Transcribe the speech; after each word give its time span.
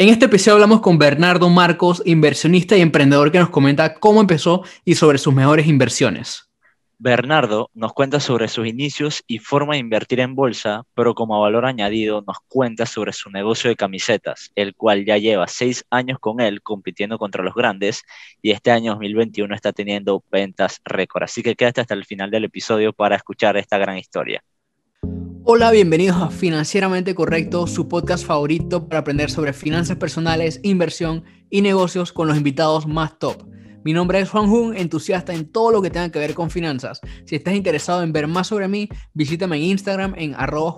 En 0.00 0.08
este 0.08 0.24
episodio 0.24 0.54
hablamos 0.54 0.80
con 0.80 0.96
Bernardo 0.96 1.50
Marcos, 1.50 2.02
inversionista 2.06 2.74
y 2.74 2.80
emprendedor 2.80 3.30
que 3.30 3.38
nos 3.38 3.50
comenta 3.50 3.96
cómo 3.96 4.22
empezó 4.22 4.64
y 4.82 4.94
sobre 4.94 5.18
sus 5.18 5.34
mejores 5.34 5.66
inversiones. 5.66 6.48
Bernardo 6.96 7.68
nos 7.74 7.92
cuenta 7.92 8.18
sobre 8.18 8.48
sus 8.48 8.66
inicios 8.66 9.22
y 9.26 9.40
forma 9.40 9.74
de 9.74 9.80
invertir 9.80 10.20
en 10.20 10.34
bolsa, 10.34 10.84
pero 10.94 11.14
como 11.14 11.38
valor 11.38 11.66
añadido 11.66 12.24
nos 12.26 12.38
cuenta 12.48 12.86
sobre 12.86 13.12
su 13.12 13.28
negocio 13.28 13.68
de 13.68 13.76
camisetas, 13.76 14.50
el 14.54 14.74
cual 14.74 15.04
ya 15.04 15.18
lleva 15.18 15.46
seis 15.48 15.84
años 15.90 16.18
con 16.18 16.40
él 16.40 16.62
compitiendo 16.62 17.18
contra 17.18 17.44
los 17.44 17.54
grandes 17.54 18.02
y 18.40 18.52
este 18.52 18.70
año 18.70 18.92
2021 18.92 19.54
está 19.54 19.74
teniendo 19.74 20.24
ventas 20.32 20.80
récord. 20.82 21.24
Así 21.24 21.42
que 21.42 21.56
quédate 21.56 21.82
hasta 21.82 21.92
el 21.92 22.06
final 22.06 22.30
del 22.30 22.44
episodio 22.44 22.94
para 22.94 23.16
escuchar 23.16 23.58
esta 23.58 23.76
gran 23.76 23.98
historia. 23.98 24.42
Hola, 25.44 25.70
bienvenidos 25.70 26.18
a 26.18 26.28
Financieramente 26.28 27.14
Correcto, 27.14 27.66
su 27.66 27.88
podcast 27.88 28.26
favorito 28.26 28.86
para 28.86 29.00
aprender 29.00 29.30
sobre 29.30 29.54
finanzas 29.54 29.96
personales, 29.96 30.60
inversión 30.62 31.24
y 31.48 31.62
negocios 31.62 32.12
con 32.12 32.28
los 32.28 32.36
invitados 32.36 32.86
más 32.86 33.18
top. 33.18 33.44
Mi 33.82 33.94
nombre 33.94 34.20
es 34.20 34.28
Juan 34.28 34.48
Jun, 34.48 34.76
entusiasta 34.76 35.32
en 35.32 35.50
todo 35.50 35.70
lo 35.70 35.80
que 35.80 35.88
tenga 35.88 36.10
que 36.10 36.18
ver 36.18 36.34
con 36.34 36.50
finanzas. 36.50 37.00
Si 37.24 37.36
estás 37.36 37.54
interesado 37.54 38.02
en 38.02 38.12
ver 38.12 38.28
más 38.28 38.48
sobre 38.48 38.68
mí, 38.68 38.88
visítame 39.14 39.56
en 39.56 39.62
Instagram 39.62 40.14
en 40.18 40.34
arroba. 40.34 40.76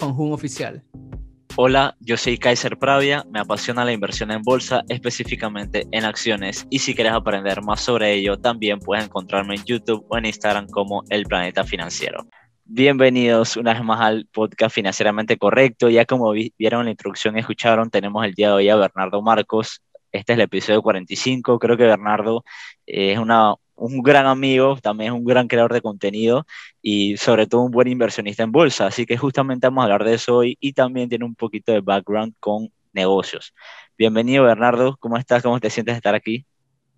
Hola, 1.57 1.97
yo 2.01 2.17
soy 2.17 2.39
Kaiser 2.39 2.79
Pravia, 2.79 3.27
me 3.31 3.41
apasiona 3.41 3.85
la 3.85 3.93
inversión 3.93 4.31
en 4.31 4.43
bolsa, 4.43 4.85
específicamente 4.89 5.87
en 5.91 6.05
acciones, 6.05 6.67
y 6.71 6.79
si 6.79 6.95
quieres 6.95 7.13
aprender 7.13 7.63
más 7.63 7.81
sobre 7.81 8.15
ello, 8.15 8.39
también 8.39 8.79
puedes 8.79 9.05
encontrarme 9.05 9.57
en 9.57 9.65
YouTube 9.65 10.07
o 10.09 10.17
en 10.17 10.27
Instagram 10.27 10.69
como 10.69 11.03
El 11.11 11.25
Planeta 11.25 11.65
Financiero. 11.65 12.27
Bienvenidos 12.75 13.59
una 13.59 13.75
vez 13.75 13.85
más 13.85 14.01
al 14.01 14.27
podcast 14.33 14.75
Financieramente 14.75 15.37
Correcto. 15.37 15.91
Ya 15.91 16.07
como 16.07 16.33
vieron 16.33 16.87
la 16.87 16.91
introducción 16.91 17.37
y 17.37 17.41
escucharon, 17.41 17.91
tenemos 17.91 18.25
el 18.25 18.33
día 18.33 18.47
de 18.47 18.55
hoy 18.55 18.71
a 18.71 18.77
Bernardo 18.77 19.21
Marcos. 19.21 19.83
Este 20.11 20.33
es 20.33 20.39
el 20.39 20.45
episodio 20.45 20.81
45. 20.81 21.59
Creo 21.59 21.77
que 21.77 21.83
Bernardo 21.83 22.45
es 22.87 23.19
una, 23.19 23.57
un 23.75 24.03
gran 24.03 24.25
amigo, 24.25 24.79
también 24.81 25.13
es 25.13 25.19
un 25.19 25.27
gran 25.27 25.49
creador 25.49 25.75
de 25.75 25.83
contenido 25.83 26.47
y 26.81 27.19
sobre 27.19 27.47
todo 27.47 27.61
un 27.61 27.73
buen 27.73 27.89
inversionista 27.89 28.43
en 28.43 28.53
bolsa. 28.53 28.87
Así 28.87 29.05
que 29.05 29.19
justamente 29.19 29.67
vamos 29.67 29.83
a 29.83 29.85
hablar 29.85 30.05
de 30.05 30.15
eso 30.15 30.39
hoy 30.39 30.57
y 30.59 30.73
también 30.73 31.11
tiene 31.11 31.27
un 31.27 31.35
poquito 31.35 31.73
de 31.73 31.83
background 31.83 32.33
con 32.41 32.73
negocios. 32.95 33.53
Bienvenido 33.99 34.45
Bernardo, 34.45 34.97
¿cómo 34.99 35.19
estás? 35.19 35.43
¿Cómo 35.43 35.61
te 35.61 35.69
sientes 35.69 35.93
de 35.93 35.99
estar 35.99 36.15
aquí? 36.15 36.47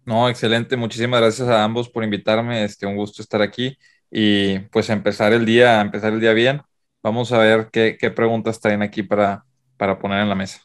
No, 0.05 0.29
excelente. 0.29 0.77
Muchísimas 0.77 1.21
gracias 1.21 1.49
a 1.49 1.65
ambos 1.65 1.89
por 1.89 2.05
invitarme. 2.05 2.63
Este, 2.63 2.87
un 2.87 2.95
gusto 2.95 3.23
estar 3.23 3.43
aquí 3.43 3.77
y 4.11 4.59
pues 4.71 4.91
empezar 4.91 5.33
el 5.33 5.45
día, 5.45 5.81
empezar 5.81 6.13
el 6.13 6.21
día 6.21 6.33
bien. 6.33 6.63
Vamos 7.03 7.33
a 7.33 7.39
ver 7.39 7.69
qué, 7.73 7.97
preguntas 8.15 8.61
traen 8.61 8.83
aquí 8.83 9.03
para, 9.03 9.45
para 9.77 9.99
poner 9.99 10.23
en 10.23 10.29
la 10.29 10.35
mesa. 10.35 10.63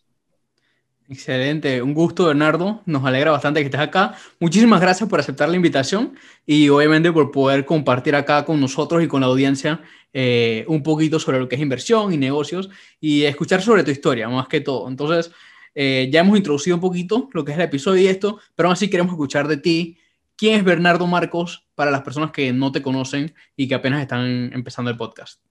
Excelente, 1.11 1.81
un 1.81 1.95
gusto 1.95 2.25
Bernardo, 2.25 2.83
nos 2.85 3.03
alegra 3.03 3.31
bastante 3.31 3.61
que 3.61 3.65
estés 3.65 3.81
acá. 3.81 4.13
Muchísimas 4.39 4.79
gracias 4.79 5.09
por 5.09 5.19
aceptar 5.19 5.49
la 5.49 5.55
invitación 5.55 6.13
y 6.45 6.69
obviamente 6.69 7.11
por 7.11 7.31
poder 7.31 7.65
compartir 7.65 8.15
acá 8.15 8.45
con 8.45 8.61
nosotros 8.61 9.03
y 9.03 9.07
con 9.07 9.21
la 9.21 9.27
audiencia 9.27 9.81
eh, 10.13 10.65
un 10.67 10.83
poquito 10.83 11.19
sobre 11.19 11.39
lo 11.39 11.49
que 11.49 11.55
es 11.55 11.61
inversión 11.61 12.13
y 12.13 12.17
negocios 12.17 12.69
y 13.01 13.23
escuchar 13.23 13.63
sobre 13.63 13.83
tu 13.83 13.89
historia, 13.89 14.29
más 14.29 14.47
que 14.47 14.61
todo. 14.61 14.87
Entonces, 14.87 15.31
eh, 15.73 16.09
ya 16.11 16.21
hemos 16.21 16.37
introducido 16.37 16.75
un 16.75 16.81
poquito 16.81 17.27
lo 17.33 17.43
que 17.43 17.53
es 17.53 17.57
el 17.57 17.63
episodio 17.63 18.03
y 18.03 18.07
esto, 18.07 18.39
pero 18.55 18.69
aún 18.69 18.73
así 18.73 18.87
queremos 18.87 19.13
escuchar 19.13 19.47
de 19.47 19.57
ti 19.57 19.97
¿Quién 20.39 20.55
es 20.55 20.63
Bernardo 20.63 21.05
Marcos 21.05 21.67
para 21.75 21.91
las 21.91 22.01
personas 22.01 22.31
que 22.31 22.53
no 22.53 22.71
te 22.71 22.81
conocen 22.81 23.35
y 23.57 23.67
que 23.67 23.75
apenas 23.75 24.01
están 24.01 24.51
empezando 24.53 24.89
el 24.89 24.95
podcast? 24.95 25.41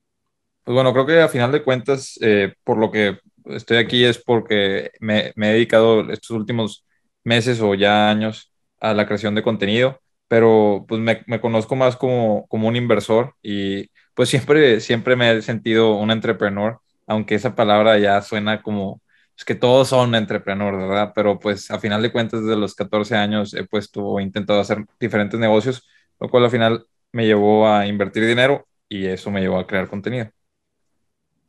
Pues 0.64 0.74
bueno, 0.74 0.94
creo 0.94 1.04
que 1.04 1.20
a 1.20 1.28
final 1.28 1.52
de 1.52 1.62
cuentas, 1.62 2.18
eh, 2.22 2.54
por 2.64 2.78
lo 2.78 2.90
que 2.90 3.18
estoy 3.44 3.76
aquí 3.76 4.02
es 4.06 4.16
porque 4.16 4.92
me, 5.00 5.34
he 5.36 5.52
dedicado 5.52 6.10
estos 6.10 6.30
últimos 6.30 6.86
meses 7.22 7.60
o 7.60 7.74
ya 7.74 8.08
años 8.08 8.50
a 8.80 8.94
la 8.94 9.04
creación 9.04 9.34
de 9.34 9.42
contenido, 9.42 10.00
pero 10.26 10.86
pues 10.88 11.02
me, 11.02 11.22
me 11.26 11.38
conozco 11.38 11.76
más 11.76 11.94
como, 11.94 12.46
como 12.48 12.66
un 12.66 12.76
inversor 12.76 13.34
y 13.42 13.90
pues 14.14 14.30
siempre, 14.30 14.80
siempre 14.80 15.16
me 15.16 15.32
he 15.32 15.42
sentido 15.42 15.96
un 15.96 16.10
entrepreneur, 16.10 16.78
aunque 17.06 17.34
esa 17.34 17.54
palabra 17.54 17.98
ya 17.98 18.22
suena 18.22 18.62
como 18.62 19.02
es 19.38 19.44
que 19.44 19.54
todos 19.54 19.88
son 19.88 20.14
entrepreneurs, 20.16 20.76
¿verdad? 20.78 21.12
Pero 21.14 21.38
pues 21.38 21.70
a 21.70 21.78
final 21.78 22.02
de 22.02 22.10
cuentas, 22.12 22.42
desde 22.42 22.56
los 22.56 22.74
14 22.74 23.14
años 23.16 23.54
he 23.54 23.64
puesto 23.64 24.04
o 24.04 24.20
intentado 24.20 24.60
hacer 24.60 24.84
diferentes 24.98 25.38
negocios, 25.38 25.86
lo 26.18 26.28
cual 26.28 26.44
al 26.44 26.50
final 26.50 26.86
me 27.12 27.24
llevó 27.26 27.68
a 27.68 27.86
invertir 27.86 28.26
dinero 28.26 28.66
y 28.88 29.06
eso 29.06 29.30
me 29.30 29.40
llevó 29.40 29.58
a 29.58 29.66
crear 29.66 29.88
contenido. 29.88 30.30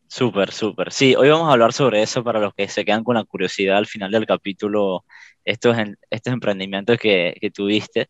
Súper, 0.07 0.51
súper. 0.51 0.91
Sí, 0.91 1.15
hoy 1.15 1.29
vamos 1.29 1.49
a 1.49 1.53
hablar 1.53 1.73
sobre 1.73 2.01
eso 2.01 2.23
para 2.23 2.39
los 2.39 2.53
que 2.55 2.67
se 2.67 2.85
quedan 2.85 3.03
con 3.03 3.15
la 3.15 3.23
curiosidad 3.23 3.77
al 3.77 3.87
final 3.87 4.11
del 4.11 4.25
capítulo, 4.27 5.05
estos, 5.43 5.75
estos 6.09 6.33
emprendimientos 6.33 6.97
que, 6.99 7.35
que 7.39 7.51
tuviste. 7.51 8.09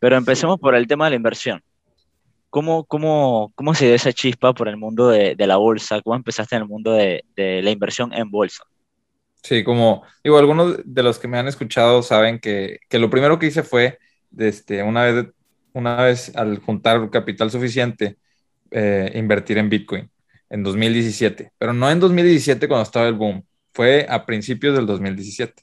Pero 0.00 0.16
empecemos 0.16 0.58
por 0.60 0.74
el 0.74 0.86
tema 0.88 1.06
de 1.06 1.10
la 1.10 1.16
inversión. 1.16 1.62
¿Cómo, 2.50 2.84
cómo, 2.84 3.52
cómo 3.54 3.74
se 3.74 3.86
dio 3.86 3.94
esa 3.94 4.12
chispa 4.12 4.54
por 4.54 4.68
el 4.68 4.76
mundo 4.76 5.08
de, 5.08 5.36
de 5.36 5.46
la 5.46 5.56
bolsa? 5.56 6.00
¿Cómo 6.02 6.16
empezaste 6.16 6.56
en 6.56 6.62
el 6.62 6.68
mundo 6.68 6.92
de, 6.92 7.24
de 7.36 7.62
la 7.62 7.70
inversión 7.70 8.12
en 8.12 8.30
bolsa? 8.30 8.64
Sí, 9.42 9.64
como 9.64 10.02
digo, 10.22 10.38
algunos 10.38 10.80
de 10.84 11.02
los 11.02 11.18
que 11.18 11.28
me 11.28 11.38
han 11.38 11.48
escuchado 11.48 12.02
saben 12.02 12.38
que, 12.38 12.80
que 12.88 12.98
lo 12.98 13.10
primero 13.10 13.38
que 13.38 13.46
hice 13.46 13.62
fue, 13.62 13.98
este, 14.38 14.82
una, 14.82 15.04
vez, 15.04 15.26
una 15.72 15.96
vez 16.02 16.34
al 16.36 16.58
juntar 16.58 17.10
capital 17.10 17.50
suficiente, 17.50 18.18
eh, 18.70 19.10
invertir 19.14 19.58
en 19.58 19.68
Bitcoin 19.70 20.10
en 20.50 20.62
2017, 20.62 21.52
pero 21.58 21.72
no 21.72 21.90
en 21.90 22.00
2017 22.00 22.68
cuando 22.68 22.82
estaba 22.82 23.08
el 23.08 23.14
boom, 23.14 23.44
fue 23.72 24.06
a 24.08 24.26
principios 24.26 24.74
del 24.76 24.86
2017, 24.86 25.62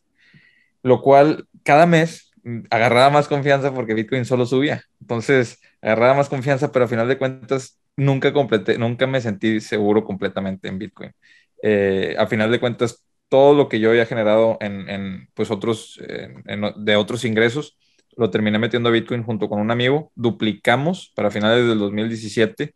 lo 0.84 1.02
cual 1.02 1.48
cada 1.64 1.86
mes 1.86 2.32
mm, 2.44 2.62
agarraba 2.70 3.10
más 3.12 3.28
confianza 3.28 3.74
porque 3.74 3.94
Bitcoin 3.94 4.26
solo 4.26 4.46
subía, 4.46 4.84
entonces 5.02 5.60
agarraba 5.82 6.16
más 6.16 6.30
confianza, 6.30 6.72
pero 6.72 6.86
a 6.86 6.88
final 6.88 7.08
de 7.08 7.18
cuentas 7.18 7.80
nunca 7.96 8.34
completé, 8.34 8.78
nunca 8.78 9.08
me 9.08 9.22
sentí 9.22 9.60
seguro 9.62 10.04
completamente 10.04 10.68
en 10.68 10.80
Bitcoin. 10.80 11.12
Eh, 11.64 12.16
a 12.18 12.28
final 12.28 12.52
de 12.52 12.60
cuentas 12.60 13.04
todo 13.30 13.54
lo 13.54 13.70
que 13.70 13.80
yo 13.80 13.90
había 13.90 14.06
generado 14.06 14.58
en, 14.62 15.30
pues 15.34 15.52
otros, 15.52 16.02
de 16.78 16.96
otros 16.96 17.26
ingresos, 17.26 17.78
lo 18.18 18.32
terminé 18.32 18.58
metiendo 18.60 18.90
a 18.90 18.92
Bitcoin 18.92 19.24
junto 19.24 19.48
con 19.48 19.60
un 19.60 19.72
amigo, 19.72 20.12
duplicamos 20.16 21.12
para 21.16 21.30
finales 21.30 21.68
del 21.68 21.78
2017 21.78 22.74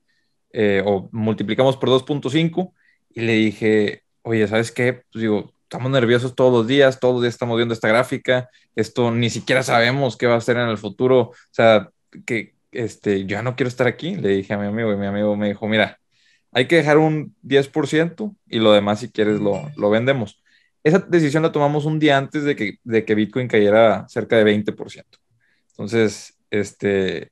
eh, 0.53 0.83
o 0.85 1.09
multiplicamos 1.11 1.77
por 1.77 1.89
2.5 1.89 2.73
y 3.09 3.21
le 3.21 3.33
dije, 3.33 4.03
oye, 4.21 4.47
¿sabes 4.47 4.71
qué? 4.71 5.01
Pues 5.11 5.21
digo, 5.21 5.53
estamos 5.63 5.91
nerviosos 5.91 6.35
todos 6.35 6.53
los 6.53 6.67
días, 6.67 6.99
todos 6.99 7.15
los 7.15 7.23
días 7.23 7.33
estamos 7.33 7.57
viendo 7.57 7.73
esta 7.73 7.87
gráfica, 7.87 8.49
esto 8.75 9.11
ni 9.11 9.29
siquiera 9.29 9.63
sabemos 9.63 10.17
qué 10.17 10.27
va 10.27 10.35
a 10.35 10.41
ser 10.41 10.57
en 10.57 10.69
el 10.69 10.77
futuro, 10.77 11.19
o 11.19 11.35
sea, 11.51 11.89
que 12.25 12.55
este, 12.71 13.21
yo 13.21 13.37
ya 13.37 13.41
no 13.41 13.55
quiero 13.55 13.69
estar 13.69 13.87
aquí, 13.87 14.15
le 14.15 14.29
dije 14.29 14.53
a 14.53 14.57
mi 14.57 14.67
amigo 14.67 14.93
y 14.93 14.97
mi 14.97 15.07
amigo 15.07 15.35
me 15.35 15.47
dijo, 15.47 15.67
mira, 15.67 15.99
hay 16.51 16.67
que 16.67 16.75
dejar 16.75 16.97
un 16.97 17.35
10% 17.41 18.35
y 18.47 18.59
lo 18.59 18.73
demás 18.73 18.99
si 18.99 19.09
quieres 19.09 19.39
lo, 19.39 19.71
lo 19.77 19.89
vendemos. 19.89 20.40
Esa 20.83 20.99
decisión 20.99 21.43
la 21.43 21.51
tomamos 21.51 21.85
un 21.85 21.99
día 21.99 22.17
antes 22.17 22.43
de 22.43 22.55
que, 22.55 22.79
de 22.83 23.05
que 23.05 23.15
Bitcoin 23.15 23.47
cayera 23.47 24.05
cerca 24.07 24.37
de 24.37 24.43
20%. 24.43 25.05
Entonces, 25.69 26.39
este, 26.49 27.31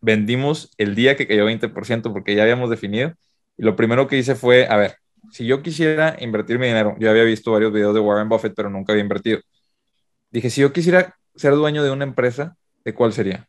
vendimos 0.00 0.70
el 0.78 0.94
día 0.94 1.16
que 1.16 1.26
cayó 1.26 1.46
20% 1.46 2.12
porque 2.12 2.34
ya 2.34 2.42
habíamos 2.42 2.70
definido. 2.70 3.14
Y 3.56 3.64
lo 3.64 3.76
primero 3.76 4.06
que 4.06 4.18
hice 4.18 4.34
fue, 4.36 4.66
a 4.68 4.76
ver, 4.76 4.96
si 5.32 5.46
yo 5.46 5.62
quisiera 5.62 6.16
invertir 6.20 6.58
mi 6.58 6.66
dinero, 6.66 6.96
yo 6.98 7.10
había 7.10 7.24
visto 7.24 7.52
varios 7.52 7.72
videos 7.72 7.94
de 7.94 8.00
Warren 8.00 8.28
Buffett, 8.28 8.54
pero 8.54 8.70
nunca 8.70 8.92
había 8.92 9.02
invertido. 9.02 9.40
Dije, 10.30 10.50
si 10.50 10.60
yo 10.60 10.72
quisiera 10.72 11.16
ser 11.34 11.54
dueño 11.54 11.82
de 11.82 11.90
una 11.90 12.04
empresa, 12.04 12.56
¿de 12.84 12.94
cuál 12.94 13.12
sería? 13.12 13.48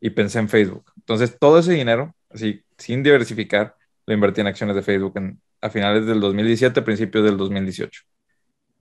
Y 0.00 0.10
pensé 0.10 0.38
en 0.38 0.48
Facebook. 0.48 0.84
Entonces, 0.96 1.38
todo 1.38 1.58
ese 1.58 1.72
dinero, 1.72 2.14
así, 2.30 2.62
sin 2.78 3.02
diversificar, 3.02 3.76
lo 4.06 4.14
invertí 4.14 4.40
en 4.42 4.48
acciones 4.48 4.76
de 4.76 4.82
Facebook 4.82 5.14
a 5.60 5.70
finales 5.70 6.06
del 6.06 6.20
2017, 6.20 6.82
principios 6.82 7.24
del 7.24 7.36
2018 7.38 8.02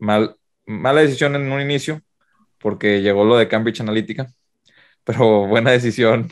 mal, 0.04 0.36
mala 0.66 1.02
decisión 1.02 1.36
en 1.36 1.52
un 1.52 1.62
inicio, 1.62 2.02
porque 2.60 3.02
llegó 3.02 3.24
lo 3.24 3.38
de 3.38 3.48
Cambridge 3.48 3.82
Analytica, 3.82 4.28
pero 5.04 5.48
buena 5.48 5.72
decisión 5.72 6.30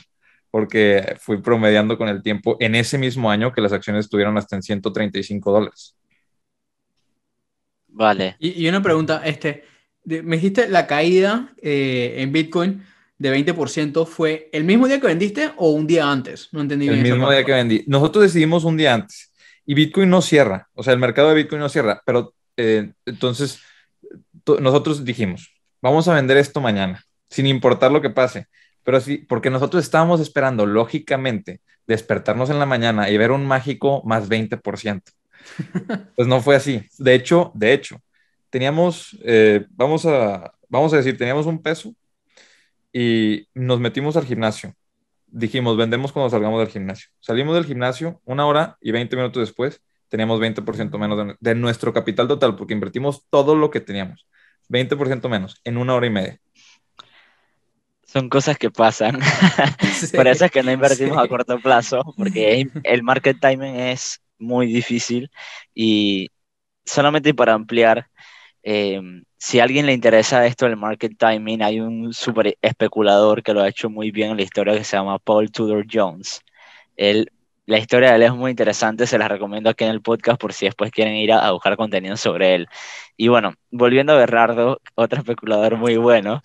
porque 0.52 1.16
fui 1.20 1.42
promediando 1.42 1.98
con 1.98 2.10
el 2.10 2.22
tiempo 2.22 2.58
en 2.60 2.76
ese 2.76 2.98
mismo 2.98 3.32
año 3.32 3.54
que 3.54 3.62
las 3.62 3.72
acciones 3.72 4.06
estuvieron 4.06 4.38
hasta 4.38 4.58
en 4.58 4.62
135 4.62 5.50
dólares. 5.50 5.96
Vale. 7.88 8.36
Y, 8.40 8.68
una 8.68 8.82
pregunta, 8.82 9.22
este, 9.24 9.64
me 10.04 10.36
dijiste 10.36 10.68
la 10.68 10.88
caída 10.88 11.54
eh, 11.62 12.16
en 12.18 12.34
Bitcoin 12.34 12.84
de 13.18 13.34
20% 13.34 14.06
fue 14.06 14.50
el 14.52 14.66
mismo 14.66 14.88
día 14.88 15.00
que 15.00 15.08
vendiste 15.08 15.52
o 15.56 15.70
un 15.72 15.88
día 15.88 16.12
antes? 16.12 16.50
No 16.52 16.62
entendí 16.62 16.90
bien. 16.90 17.06
El 17.06 17.14
mismo 17.14 17.32
día 17.32 17.46
que 17.46 17.54
vendí. 17.54 17.84
Nosotros 17.88 18.24
decidimos 18.24 18.66
un 18.66 18.76
día 18.76 18.94
antes 18.94 19.32
y 19.66 19.74
Bitcoin 19.74 20.10
no 20.10 20.22
cierra, 20.22 20.68
o 20.74 20.84
sea, 20.84 20.94
el 20.94 21.00
mercado 21.00 21.30
de 21.30 21.36
Bitcoin 21.36 21.62
no 21.62 21.70
cierra, 21.70 22.02
pero 22.06 22.34
eh, 22.62 22.94
entonces, 23.06 23.60
nosotros 24.60 25.04
dijimos, 25.04 25.54
vamos 25.82 26.08
a 26.08 26.14
vender 26.14 26.38
esto 26.38 26.62
mañana, 26.62 27.04
sin 27.30 27.48
importar 27.48 27.92
lo 27.92 28.02
que 28.02 28.10
pase. 28.10 28.48
Pero 28.84 29.00
sí, 29.00 29.18
porque 29.18 29.50
nosotros 29.50 29.84
estábamos 29.84 30.20
esperando, 30.22 30.66
lógicamente, 30.66 31.62
despertarnos 31.88 32.50
en 32.50 32.60
la 32.60 32.66
mañana 32.66 33.10
y 33.10 33.18
ver 33.18 33.32
un 33.32 33.46
mágico 33.46 34.02
más 34.06 34.30
20%. 34.30 35.02
Pues 36.16 36.28
no 36.28 36.40
fue 36.40 36.56
así. 36.56 36.84
De 37.00 37.16
hecho, 37.16 37.52
de 37.56 37.74
hecho, 37.74 38.00
teníamos, 38.52 39.18
eh, 39.24 39.66
vamos, 39.72 40.06
a, 40.06 40.54
vamos 40.70 40.94
a 40.94 40.98
decir, 40.98 41.18
teníamos 41.18 41.48
un 41.48 41.62
peso 41.62 41.96
y 42.94 43.48
nos 43.56 43.80
metimos 43.80 44.16
al 44.18 44.26
gimnasio. 44.26 44.74
Dijimos, 45.26 45.78
vendemos 45.78 46.12
cuando 46.12 46.30
salgamos 46.30 46.60
del 46.60 46.70
gimnasio. 46.70 47.10
Salimos 47.22 47.56
del 47.56 47.66
gimnasio 47.66 48.22
una 48.26 48.46
hora 48.46 48.78
y 48.82 48.92
20 48.92 49.16
minutos 49.16 49.42
después 49.42 49.82
teníamos 50.12 50.42
20% 50.42 50.98
menos 51.00 51.18
de, 51.18 51.36
de, 51.40 51.56
nuestro 51.56 51.94
capital 51.94 52.28
total 52.28 52.58
porque 52.58 52.74
invertimos 52.74 53.26
todo 53.30 53.56
lo 53.56 53.72
que 53.72 53.80
teníamos. 53.80 54.28
20% 54.68 55.30
menos 55.30 55.62
en 55.64 55.78
una 55.78 55.96
hora 55.96 56.08
y 56.08 56.10
media. 56.10 56.40
Son 58.04 58.28
cosas 58.28 58.58
que 58.58 58.70
pasan. 58.70 59.20
Por 60.16 60.28
eso 60.28 60.46
es 60.46 60.52
que 60.52 60.64
no 60.64 60.72
invertimos 60.72 61.18
a 61.18 61.28
corto 61.30 61.58
plazo, 61.60 62.04
porque 62.18 62.68
el 62.84 63.04
market 63.04 63.40
timing 63.40 63.76
es 63.76 64.22
muy 64.38 64.68
difícil 64.68 65.32
y 65.74 66.30
solamente 66.84 67.34
para 67.34 67.54
ampliar, 67.54 68.08
eh, 68.64 69.00
si 69.38 69.60
a 69.60 69.64
alguien 69.64 69.86
le 69.86 69.94
interesa 69.94 70.46
esto 70.46 70.66
del 70.66 70.76
market 70.76 71.14
timing, 71.18 71.64
hay 71.64 71.80
un 71.80 72.14
super 72.14 72.58
especulador 72.62 73.44
que 73.44 73.54
lo 73.54 73.62
ha 73.62 73.70
hecho 73.70 73.90
muy 73.90 74.12
bien 74.12 74.32
en 74.32 74.38
la 74.38 74.44
historia 74.44 74.78
que 74.78 74.84
se 74.84 74.98
llama 74.98 75.18
Paul 75.20 75.50
Tudor 75.50 75.86
Jones. 75.90 76.42
Él, 76.98 77.32
la 77.72 77.78
historia 77.78 78.10
de 78.10 78.18
él 78.18 78.24
es 78.24 78.34
muy 78.34 78.52
interesante, 78.52 79.08
se 79.08 79.18
la 79.18 79.30
recomiendo 79.30 79.70
aquí 79.70 79.86
en 79.86 79.92
el 79.92 80.02
podcast 80.02 80.40
por 80.40 80.52
si 80.52 80.66
después 80.66 80.92
quieren 80.92 81.16
ir 81.16 81.32
a, 81.32 81.52
buscar 81.52 81.78
contenido 81.78 82.18
sobre 82.18 82.54
él. 82.56 82.68
Y 83.16 83.30
bueno, 83.30 83.54
volviendo 83.72 84.12
a 84.12 84.18
Bernardo, 84.18 84.82
otro 84.96 85.20
especulador 85.20 85.78
muy 85.78 85.96
bueno, 85.96 86.42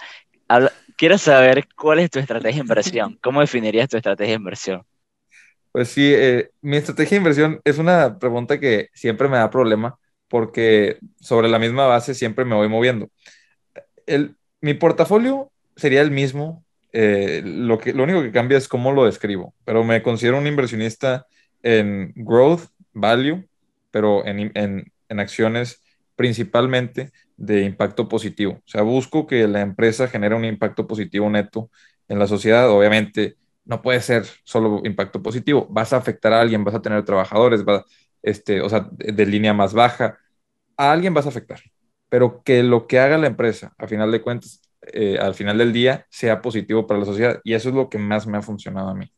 quiero 0.96 1.18
saber 1.18 1.66
cuál 1.76 1.98
es 1.98 2.10
tu 2.10 2.20
estrategia 2.20 2.62
de 2.62 2.68
inversión. 2.68 3.18
¿Cómo 3.22 3.40
definirías 3.40 3.88
tu 3.88 3.96
estrategia 3.96 4.34
de 4.34 4.38
inversión? 4.38 4.82
Pues 5.72 5.88
sí, 5.88 6.12
eh, 6.14 6.50
mi 6.62 6.76
estrategia 6.76 7.16
de 7.16 7.22
inversión 7.22 7.60
es 7.64 7.78
una 7.78 8.20
pregunta 8.20 8.60
que 8.60 8.88
siempre 8.94 9.28
me 9.28 9.36
da 9.36 9.50
problema 9.50 9.98
porque 10.28 10.98
sobre 11.20 11.48
la 11.48 11.58
misma 11.58 11.86
base 11.86 12.14
siempre 12.14 12.44
me 12.44 12.54
voy 12.54 12.68
moviendo. 12.68 13.08
El, 14.06 14.36
mi 14.60 14.74
portafolio 14.74 15.50
sería 15.74 16.02
el 16.02 16.12
mismo, 16.12 16.64
eh, 16.98 17.42
lo, 17.44 17.78
que, 17.78 17.92
lo 17.92 18.04
único 18.04 18.22
que 18.22 18.32
cambia 18.32 18.56
es 18.56 18.68
cómo 18.68 18.90
lo 18.90 19.04
describo, 19.04 19.54
pero 19.66 19.84
me 19.84 20.02
considero 20.02 20.38
un 20.38 20.46
inversionista 20.46 21.26
en 21.62 22.10
growth, 22.16 22.70
value, 22.94 23.46
pero 23.90 24.24
en, 24.24 24.50
en, 24.54 25.20
acciones 25.20 25.82
principalmente 26.14 27.12
de 27.36 27.64
impacto 27.64 28.08
positivo. 28.08 28.62
O 28.64 28.68
sea, 28.68 28.80
busco 28.80 29.26
que 29.26 29.46
la 29.46 29.60
empresa 29.60 30.08
genere 30.08 30.36
un 30.36 30.46
impacto 30.46 30.86
positivo 30.86 31.28
neto 31.28 31.70
en 32.08 32.18
la 32.18 32.26
sociedad. 32.26 32.70
Obviamente, 32.70 33.36
no 33.66 33.82
puede 33.82 34.00
ser 34.00 34.24
solo 34.44 34.80
impacto 34.84 35.22
positivo. 35.22 35.66
Vas 35.68 35.92
a 35.92 35.98
afectar 35.98 36.32
a 36.32 36.40
alguien, 36.40 36.64
vas 36.64 36.76
a 36.76 36.80
tener 36.80 37.04
trabajadores, 37.04 37.62
va, 37.62 37.84
este, 38.22 38.62
o 38.62 38.70
sea, 38.70 38.88
de, 38.90 39.26
línea 39.26 39.52
más 39.52 39.74
baja. 39.74 40.18
A 40.78 40.92
alguien 40.92 41.12
vas 41.12 41.26
a 41.26 41.28
afectar. 41.28 41.60
Pero 42.08 42.42
que 42.42 42.62
lo 42.62 42.86
que 42.86 43.00
haga 43.00 43.18
la 43.18 43.26
empresa, 43.26 43.74
a 43.76 43.86
final 43.86 44.10
de 44.12 44.22
cuentas, 44.22 44.62
eh, 44.92 45.18
al 45.20 45.34
final 45.34 45.58
del 45.58 45.72
día, 45.72 46.06
sea 46.10 46.40
positivo 46.40 46.86
para 46.86 47.00
la 47.00 47.06
sociedad. 47.06 47.40
Y 47.44 47.54
eso 47.54 47.68
es 47.70 47.74
lo 47.74 47.88
que 47.88 47.98
más 47.98 48.26
me 48.26 48.38
ha 48.38 48.42
funcionado 48.42 48.88
a 48.88 48.94
mí. 48.94 49.10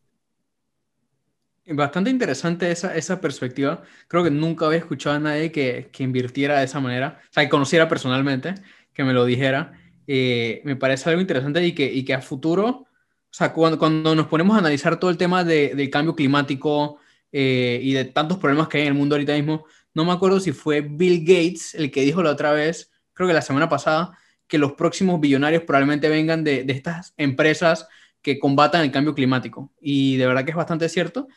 Bastante 1.71 2.09
interesante 2.09 2.71
esa, 2.71 2.97
esa 2.97 3.21
perspectiva. 3.21 3.83
Creo 4.07 4.25
que 4.25 4.31
nunca 4.31 4.67
había 4.67 4.79
escuchado 4.79 5.17
a 5.17 5.21
nadie 5.21 5.53
que, 5.53 5.91
que 5.93 6.03
invirtiera 6.03 6.59
de 6.59 6.65
esa 6.65 6.81
manera, 6.81 7.21
o 7.23 7.33
sea, 7.33 7.43
que 7.43 7.51
conociera 7.51 7.89
personalmente, 7.89 8.55
que 8.95 9.05
me 9.05 9.13
lo 9.13 9.27
dijera. 9.27 9.79
Eh, 10.07 10.63
me 10.65 10.77
parece 10.77 11.11
algo 11.11 11.21
interesante 11.21 11.65
y 11.67 11.75
que, 11.75 11.93
y 11.93 12.05
que 12.05 12.15
a 12.15 12.23
futuro, 12.23 12.67
o 12.67 12.89
sea, 13.31 13.53
cuando, 13.53 13.79
cuando 13.79 14.15
nos 14.15 14.27
ponemos 14.29 14.57
a 14.57 14.61
analizar 14.61 14.99
todo 14.99 15.11
el 15.11 15.19
tema 15.19 15.45
de, 15.45 15.75
del 15.75 15.91
cambio 15.91 16.17
climático 16.17 16.99
eh, 17.31 17.79
y 17.83 17.93
de 17.93 18.07
tantos 18.07 18.39
problemas 18.39 18.69
que 18.69 18.79
hay 18.79 18.85
en 18.85 18.89
el 18.89 18.95
mundo 18.95 19.15
ahorita 19.15 19.35
mismo, 19.35 19.67
no 19.93 20.07
me 20.07 20.13
acuerdo 20.13 20.41
si 20.41 20.53
fue 20.53 20.81
Bill 20.81 21.21
Gates 21.21 21.75
el 21.75 21.91
que 21.91 22.01
dijo 22.01 22.23
la 22.23 22.31
otra 22.31 22.53
vez, 22.53 22.91
creo 23.13 23.29
que 23.29 23.35
la 23.35 23.43
semana 23.43 23.69
pasada, 23.69 24.17
que 24.49 24.59
los 24.59 24.73
próximos 24.73 25.21
billonarios 25.21 25.63
probablemente 25.63 26.09
vengan 26.09 26.43
de, 26.43 26.65
de 26.65 26.73
estas 26.73 27.15
empresas 27.17 27.87
que 28.23 28.39
combatan 28.39 28.83
el 28.83 28.91
cambio 28.91 29.15
climático. 29.15 29.73
Y 29.81 30.17
de 30.17 30.27
verdad 30.27 30.45
que 30.45 30.51
es 30.51 30.57
bastante 30.57 30.89
cierto. 30.89 31.29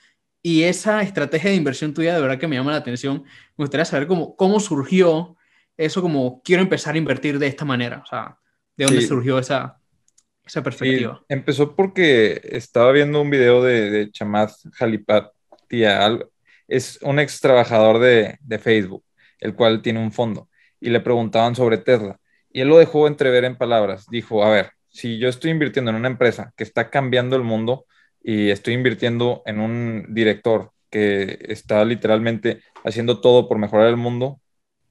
Y 0.41 0.63
esa 0.63 1.01
estrategia 1.01 1.51
de 1.51 1.57
inversión 1.57 1.93
tuya 1.93 2.15
de 2.15 2.21
verdad 2.21 2.39
que 2.39 2.47
me 2.47 2.55
llama 2.55 2.71
la 2.71 2.77
atención. 2.77 3.23
Me 3.57 3.63
gustaría 3.63 3.85
saber 3.85 4.07
cómo, 4.07 4.35
cómo 4.35 4.59
surgió 4.59 5.35
eso, 5.77 6.01
como 6.01 6.41
quiero 6.43 6.63
empezar 6.63 6.95
a 6.95 6.97
invertir 6.97 7.37
de 7.37 7.47
esta 7.47 7.65
manera. 7.65 8.01
O 8.03 8.05
sea, 8.05 8.37
¿de 8.75 8.85
dónde 8.85 9.01
surgió 9.01 9.37
esa, 9.39 9.79
esa 10.45 10.63
perspectiva? 10.63 11.23
empezó 11.29 11.75
porque 11.75 12.41
estaba 12.43 12.91
viendo 12.91 13.21
un 13.21 13.29
video 13.29 13.63
de, 13.63 13.89
de 13.89 14.11
Chamath 14.11 14.53
es 16.67 16.99
un 17.01 17.19
ex 17.19 17.41
trabajador 17.41 17.99
de, 17.99 18.37
de 18.41 18.59
Facebook, 18.59 19.03
el 19.39 19.55
cual 19.55 19.81
tiene 19.81 19.99
un 19.99 20.11
fondo, 20.11 20.49
y 20.79 20.89
le 20.89 21.01
preguntaban 21.01 21.53
sobre 21.53 21.77
Tesla. 21.77 22.19
Y 22.51 22.62
él 22.62 22.68
lo 22.68 22.77
dejó 22.77 23.07
entrever 23.07 23.45
en 23.45 23.57
palabras. 23.57 24.06
Dijo, 24.09 24.44
a 24.44 24.50
ver, 24.50 24.71
si 24.89 25.18
yo 25.18 25.30
estoy 25.30 25.51
invirtiendo 25.51 25.92
en 25.92 25.98
una 25.98 26.07
empresa 26.07 26.53
que 26.57 26.63
está 26.63 26.89
cambiando 26.89 27.36
el 27.36 27.44
mundo, 27.44 27.86
y 28.24 28.50
estoy 28.50 28.74
invirtiendo 28.74 29.42
en 29.45 29.59
un 29.59 30.06
director 30.09 30.71
que 30.89 31.39
está 31.50 31.83
literalmente 31.86 32.62
haciendo 32.83 33.21
todo 33.21 33.48
por 33.48 33.57
mejorar 33.57 33.88
el 33.88 33.98
mundo, 33.98 34.39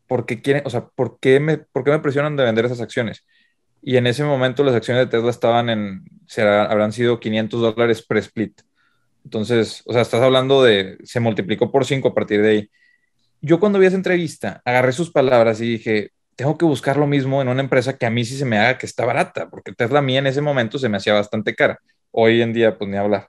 ¿por 0.06 0.26
qué 0.26 0.42
quieren, 0.42 0.62
o 0.66 0.70
sea, 0.70 0.88
por 0.88 1.20
qué 1.20 1.38
me, 1.40 1.58
por 1.58 1.84
qué 1.84 1.90
me 1.92 2.00
presionan 2.00 2.36
de 2.36 2.44
vender 2.44 2.64
esas 2.64 2.80
acciones? 2.80 3.24
Y 3.82 3.96
en 3.96 4.06
ese 4.06 4.24
momento 4.24 4.64
las 4.64 4.74
acciones 4.74 5.04
de 5.04 5.10
Tesla 5.10 5.30
estaban 5.30 5.70
en, 5.70 6.04
será, 6.26 6.64
habrán 6.66 6.92
sido 6.92 7.20
500 7.20 7.60
dólares 7.60 8.04
pre-split. 8.06 8.60
Entonces, 9.24 9.82
o 9.86 9.92
sea, 9.92 10.02
estás 10.02 10.22
hablando 10.22 10.62
de, 10.62 10.98
se 11.04 11.20
multiplicó 11.20 11.70
por 11.70 11.84
5 11.84 12.08
a 12.08 12.14
partir 12.14 12.42
de 12.42 12.50
ahí. 12.50 12.70
Yo 13.40 13.60
cuando 13.60 13.78
vi 13.78 13.86
esa 13.86 13.96
entrevista, 13.96 14.60
agarré 14.64 14.92
sus 14.92 15.10
palabras 15.10 15.60
y 15.60 15.66
dije, 15.66 16.12
tengo 16.40 16.56
que 16.56 16.64
buscar 16.64 16.96
lo 16.96 17.06
mismo 17.06 17.42
en 17.42 17.48
una 17.48 17.60
empresa 17.60 17.98
que 17.98 18.06
a 18.06 18.10
mí 18.10 18.24
sí 18.24 18.34
se 18.34 18.46
me 18.46 18.56
haga 18.58 18.78
que 18.78 18.86
está 18.86 19.04
barata, 19.04 19.50
porque 19.50 19.74
Tesla 19.74 19.98
a 19.98 20.02
mí 20.02 20.16
en 20.16 20.26
ese 20.26 20.40
momento 20.40 20.78
se 20.78 20.88
me 20.88 20.96
hacía 20.96 21.12
bastante 21.12 21.54
cara. 21.54 21.80
Hoy 22.12 22.40
en 22.40 22.54
día, 22.54 22.78
pues 22.78 22.88
ni 22.90 22.96
hablar. 22.96 23.28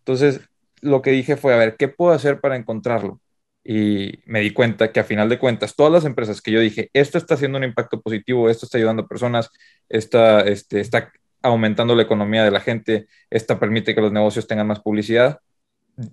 Entonces, 0.00 0.40
lo 0.80 1.00
que 1.00 1.12
dije 1.12 1.36
fue, 1.36 1.54
a 1.54 1.56
ver, 1.56 1.76
¿qué 1.76 1.86
puedo 1.86 2.12
hacer 2.12 2.40
para 2.40 2.56
encontrarlo? 2.56 3.20
Y 3.62 4.18
me 4.26 4.40
di 4.40 4.50
cuenta 4.52 4.90
que 4.90 4.98
a 4.98 5.04
final 5.04 5.28
de 5.28 5.38
cuentas, 5.38 5.76
todas 5.76 5.92
las 5.92 6.04
empresas 6.04 6.42
que 6.42 6.50
yo 6.50 6.58
dije, 6.58 6.90
esto 6.94 7.16
está 7.16 7.34
haciendo 7.34 7.58
un 7.58 7.64
impacto 7.64 8.00
positivo, 8.00 8.50
esto 8.50 8.66
está 8.66 8.76
ayudando 8.78 9.04
a 9.04 9.08
personas, 9.08 9.50
esta, 9.88 10.40
este, 10.40 10.80
está 10.80 11.12
aumentando 11.42 11.94
la 11.94 12.02
economía 12.02 12.42
de 12.42 12.50
la 12.50 12.60
gente, 12.60 13.06
esta 13.30 13.60
permite 13.60 13.94
que 13.94 14.00
los 14.00 14.10
negocios 14.10 14.48
tengan 14.48 14.66
más 14.66 14.80
publicidad. 14.80 15.38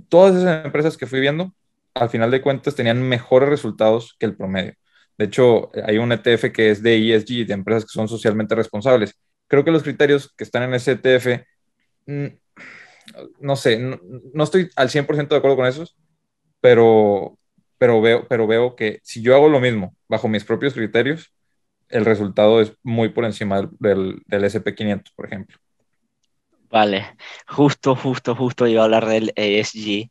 Todas 0.09 0.35
esas 0.35 0.63
empresas 0.65 0.95
que 0.95 1.07
fui 1.07 1.19
viendo, 1.21 1.55
al 1.95 2.09
final 2.11 2.29
de 2.29 2.41
cuentas, 2.43 2.75
tenían 2.75 3.01
mejores 3.01 3.49
resultados 3.49 4.15
que 4.19 4.27
el 4.27 4.35
promedio. 4.35 4.75
De 5.17 5.25
hecho, 5.25 5.71
hay 5.85 5.97
un 5.97 6.11
ETF 6.11 6.51
que 6.51 6.71
es 6.71 6.83
de 6.83 7.15
ESG, 7.15 7.47
de 7.47 7.53
empresas 7.53 7.85
que 7.85 7.93
son 7.93 8.07
socialmente 8.07 8.55
responsables. 8.55 9.15
Creo 9.47 9.63
que 9.63 9.71
los 9.71 9.83
criterios 9.83 10.33
que 10.35 10.43
están 10.43 10.63
en 10.63 10.73
ese 10.73 10.93
ETF 10.93 11.45
Mm, 12.05 12.27
no 13.39 13.55
sé, 13.55 13.77
no, 13.79 14.43
estoy 14.43 14.69
al 14.75 14.89
100% 14.89 15.35
de 15.35 15.37
acuerdo 15.37 15.57
con 15.57 15.65
esos, 15.65 15.95
pero, 16.61 17.37
pero, 17.77 18.01
veo, 18.01 18.27
pero 18.27 18.47
veo 18.47 18.75
que 18.75 18.99
si 19.03 19.21
yo 19.21 19.35
hago 19.35 19.49
lo 19.49 19.59
mismo 19.59 19.95
bajo 20.07 20.27
mis 20.27 20.43
propios 20.43 20.73
criterios, 20.73 21.31
el 21.89 22.05
resultado 22.05 22.61
es 22.61 22.73
muy 22.83 23.09
por 23.09 23.25
encima 23.25 23.69
del, 23.79 24.21
del, 24.25 24.43
SP500, 24.43 25.13
por 25.15 25.27
ejemplo. 25.27 25.57
Vale, 26.69 27.15
justo, 27.47 27.95
justo, 27.95 28.35
justo 28.35 28.67
iba 28.67 28.81
a 28.81 28.85
hablar 28.85 29.05
del 29.05 29.31
ESG, 29.35 30.09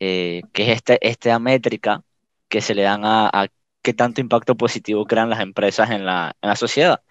eh, 0.00 0.42
que 0.52 0.62
es 0.64 0.76
este, 0.76 0.98
esta 1.06 1.38
métrica 1.38 2.02
que 2.48 2.60
se 2.60 2.74
le 2.74 2.82
dan 2.82 3.04
a, 3.04 3.48
qué 3.84 3.92
tanto 3.92 4.22
impacto 4.22 4.56
positivo 4.56 5.04
crean 5.04 5.28
las 5.28 5.40
empresas 5.40 5.90
en 5.90 6.06
la, 6.06 6.34
en 6.40 6.48
la 6.48 6.56
sociedad. 6.56 7.02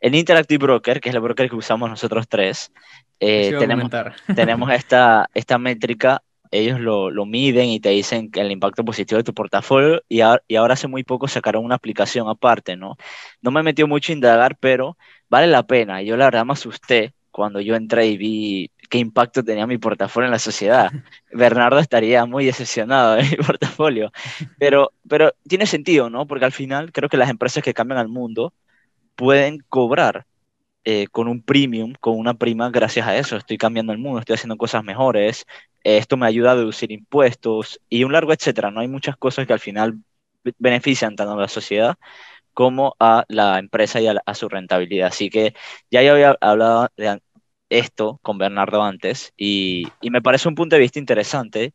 El 0.00 0.14
Interactive 0.14 0.64
Broker, 0.64 1.00
que 1.00 1.10
es 1.10 1.14
el 1.14 1.20
broker 1.20 1.48
que 1.48 1.54
usamos 1.54 1.88
nosotros 1.88 2.26
tres, 2.28 2.72
eh, 3.20 3.54
tenemos, 3.58 3.90
tenemos 4.34 4.72
esta, 4.72 5.28
esta 5.34 5.58
métrica, 5.58 6.22
ellos 6.50 6.80
lo, 6.80 7.10
lo, 7.10 7.26
miden 7.26 7.68
y 7.68 7.78
te 7.78 7.90
dicen 7.90 8.30
el 8.34 8.50
impacto 8.50 8.84
positivo 8.84 9.18
de 9.18 9.24
tu 9.24 9.34
portafolio 9.34 10.02
y, 10.08 10.20
y 10.48 10.56
ahora 10.56 10.74
hace 10.74 10.88
muy 10.88 11.04
poco 11.04 11.28
sacaron 11.28 11.64
una 11.64 11.74
aplicación 11.74 12.28
aparte, 12.28 12.76
¿no? 12.76 12.96
No 13.42 13.50
me 13.50 13.62
metió 13.62 13.86
mucho 13.86 14.12
a 14.12 14.14
indagar, 14.14 14.56
pero 14.58 14.96
vale 15.28 15.46
la 15.46 15.64
pena. 15.64 16.00
Yo 16.00 16.16
la 16.16 16.26
verdad 16.26 16.46
me 16.46 16.52
asusté 16.54 17.12
cuando 17.30 17.60
yo 17.60 17.74
entré 17.74 18.06
y 18.06 18.16
vi 18.16 18.70
qué 18.94 18.98
impacto 19.00 19.42
tenía 19.42 19.66
mi 19.66 19.76
portafolio 19.76 20.26
en 20.26 20.30
la 20.30 20.38
sociedad. 20.38 20.88
Bernardo 21.32 21.80
estaría 21.80 22.26
muy 22.26 22.44
decepcionado 22.44 23.14
de 23.16 23.24
mi 23.24 23.36
portafolio, 23.44 24.12
pero, 24.56 24.92
pero 25.08 25.32
tiene 25.48 25.66
sentido, 25.66 26.10
¿no? 26.10 26.28
Porque 26.28 26.44
al 26.44 26.52
final 26.52 26.92
creo 26.92 27.08
que 27.08 27.16
las 27.16 27.28
empresas 27.28 27.64
que 27.64 27.74
cambian 27.74 27.98
al 27.98 28.06
mundo 28.06 28.54
pueden 29.16 29.58
cobrar 29.68 30.26
eh, 30.84 31.08
con 31.08 31.26
un 31.26 31.42
premium, 31.42 31.94
con 31.98 32.16
una 32.16 32.34
prima, 32.34 32.70
gracias 32.70 33.04
a 33.08 33.16
eso. 33.16 33.36
Estoy 33.36 33.58
cambiando 33.58 33.92
el 33.92 33.98
mundo, 33.98 34.20
estoy 34.20 34.34
haciendo 34.34 34.56
cosas 34.56 34.84
mejores, 34.84 35.44
esto 35.82 36.16
me 36.16 36.26
ayuda 36.26 36.52
a 36.52 36.56
deducir 36.56 36.92
impuestos 36.92 37.80
y 37.88 38.04
un 38.04 38.12
largo 38.12 38.32
etcétera. 38.32 38.70
No 38.70 38.78
hay 38.78 38.86
muchas 38.88 39.16
cosas 39.16 39.44
que 39.44 39.54
al 39.54 39.60
final 39.60 39.98
benefician 40.60 41.16
tanto 41.16 41.32
a 41.32 41.40
la 41.40 41.48
sociedad 41.48 41.96
como 42.52 42.94
a 43.00 43.24
la 43.28 43.58
empresa 43.58 44.00
y 44.00 44.06
a, 44.06 44.22
a 44.24 44.34
su 44.36 44.48
rentabilidad. 44.48 45.08
Así 45.08 45.30
que 45.30 45.54
ya 45.90 46.02
yo 46.02 46.12
había 46.12 46.38
hablado 46.40 46.88
de 46.96 47.20
esto 47.68 48.18
con 48.22 48.38
Bernardo 48.38 48.82
antes 48.82 49.32
y, 49.36 49.88
y 50.00 50.10
me 50.10 50.22
parece 50.22 50.48
un 50.48 50.54
punto 50.54 50.76
de 50.76 50.80
vista 50.80 50.98
interesante 50.98 51.74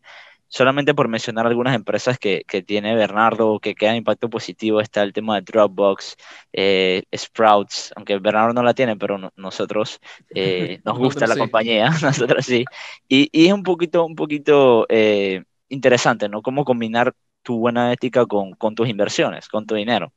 solamente 0.49 0.95
por 0.95 1.07
mencionar 1.07 1.45
algunas 1.47 1.75
empresas 1.75 2.17
que, 2.17 2.43
que 2.47 2.61
tiene 2.61 2.95
Bernardo 2.95 3.59
que 3.59 3.75
quedan 3.75 3.95
impacto 3.95 4.29
positivo, 4.29 4.81
está 4.81 5.03
el 5.03 5.13
tema 5.13 5.35
de 5.35 5.41
Dropbox, 5.41 6.17
eh, 6.51 7.03
Sprouts, 7.15 7.93
aunque 7.95 8.17
Bernardo 8.17 8.53
no 8.53 8.63
la 8.63 8.73
tiene, 8.73 8.97
pero 8.97 9.31
nosotros 9.35 9.99
eh, 10.33 10.81
nos 10.85 10.97
gusta 10.97 11.27
la 11.27 11.37
compañía, 11.37 11.89
nosotros 12.01 12.45
sí. 12.45 12.65
Y, 13.07 13.29
y, 13.31 13.47
es 13.47 13.53
un 13.53 13.63
poquito, 13.63 14.05
un 14.05 14.15
poquito 14.15 14.85
eh, 14.89 15.43
interesante, 15.69 16.27
¿no? 16.27 16.41
Cómo 16.41 16.65
combinar 16.65 17.13
tu 17.43 17.59
buena 17.59 17.93
ética 17.93 18.25
con, 18.25 18.53
con 18.53 18.75
tus 18.75 18.89
inversiones, 18.89 19.47
con 19.47 19.65
tu 19.65 19.75
dinero. 19.75 20.11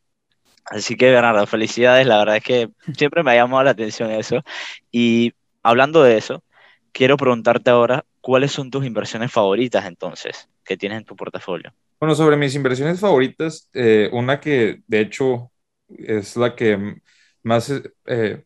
Así 0.65 0.97
que, 0.97 1.11
Bernardo, 1.11 1.47
felicidades. 1.47 2.07
La 2.07 2.19
verdad 2.19 2.37
es 2.37 2.45
que 2.45 2.71
siempre 2.97 3.23
me 3.23 3.33
ha 3.33 3.35
llamado 3.35 3.65
la 3.65 3.73
atención 3.73 4.11
eso. 4.11 4.43
Y 4.91 5.35
hablando 5.63 6.03
de 6.03 6.17
eso, 6.17 6.43
quiero 6.93 7.17
preguntarte 7.17 7.71
ahora, 7.71 8.05
¿cuáles 8.21 8.53
son 8.53 8.71
tus 8.71 8.85
inversiones 8.85 9.33
favoritas 9.33 9.87
entonces 9.87 10.49
que 10.65 10.77
tienes 10.77 10.99
en 10.99 11.05
tu 11.05 11.17
portafolio? 11.17 11.73
Bueno, 11.99 12.15
sobre 12.15 12.37
mis 12.37 12.55
inversiones 12.55 13.01
favoritas, 13.01 13.69
eh, 13.75 14.11
una 14.13 14.41
que 14.41 14.83
de 14.87 15.01
hecho 15.01 15.53
es 15.89 16.37
la 16.37 16.55
que 16.55 16.97
más 17.43 17.73
eh, 18.07 18.45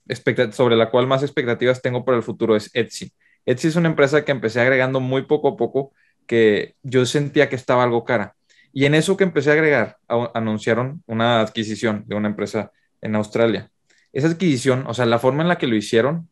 sobre 0.52 0.76
la 0.76 0.90
cual 0.90 1.06
más 1.06 1.22
expectativas 1.22 1.82
tengo 1.82 2.04
para 2.04 2.16
el 2.16 2.22
futuro 2.22 2.56
es 2.56 2.70
Etsy. 2.74 3.12
Etsy 3.44 3.68
es 3.68 3.76
una 3.76 3.88
empresa 3.88 4.24
que 4.24 4.32
empecé 4.32 4.60
agregando 4.60 5.00
muy 5.00 5.22
poco 5.22 5.48
a 5.48 5.56
poco 5.56 5.92
que 6.26 6.74
yo 6.82 7.06
sentía 7.06 7.48
que 7.48 7.56
estaba 7.56 7.84
algo 7.84 8.04
cara. 8.04 8.36
Y 8.72 8.84
en 8.84 8.94
eso 8.94 9.16
que 9.16 9.24
empecé 9.24 9.50
a 9.50 9.54
agregar, 9.54 9.96
anunciaron 10.34 11.02
una 11.06 11.40
adquisición 11.40 12.04
de 12.06 12.14
una 12.14 12.28
empresa 12.28 12.72
en 13.00 13.14
Australia. 13.14 13.70
Esa 14.12 14.28
adquisición, 14.28 14.84
o 14.86 14.94
sea, 14.94 15.06
la 15.06 15.18
forma 15.18 15.42
en 15.42 15.48
la 15.48 15.56
que 15.56 15.66
lo 15.66 15.76
hicieron 15.76 16.28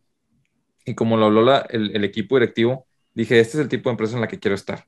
y 0.85 0.95
como 0.95 1.17
lo 1.17 1.27
habló 1.27 1.65
el, 1.69 2.05
equipo 2.05 2.37
directivo, 2.37 2.87
dije, 3.15 3.41
este 3.41 3.59
es 3.59 3.63
el 3.63 3.69
tipo 3.69 3.89
de 3.89 3.93
empresa 3.93 4.15
en 4.15 4.21
la 4.21 4.29
que 4.29 4.39
quiero 4.39 4.55
estar. 4.55 4.85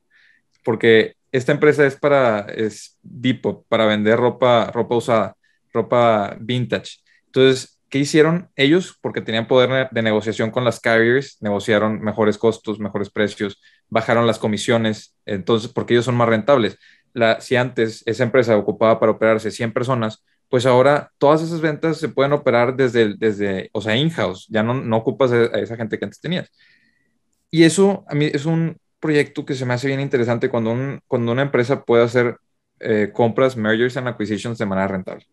Porque 0.63 1.15
esta 1.31 1.51
empresa 1.51 1.85
es 1.85 1.95
para, 1.95 2.41
es 2.41 2.97
Depot, 3.01 3.65
para 3.67 3.85
vender 3.85 4.17
ropa, 4.17 4.71
ropa 4.71 4.95
usada, 4.95 5.37
ropa 5.73 6.37
vintage. 6.39 6.97
Entonces, 7.25 7.79
¿qué 7.89 7.99
hicieron 7.99 8.49
ellos? 8.55 8.97
Porque 9.01 9.21
tenían 9.21 9.47
poder 9.47 9.89
de 9.91 10.01
negociación 10.01 10.51
con 10.51 10.63
las 10.63 10.79
carriers, 10.79 11.37
negociaron 11.41 12.01
mejores 12.01 12.37
costos, 12.37 12.79
mejores 12.79 13.09
precios, 13.09 13.61
bajaron 13.89 14.27
las 14.27 14.39
comisiones, 14.39 15.15
entonces, 15.25 15.71
porque 15.71 15.93
ellos 15.93 16.05
son 16.05 16.15
más 16.15 16.29
rentables. 16.29 16.77
La, 17.13 17.41
si 17.41 17.55
antes 17.55 18.03
esa 18.05 18.23
empresa 18.23 18.55
ocupaba 18.57 18.99
para 18.99 19.13
operarse 19.13 19.51
100 19.51 19.73
personas, 19.73 20.23
pues 20.49 20.65
ahora 20.65 21.11
todas 21.17 21.41
esas 21.41 21.61
ventas 21.61 21.97
se 21.97 22.09
pueden 22.09 22.33
operar 22.33 22.75
desde, 22.75 23.15
desde 23.15 23.69
o 23.73 23.81
sea, 23.81 23.95
in-house, 23.95 24.47
ya 24.49 24.63
no, 24.63 24.73
no 24.73 24.97
ocupas 24.97 25.31
a 25.31 25.59
esa 25.59 25.75
gente 25.75 25.97
que 25.99 26.05
antes 26.05 26.21
tenías. 26.21 26.51
Y 27.49 27.63
eso 27.63 28.05
a 28.07 28.15
mí 28.15 28.29
es 28.31 28.45
un 28.45 28.77
proyecto 28.99 29.45
que 29.45 29.55
se 29.55 29.65
me 29.65 29.73
hace 29.73 29.87
bien 29.87 29.99
interesante 29.99 30.49
cuando, 30.49 30.71
un, 30.71 30.99
cuando 31.07 31.31
una 31.31 31.43
empresa 31.43 31.83
puede 31.83 32.03
hacer 32.03 32.37
eh, 32.79 33.11
compras, 33.13 33.55
mergers 33.57 33.97
and 33.97 34.07
acquisitions 34.07 34.57
de 34.57 34.65
manera 34.65 34.87
rentable. 34.87 35.25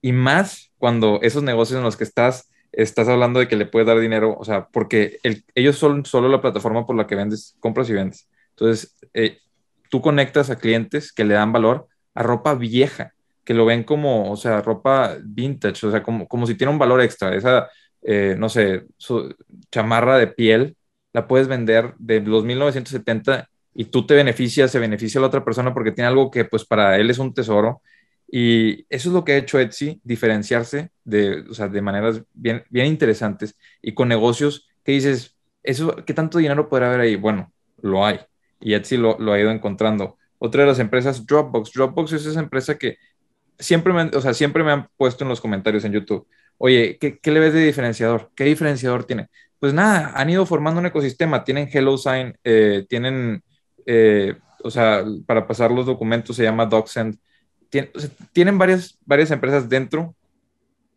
Y 0.00 0.12
más 0.12 0.72
cuando 0.78 1.20
esos 1.22 1.42
negocios 1.42 1.78
en 1.78 1.84
los 1.84 1.96
que 1.96 2.04
estás, 2.04 2.50
estás 2.72 3.08
hablando 3.08 3.40
de 3.40 3.48
que 3.48 3.56
le 3.56 3.66
puedes 3.66 3.86
dar 3.86 3.98
dinero, 3.98 4.36
o 4.38 4.44
sea, 4.44 4.68
porque 4.68 5.18
ellos 5.54 5.76
son 5.76 6.04
solo 6.04 6.28
la 6.28 6.40
plataforma 6.40 6.86
por 6.86 6.96
la 6.96 7.06
que 7.06 7.14
vendes, 7.14 7.56
compras 7.60 7.88
y 7.90 7.94
vendes. 7.94 8.28
Entonces, 8.50 8.96
eh, 9.14 9.38
tú 9.90 10.00
conectas 10.00 10.50
a 10.50 10.56
clientes 10.56 11.12
que 11.12 11.24
le 11.24 11.34
dan 11.34 11.52
valor 11.52 11.88
a 12.14 12.22
ropa 12.22 12.54
vieja 12.54 13.14
que 13.46 13.54
lo 13.54 13.64
ven 13.64 13.84
como, 13.84 14.30
o 14.32 14.36
sea, 14.36 14.60
ropa 14.60 15.16
vintage, 15.24 15.86
o 15.86 15.90
sea, 15.92 16.02
como, 16.02 16.26
como 16.28 16.46
si 16.46 16.56
tiene 16.56 16.72
un 16.72 16.80
valor 16.80 17.00
extra. 17.00 17.34
Esa, 17.34 17.68
eh, 18.02 18.34
no 18.36 18.48
sé, 18.48 18.86
su 18.98 19.34
chamarra 19.70 20.18
de 20.18 20.26
piel, 20.26 20.76
la 21.12 21.28
puedes 21.28 21.48
vender 21.48 21.94
de 21.98 22.20
los 22.20 22.44
1970 22.44 23.48
y 23.72 23.84
tú 23.86 24.04
te 24.04 24.14
beneficias, 24.14 24.72
se 24.72 24.80
beneficia 24.80 25.20
la 25.20 25.28
otra 25.28 25.44
persona 25.44 25.72
porque 25.72 25.92
tiene 25.92 26.08
algo 26.08 26.30
que 26.30 26.44
pues 26.44 26.64
para 26.66 26.96
él 26.98 27.08
es 27.08 27.18
un 27.18 27.32
tesoro. 27.34 27.82
Y 28.28 28.84
eso 28.90 29.10
es 29.10 29.14
lo 29.14 29.24
que 29.24 29.32
ha 29.32 29.36
hecho 29.36 29.60
Etsy, 29.60 30.00
diferenciarse 30.02 30.90
de, 31.04 31.42
o 31.48 31.54
sea, 31.54 31.68
de 31.68 31.80
maneras 31.80 32.22
bien, 32.34 32.64
bien 32.68 32.86
interesantes 32.86 33.56
y 33.80 33.94
con 33.94 34.08
negocios 34.08 34.68
que 34.84 34.92
dices, 34.92 35.36
eso, 35.62 35.94
¿qué 36.04 36.14
tanto 36.14 36.38
dinero 36.38 36.68
podrá 36.68 36.88
haber 36.88 37.00
ahí? 37.00 37.16
Bueno, 37.16 37.52
lo 37.80 38.04
hay. 38.04 38.18
Y 38.60 38.74
Etsy 38.74 38.96
lo, 38.96 39.16
lo 39.20 39.32
ha 39.32 39.40
ido 39.40 39.50
encontrando. 39.52 40.18
Otra 40.38 40.62
de 40.62 40.68
las 40.68 40.80
empresas, 40.80 41.24
Dropbox. 41.24 41.72
Dropbox 41.72 42.12
es 42.12 42.26
esa 42.26 42.40
empresa 42.40 42.76
que 42.76 42.98
siempre 43.58 43.92
me, 43.92 44.02
o 44.02 44.20
sea, 44.20 44.34
siempre 44.34 44.64
me 44.64 44.72
han 44.72 44.88
puesto 44.96 45.24
en 45.24 45.28
los 45.28 45.40
comentarios 45.40 45.84
en 45.84 45.92
YouTube, 45.92 46.26
oye, 46.58 46.98
¿qué, 47.00 47.18
¿qué, 47.18 47.30
le 47.30 47.40
ves 47.40 47.52
de 47.52 47.64
diferenciador? 47.64 48.30
¿Qué 48.34 48.44
diferenciador 48.44 49.04
tiene? 49.04 49.28
Pues 49.58 49.72
nada, 49.74 50.12
han 50.14 50.30
ido 50.30 50.46
formando 50.46 50.80
un 50.80 50.86
ecosistema, 50.86 51.44
tienen 51.44 51.68
HelloSign, 51.68 52.36
eh, 52.44 52.86
tienen, 52.88 53.42
eh, 53.86 54.36
o 54.62 54.70
sea, 54.70 55.04
para 55.26 55.46
pasar 55.46 55.70
los 55.70 55.86
documentos 55.86 56.36
se 56.36 56.42
llama 56.42 56.66
DocSend, 56.66 57.18
tienen 58.32 58.58
varias, 58.58 58.98
varias 59.04 59.30
empresas 59.30 59.68
dentro 59.68 60.14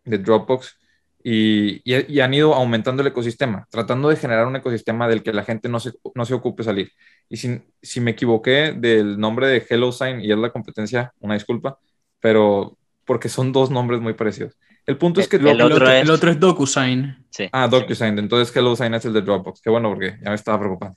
de 0.06 0.18
Dropbox 0.18 0.78
y, 1.24 1.82
y, 1.84 2.20
han 2.22 2.34
ido 2.34 2.54
aumentando 2.54 3.02
el 3.02 3.10
ecosistema, 3.10 3.68
tratando 3.70 4.08
de 4.10 4.16
generar 4.16 4.48
un 4.48 4.56
ecosistema 4.56 5.08
del 5.08 5.22
que 5.22 5.34
la 5.34 5.44
gente 5.44 5.68
no 5.68 5.80
se, 5.80 5.92
no 6.16 6.26
se 6.26 6.34
ocupe 6.34 6.64
salir. 6.64 6.92
Y 7.28 7.38
si, 7.38 7.62
si 7.82 8.00
me 8.00 8.12
equivoqué 8.12 8.74
del 8.78 9.20
nombre 9.20 9.48
de 9.48 9.66
HelloSign 9.68 10.22
y 10.22 10.32
es 10.32 10.38
la 10.38 10.52
competencia, 10.52 11.14
una 11.20 11.34
disculpa, 11.34 11.78
pero 12.20 12.78
porque 13.06 13.30
son 13.30 13.52
dos 13.52 13.72
nombres 13.72 14.02
muy 14.02 14.14
parecidos. 14.14 14.58
El 14.86 14.98
punto 14.98 15.22
es 15.22 15.28
que 15.28 15.38
el, 15.38 15.62
otro, 15.62 15.90
es... 15.90 16.04
el 16.04 16.10
otro 16.10 16.32
es 16.32 16.40
DocuSign. 16.40 17.26
Sí. 17.30 17.48
Ah, 17.52 17.68
DocuSign. 17.68 18.18
Entonces 18.18 18.56
HelloSign 18.56 18.94
es 18.96 19.06
el 19.06 19.14
de 19.14 19.22
Dropbox. 19.22 19.62
Qué 19.62 19.70
bueno, 19.70 19.90
porque 19.90 20.18
ya 20.24 20.30
me 20.30 20.36
estaba 20.36 20.60
preocupando. 20.60 20.96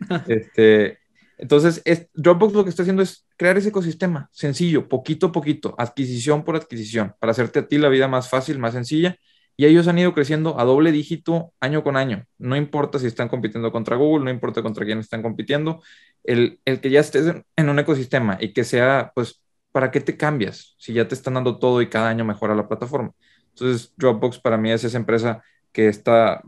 este, 0.28 0.98
entonces, 1.36 1.82
es, 1.84 2.08
Dropbox 2.14 2.54
lo 2.54 2.64
que 2.64 2.70
está 2.70 2.82
haciendo 2.82 3.02
es 3.02 3.26
crear 3.36 3.56
ese 3.58 3.68
ecosistema 3.68 4.28
sencillo, 4.32 4.88
poquito 4.88 5.26
a 5.26 5.32
poquito, 5.32 5.74
adquisición 5.78 6.44
por 6.44 6.56
adquisición, 6.56 7.14
para 7.18 7.32
hacerte 7.32 7.58
a 7.58 7.68
ti 7.68 7.78
la 7.78 7.88
vida 7.88 8.08
más 8.08 8.28
fácil, 8.28 8.58
más 8.58 8.74
sencilla. 8.74 9.16
Y 9.56 9.66
ellos 9.66 9.86
han 9.86 9.98
ido 9.98 10.14
creciendo 10.14 10.58
a 10.58 10.64
doble 10.64 10.90
dígito 10.90 11.52
año 11.60 11.84
con 11.84 11.96
año. 11.96 12.24
No 12.38 12.56
importa 12.56 12.98
si 12.98 13.06
están 13.06 13.28
compitiendo 13.28 13.70
contra 13.70 13.96
Google, 13.96 14.24
no 14.24 14.30
importa 14.30 14.62
contra 14.62 14.84
quién 14.84 14.98
están 14.98 15.22
compitiendo. 15.22 15.82
El, 16.24 16.60
el 16.64 16.80
que 16.80 16.90
ya 16.90 17.00
estés 17.00 17.32
en 17.56 17.68
un 17.68 17.78
ecosistema 17.78 18.36
y 18.40 18.52
que 18.52 18.64
sea, 18.64 19.12
pues, 19.14 19.43
¿para 19.74 19.90
qué 19.90 20.00
te 20.00 20.16
cambias 20.16 20.76
si 20.78 20.92
ya 20.92 21.08
te 21.08 21.16
están 21.16 21.34
dando 21.34 21.58
todo 21.58 21.82
y 21.82 21.88
cada 21.88 22.08
año 22.08 22.24
mejora 22.24 22.54
la 22.54 22.68
plataforma? 22.68 23.10
Entonces, 23.48 23.92
Dropbox 23.96 24.38
para 24.38 24.56
mí 24.56 24.70
es 24.70 24.84
esa 24.84 24.96
empresa 24.98 25.42
que 25.72 25.88
está 25.88 26.42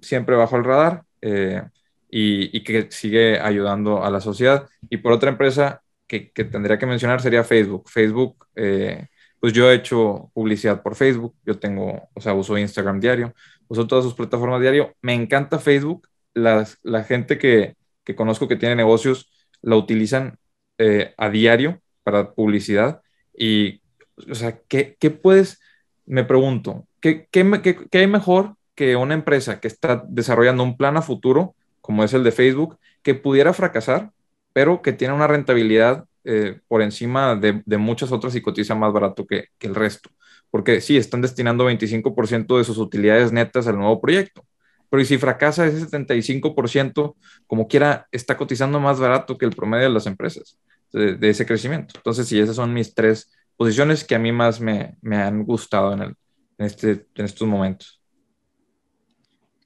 siempre 0.00 0.36
bajo 0.36 0.56
el 0.56 0.62
radar 0.62 1.02
eh, 1.22 1.60
y, 2.08 2.62
que 2.62 2.86
sigue 2.92 3.40
ayudando 3.40 4.04
a 4.04 4.10
la 4.10 4.20
sociedad. 4.20 4.68
Y 4.88 4.98
por 4.98 5.10
otra 5.10 5.30
empresa 5.30 5.82
que, 6.06 6.20
tendría 6.20 6.78
que 6.78 6.86
mencionar 6.86 7.20
sería 7.20 7.42
Facebook. 7.42 7.90
Facebook, 7.90 8.46
eh, 8.54 9.08
pues 9.40 9.52
yo 9.52 9.68
he 9.68 9.74
hecho 9.74 10.30
publicidad 10.32 10.82
por 10.82 10.94
Facebook, 10.94 11.34
yo 11.44 11.58
tengo, 11.58 12.10
o 12.14 12.20
sea, 12.20 12.32
uso 12.32 12.56
Instagram 12.56 13.00
diario, 13.00 13.34
uso 13.66 13.88
todas 13.88 14.04
sus 14.04 14.14
plataformas 14.14 14.60
diario. 14.60 14.94
Me 15.02 15.14
encanta 15.14 15.58
Facebook. 15.58 16.06
la 16.32 17.04
gente 17.04 17.38
que, 17.38 17.74
conozco 18.14 18.46
que 18.46 18.56
tiene 18.56 18.76
negocios 18.76 19.32
la 19.62 19.74
utilizan 19.74 20.38
eh, 20.78 21.12
a 21.18 21.28
diario 21.28 21.81
para 22.02 22.32
publicidad. 22.32 23.02
Y, 23.36 23.80
o 24.30 24.34
sea, 24.34 24.58
¿qué, 24.68 24.96
qué 24.98 25.10
puedes, 25.10 25.60
me 26.06 26.24
pregunto, 26.24 26.86
¿qué, 27.00 27.28
qué, 27.30 27.88
qué, 27.90 27.98
hay 27.98 28.06
mejor 28.06 28.56
que 28.74 28.96
una 28.96 29.14
empresa 29.14 29.60
que 29.60 29.68
está 29.68 30.04
desarrollando 30.08 30.62
un 30.62 30.76
plan 30.76 30.96
a 30.96 31.02
futuro, 31.02 31.54
como 31.80 32.04
es 32.04 32.14
el 32.14 32.24
de 32.24 32.32
Facebook, 32.32 32.78
que 33.02 33.14
pudiera 33.14 33.52
fracasar, 33.52 34.10
pero 34.52 34.82
que 34.82 34.92
tiene 34.92 35.14
una 35.14 35.26
rentabilidad 35.26 36.04
eh, 36.24 36.60
por 36.68 36.82
encima 36.82 37.34
de, 37.36 37.62
de, 37.66 37.78
muchas 37.78 38.12
otras 38.12 38.34
y 38.36 38.42
cotiza 38.42 38.74
más 38.74 38.92
barato 38.92 39.26
que, 39.26 39.46
que 39.58 39.66
el 39.66 39.74
resto? 39.74 40.10
Porque 40.50 40.80
sí, 40.80 40.96
están 40.96 41.22
destinando 41.22 41.68
25% 41.68 42.58
de 42.58 42.64
sus 42.64 42.78
utilidades 42.78 43.32
netas 43.32 43.66
al 43.66 43.78
nuevo 43.78 44.00
proyecto, 44.00 44.44
pero 44.90 45.04
si 45.04 45.16
fracasa 45.16 45.66
ese 45.66 45.86
75%, 45.88 47.14
como 47.46 47.66
quiera, 47.66 48.08
está 48.12 48.36
cotizando 48.36 48.78
más 48.78 49.00
barato 49.00 49.38
que 49.38 49.46
el 49.46 49.52
promedio 49.52 49.84
de 49.84 49.94
las 49.94 50.06
empresas 50.06 50.58
de, 50.92 51.28
ese 51.28 51.46
crecimiento. 51.46 51.94
Entonces, 51.96 52.26
sí, 52.28 52.38
esas 52.38 52.56
son 52.56 52.72
mis 52.72 52.94
tres 52.94 53.30
posiciones 53.56 54.04
que 54.04 54.14
a 54.14 54.18
mí 54.18 54.32
más 54.32 54.60
me, 54.60 54.96
me 55.00 55.16
han 55.16 55.44
gustado 55.44 55.92
en, 55.92 56.02
el, 56.02 56.14
en, 56.58 56.66
este, 56.66 57.06
en 57.14 57.24
estos 57.24 57.46
momentos. 57.48 58.00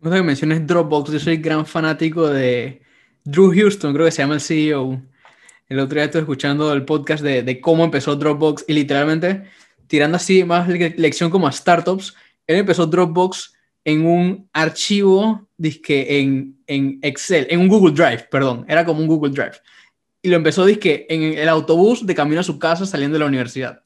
Cuando 0.00 0.16
que 0.16 0.22
menciones 0.22 0.66
Dropbox, 0.66 1.10
yo 1.10 1.18
soy 1.18 1.38
gran 1.38 1.66
fanático 1.66 2.28
de 2.28 2.82
Drew 3.24 3.52
Houston, 3.52 3.92
creo 3.92 4.06
que 4.06 4.12
se 4.12 4.22
llama 4.22 4.34
el 4.34 4.40
CEO. 4.40 5.02
El 5.68 5.80
otro 5.80 5.96
día 5.96 6.04
estuve 6.04 6.22
escuchando 6.22 6.72
el 6.72 6.84
podcast 6.84 7.24
de, 7.24 7.42
de 7.42 7.60
cómo 7.60 7.84
empezó 7.84 8.14
Dropbox 8.14 8.64
y 8.68 8.72
literalmente 8.72 9.44
tirando 9.88 10.16
así 10.16 10.44
más 10.44 10.68
lección 10.68 11.30
como 11.30 11.46
a 11.46 11.52
startups, 11.52 12.14
él 12.46 12.56
empezó 12.58 12.86
Dropbox 12.86 13.52
en 13.84 14.04
un 14.04 14.48
archivo 14.52 15.48
disque 15.56 16.20
en, 16.20 16.56
en 16.66 16.98
Excel, 17.02 17.46
en 17.50 17.60
un 17.60 17.68
Google 17.68 17.94
Drive, 17.94 18.28
perdón, 18.30 18.64
era 18.68 18.84
como 18.84 19.00
un 19.00 19.06
Google 19.06 19.32
Drive 19.32 19.56
y 20.22 20.28
lo 20.28 20.36
empezó 20.36 20.64
disque 20.64 21.06
en 21.08 21.38
el 21.38 21.48
autobús 21.48 22.06
de 22.06 22.14
camino 22.14 22.40
a 22.40 22.44
su 22.44 22.58
casa 22.58 22.86
saliendo 22.86 23.14
de 23.14 23.20
la 23.20 23.26
universidad. 23.26 23.82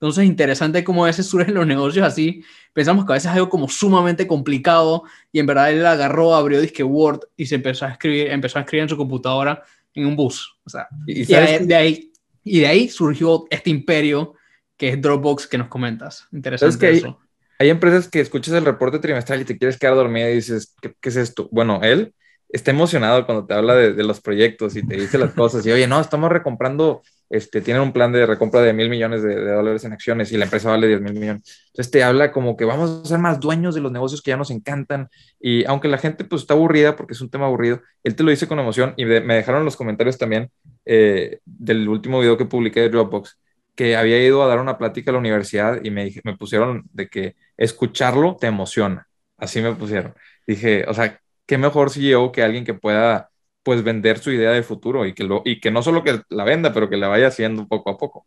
Entonces, 0.00 0.24
interesante 0.24 0.84
cómo 0.84 1.04
a 1.04 1.08
veces 1.08 1.26
surgen 1.30 1.54
los 1.54 1.66
negocios 1.66 2.06
así. 2.06 2.44
Pensamos 2.72 3.04
que 3.04 3.12
a 3.12 3.14
veces 3.14 3.30
es 3.30 3.36
algo 3.36 3.48
como 3.48 3.68
sumamente 3.68 4.26
complicado 4.26 5.02
y 5.32 5.40
en 5.40 5.46
verdad 5.46 5.72
él 5.72 5.84
agarró, 5.84 6.34
abrió 6.34 6.60
disque 6.60 6.84
Word 6.84 7.20
y 7.36 7.46
se 7.46 7.56
empezó 7.56 7.86
a 7.86 7.90
escribir, 7.90 8.28
empezó 8.28 8.58
a 8.58 8.62
escribir 8.62 8.84
en 8.84 8.88
su 8.88 8.96
computadora 8.96 9.62
en 9.94 10.06
un 10.06 10.16
bus. 10.16 10.56
O 10.64 10.70
sea, 10.70 10.86
y, 11.06 11.24
de, 11.24 11.74
ahí, 11.74 12.12
y 12.44 12.60
de 12.60 12.66
ahí 12.66 12.88
surgió 12.88 13.46
este 13.50 13.70
imperio 13.70 14.34
que 14.76 14.90
es 14.90 15.02
Dropbox 15.02 15.48
que 15.48 15.58
nos 15.58 15.68
comentas. 15.68 16.28
Interesante. 16.32 16.78
que 16.78 16.90
eso. 16.90 17.18
Hay, 17.58 17.70
empresas 17.70 18.06
que 18.06 18.20
escuchas 18.20 18.54
el 18.54 18.64
reporte 18.64 19.00
trimestral 19.00 19.40
y 19.40 19.44
te 19.44 19.58
quieres 19.58 19.76
quedar 19.76 19.96
dormida 19.96 20.30
y 20.30 20.36
dices, 20.36 20.76
¿qué, 20.80 20.94
qué 21.00 21.08
es 21.08 21.16
esto? 21.16 21.48
Bueno, 21.50 21.80
él 21.82 22.14
está 22.48 22.70
emocionado 22.70 23.26
cuando 23.26 23.46
te 23.46 23.54
habla 23.54 23.74
de, 23.74 23.92
de, 23.92 24.04
los 24.04 24.20
proyectos 24.20 24.76
y 24.76 24.86
te 24.86 24.96
dice 24.96 25.18
las 25.18 25.32
cosas 25.32 25.64
y, 25.66 25.72
oye, 25.72 25.86
no, 25.86 26.00
estamos 26.00 26.30
recomprando 26.30 27.02
este, 27.30 27.60
tienen 27.60 27.82
un 27.82 27.92
plan 27.92 28.10
de 28.10 28.24
recompra 28.24 28.62
de 28.62 28.72
mil 28.72 28.88
millones 28.88 29.22
de, 29.22 29.34
dólares 29.34 29.84
en 29.84 29.92
acciones 29.92 30.32
y 30.32 30.38
la 30.38 30.44
empresa 30.44 30.70
vale 30.70 30.86
10 30.86 31.00
mil 31.02 31.12
millones. 31.14 31.66
Entonces 31.66 31.90
te 31.90 32.02
habla 32.02 32.32
como 32.32 32.56
que 32.56 32.64
vamos 32.64 33.02
a 33.02 33.08
ser 33.08 33.18
más 33.18 33.38
dueños 33.38 33.74
de 33.74 33.82
los 33.82 33.92
negocios 33.92 34.22
que 34.22 34.30
ya 34.30 34.36
nos 34.36 34.50
encantan 34.50 35.08
y 35.38 35.64
aunque 35.66 35.88
la 35.88 35.98
gente 35.98 36.24
pues 36.24 36.42
está 36.42 36.54
aburrida 36.54 36.96
porque 36.96 37.12
es 37.12 37.20
un 37.20 37.30
tema 37.30 37.46
aburrido, 37.46 37.82
él 38.02 38.14
te 38.14 38.22
lo 38.22 38.30
dice 38.30 38.48
con 38.48 38.58
emoción 38.58 38.94
y 38.96 39.04
me 39.04 39.34
dejaron 39.34 39.64
los 39.64 39.76
comentarios 39.76 40.16
también 40.16 40.50
eh, 40.86 41.40
del 41.44 41.88
último 41.88 42.20
video 42.20 42.38
que 42.38 42.46
publiqué 42.46 42.80
de 42.80 42.88
Dropbox 42.88 43.38
que 43.74 43.94
había 43.94 44.20
ido 44.24 44.42
a 44.42 44.48
dar 44.48 44.58
una 44.58 44.78
plática 44.78 45.10
a 45.10 45.12
la 45.12 45.20
universidad 45.20 45.80
y 45.84 45.90
me, 45.90 46.10
me 46.24 46.36
pusieron 46.36 46.84
de 46.92 47.08
que 47.08 47.36
escucharlo 47.56 48.36
te 48.40 48.48
emociona. 48.48 49.06
Así 49.36 49.60
me 49.60 49.72
pusieron. 49.72 50.14
Dije, 50.44 50.84
o 50.88 50.94
sea, 50.94 51.20
qué 51.48 51.58
mejor 51.58 51.90
yo 51.92 52.30
que 52.30 52.42
alguien 52.42 52.64
que 52.64 52.74
pueda 52.74 53.30
pues 53.64 53.82
vender 53.82 54.18
su 54.18 54.30
idea 54.30 54.52
de 54.52 54.62
futuro 54.62 55.06
y 55.06 55.14
que, 55.14 55.24
lo, 55.24 55.42
y 55.44 55.60
que 55.60 55.70
no 55.70 55.82
solo 55.82 56.04
que 56.04 56.20
la 56.28 56.44
venda, 56.44 56.72
pero 56.72 56.88
que 56.88 56.96
la 56.96 57.08
vaya 57.08 57.28
haciendo 57.28 57.66
poco 57.66 57.90
a 57.90 57.98
poco. 57.98 58.26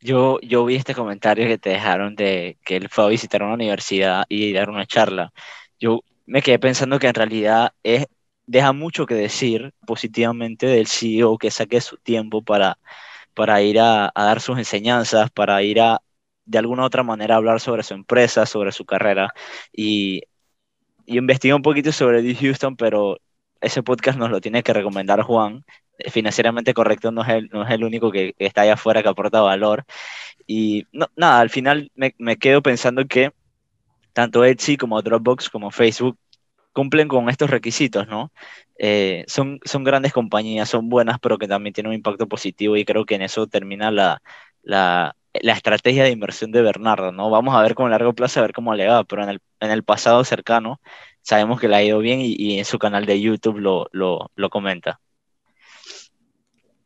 Yo, 0.00 0.38
yo 0.40 0.64
vi 0.64 0.76
este 0.76 0.94
comentario 0.94 1.46
que 1.46 1.58
te 1.58 1.70
dejaron 1.70 2.14
de 2.14 2.58
que 2.64 2.76
él 2.76 2.88
fue 2.90 3.04
a 3.04 3.08
visitar 3.08 3.42
una 3.42 3.54
universidad 3.54 4.24
y 4.28 4.52
dar 4.52 4.68
una 4.68 4.86
charla. 4.86 5.32
Yo 5.80 6.00
me 6.26 6.42
quedé 6.42 6.58
pensando 6.58 6.98
que 6.98 7.08
en 7.08 7.14
realidad 7.14 7.72
es, 7.82 8.06
deja 8.46 8.72
mucho 8.72 9.06
que 9.06 9.14
decir 9.14 9.72
positivamente 9.86 10.66
del 10.66 10.86
CEO 10.86 11.38
que 11.38 11.50
saque 11.50 11.80
su 11.80 11.96
tiempo 11.96 12.42
para, 12.42 12.78
para 13.34 13.62
ir 13.62 13.80
a, 13.80 14.12
dar 14.14 14.40
sus 14.40 14.58
enseñanzas, 14.58 15.30
para 15.30 15.62
ir 15.62 15.80
a 15.80 16.00
de 16.44 16.58
alguna 16.58 16.84
otra 16.84 17.02
manera 17.02 17.36
hablar 17.36 17.60
sobre 17.60 17.82
su 17.82 17.94
empresa, 17.94 18.46
sobre 18.46 18.72
su 18.72 18.84
carrera. 18.84 19.32
Y 19.72 20.22
yo 21.06 21.18
investigué 21.18 21.54
un 21.54 21.62
poquito 21.62 21.92
sobre 21.92 22.22
D. 22.22 22.34
Houston, 22.34 22.76
pero 22.76 23.18
ese 23.60 23.82
podcast 23.82 24.18
nos 24.18 24.30
lo 24.30 24.40
tiene 24.40 24.62
que 24.62 24.72
recomendar 24.72 25.22
Juan. 25.22 25.64
Financieramente 26.10 26.74
correcto 26.74 27.10
no 27.10 27.22
es 27.22 27.28
el, 27.28 27.48
no 27.52 27.64
es 27.64 27.70
el 27.70 27.84
único 27.84 28.10
que, 28.10 28.34
está 28.38 28.62
allá 28.62 28.74
afuera 28.74 29.02
que 29.02 29.08
aporta 29.08 29.40
valor. 29.40 29.84
Y 30.46 30.86
no, 30.92 31.06
nada, 31.16 31.40
al 31.40 31.50
final 31.50 31.90
me, 31.94 32.14
me 32.18 32.36
quedo 32.36 32.62
pensando 32.62 33.06
que 33.06 33.32
tanto 34.12 34.44
Etsy 34.44 34.76
como 34.76 35.02
Dropbox 35.02 35.50
como 35.50 35.70
Facebook 35.70 36.18
cumplen 36.72 37.08
con 37.08 37.30
estos 37.30 37.50
requisitos, 37.50 38.06
¿no? 38.06 38.32
Eh, 38.78 39.24
son, 39.28 39.60
son 39.64 39.84
grandes 39.84 40.12
compañías, 40.12 40.68
son 40.68 40.90
buenas, 40.90 41.18
pero 41.20 41.38
que 41.38 41.48
también 41.48 41.72
tienen 41.72 41.90
un 41.90 41.96
impacto 41.96 42.28
positivo 42.28 42.76
y 42.76 42.84
creo 42.84 43.06
que 43.06 43.14
en 43.14 43.22
eso 43.22 43.46
termina 43.46 43.90
la, 43.90 44.22
la, 44.62 45.16
la 45.42 45.52
estrategia 45.52 46.04
de 46.04 46.10
inversión 46.10 46.52
de 46.52 46.62
Bernardo, 46.62 47.12
¿no? 47.12 47.30
Vamos 47.30 47.54
a 47.54 47.62
ver 47.62 47.74
con 47.74 47.90
largo 47.90 48.14
plazo, 48.14 48.40
a 48.40 48.42
ver 48.42 48.52
cómo 48.52 48.74
le 48.74 48.86
va, 48.86 49.04
pero 49.04 49.22
en 49.22 49.30
el, 49.30 49.40
en 49.60 49.70
el 49.70 49.82
pasado 49.82 50.24
cercano 50.24 50.80
sabemos 51.22 51.60
que 51.60 51.68
le 51.68 51.76
ha 51.76 51.82
ido 51.82 51.98
bien 51.98 52.20
y, 52.20 52.58
en 52.58 52.64
su 52.64 52.78
canal 52.78 53.06
de 53.06 53.20
YouTube 53.20 53.58
lo, 53.58 53.88
lo, 53.92 54.30
lo 54.36 54.50
comenta. 54.50 55.00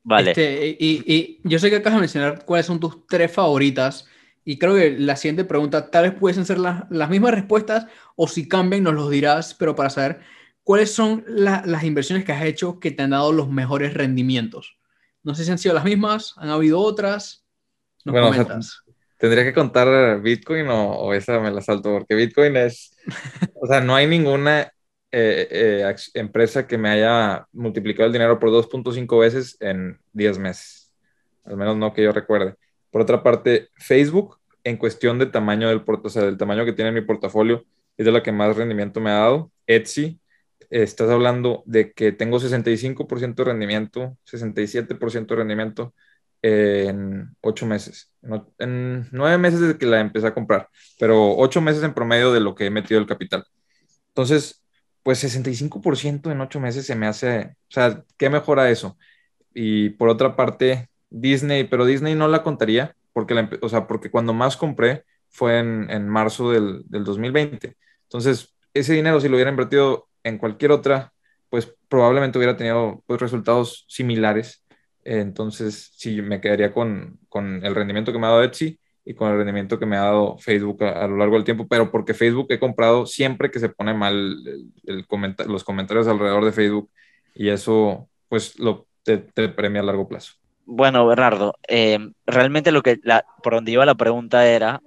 Vale. 0.03 0.31
Este, 0.31 0.77
y, 0.79 1.03
y, 1.07 1.41
yo 1.45 1.59
sé 1.59 1.69
que 1.69 1.77
acabas 1.77 1.97
de 1.97 2.01
mencionar 2.01 2.45
cuáles 2.45 2.67
son 2.67 2.81
tus 2.81 3.07
tres 3.07 3.31
favoritas. 3.33 4.07
Y 4.45 4.59
creo 4.59 4.75
que 4.75 4.99
la 4.99 5.17
siguiente 5.17 5.45
pregunta 5.45 5.91
tal 5.91 6.11
vez 6.11 6.19
pueden 6.19 6.47
ser 6.47 6.59
las 6.59 7.11
mismas 7.11 7.35
respuestas 7.35 7.87
o 8.17 8.27
si 8.27 8.49
cambian 8.49 8.83
nos 8.83 8.95
los 8.95 9.11
dirás, 9.11 9.55
pero 9.55 9.77
para 9.77 9.91
saber 9.91 10.21
cuáles 10.65 10.93
son 10.93 11.25
las 11.27 11.85
inversiones 11.85 12.25
que 12.25 12.33
has 12.33 12.45
hecho 12.45 12.81
que 12.81 12.91
te 12.91 13.03
han 13.03 13.11
dado 13.11 13.33
los 13.33 13.51
mejores 13.51 13.93
rendimientos. 13.93 14.79
No 15.23 15.35
sé 15.35 15.45
si 15.45 15.51
han 15.51 15.59
sido 15.59 15.75
las 15.75 15.85
mismas, 15.85 16.35
han 16.39 16.49
habido 16.49 16.81
otras. 16.81 17.45
Bueno, 18.05 18.33
tendría 19.19 19.45
que 19.45 19.53
contar 19.53 20.21
Bitcoin 20.21 20.69
o, 20.69 20.93
o, 20.93 21.15
esa 21.15 21.41
me 21.41 21.51
la 21.51 21.61
salto, 21.61 21.91
porque 21.91 22.15
Bitcoin 22.15 22.57
es, 22.57 22.97
o 23.55 23.67
sea, 23.67 23.81
no 23.81 23.95
hay 23.95 24.07
ninguna 24.07 24.73
eh, 25.13 25.49
eh, 25.51 25.97
empresa 26.15 26.67
que 26.67 26.79
me 26.79 26.89
haya 26.89 27.47
multiplicado 27.53 28.07
el 28.07 28.13
dinero 28.13 28.39
por 28.39 28.51
2.5 28.51 29.19
veces 29.19 29.57
en 29.61 29.99
10 30.13 30.39
meses, 30.39 30.95
al 31.45 31.57
menos 31.57 31.77
no 31.77 31.93
que 31.93 32.03
yo 32.03 32.13
recuerde. 32.13 32.55
Por 32.91 33.03
otra 33.03 33.23
parte, 33.23 33.69
Facebook, 33.75 34.39
en 34.65 34.77
cuestión 34.77 35.19
de 35.19 35.27
tamaño 35.27 35.69
del 35.69 35.83
portafolio, 35.83 36.07
o 36.07 36.11
sea, 36.11 36.23
del 36.23 36.37
tamaño 36.37 36.65
que 36.65 36.73
tiene 36.73 36.93
mi 36.93 37.01
portafolio, 37.01 37.65
es 37.97 38.07
de 38.07 38.13
la 38.13 38.23
que 38.23 38.33
más 38.33 38.57
rendimiento 38.57 39.01
me 39.01 39.11
ha 39.11 39.15
dado. 39.15 39.53
Etsy, 39.67 40.21
estás 40.71 41.11
hablando 41.11 41.63
de 41.67 41.93
que 41.93 42.13
tengo 42.13 42.39
65% 42.39 43.35
de 43.35 43.45
rendimiento, 43.45 44.17
67% 44.25 45.27
de 45.27 45.37
rendimiento 45.37 45.95
en 46.43 47.37
ocho 47.41 47.67
meses. 47.67 48.13
En 48.59 49.09
nueve 49.13 49.39
meses 49.39 49.61
desde 49.61 49.79
que 49.79 49.87
la 49.87 50.01
empecé 50.01 50.27
a 50.27 50.35
comprar, 50.35 50.69
pero 50.99 51.37
ocho 51.37 51.61
meses 51.61 51.83
en 51.83 51.95
promedio 51.95 52.33
de 52.33 52.41
lo 52.41 52.55
que 52.55 52.67
he 52.67 52.71
metido 52.71 53.01
el 53.01 53.07
capital. 53.07 53.45
Entonces, 54.09 54.63
pues 55.03 55.19
65% 55.25 56.31
en 56.31 56.41
ocho 56.41 56.61
meses 56.61 56.87
se 56.87 56.95
me 56.95 57.07
hace, 57.07 57.57
o 57.69 57.73
sea, 57.73 58.05
¿qué 58.17 58.31
mejora 58.31 58.71
eso? 58.71 58.99
Y 59.55 59.91
por 59.91 60.09
otra 60.09 60.37
parte, 60.37 60.89
Disney, 61.11 61.65
pero 61.65 61.87
Disney 61.87 62.15
no 62.15 62.29
la 62.29 62.43
contaría, 62.43 62.95
porque, 63.13 63.59
o 63.63 63.69
sea, 63.69 63.87
porque 63.87 64.11
cuando 64.11 64.33
más 64.35 64.57
compré 64.57 65.05
fue 65.29 65.59
en, 65.59 65.91
en 65.91 66.09
marzo 66.09 66.51
del, 66.51 66.83
del 66.87 67.05
2020. 67.05 67.77
Entonces, 68.05 68.55
ese 68.75 68.93
dinero, 68.95 69.21
si 69.21 69.29
lo 69.29 69.37
hubiera 69.37 69.51
invertido 69.51 70.09
en 70.23 70.39
cualquier 70.39 70.73
otra, 70.73 71.13
pues 71.49 71.73
probablemente 71.89 72.39
hubiera 72.39 72.57
tenido 72.57 73.03
pues, 73.07 73.21
resultados 73.21 73.85
similares 73.89 74.65
entonces, 75.05 75.93
sí, 75.97 76.23
me 76.23 76.41
quedaría 76.41 76.73
con, 76.73 77.19
con, 77.29 77.65
el 77.65 77.75
rendimiento 77.75 78.13
que 78.13 78.19
me 78.19 78.27
ha 78.27 78.31
dado 78.31 78.45
Etsy 78.45 78.79
y 79.05 79.15
con 79.15 79.31
el 79.31 79.39
rendimiento 79.39 79.79
que 79.79 79.87
me 79.87 79.97
ha 79.97 80.03
dado 80.03 80.39
Facebook 80.39 80.85
a, 80.85 81.07
lo 81.07 81.17
largo 81.17 81.37
del 81.37 81.45
tiempo, 81.45 81.67
pero 81.69 81.91
porque 81.91 82.15
Facebook 82.15 82.47
he 82.51 82.59
comprado 82.59 83.07
siempre 83.07 83.51
que 83.51 83.59
se 83.59 83.71
pone 83.71 83.95
mal 83.95 84.37
el, 84.85 85.07
los 85.47 85.65
comentarios 85.65 86.07
alrededor 86.07 86.45
de 86.45 86.53
Facebook 86.53 86.91
y 87.35 87.49
eso 87.49 88.09
pues 88.29 88.59
lo 88.59 88.87
te, 89.03 89.19
premia 89.49 89.81
a 89.81 89.85
largo 89.85 90.09
plazo. 90.09 90.35
Bueno, 90.67 91.07
Bernardo, 91.07 91.57
eh, 91.67 91.99
realmente 92.27 92.71
lo 92.71 92.83
que 92.83 93.01
la, 93.03 93.25
por 93.43 93.55
donde 93.55 93.73
iba 93.73 93.87
la 93.87 93.97
pregunta 93.97 94.47
era 94.47 94.81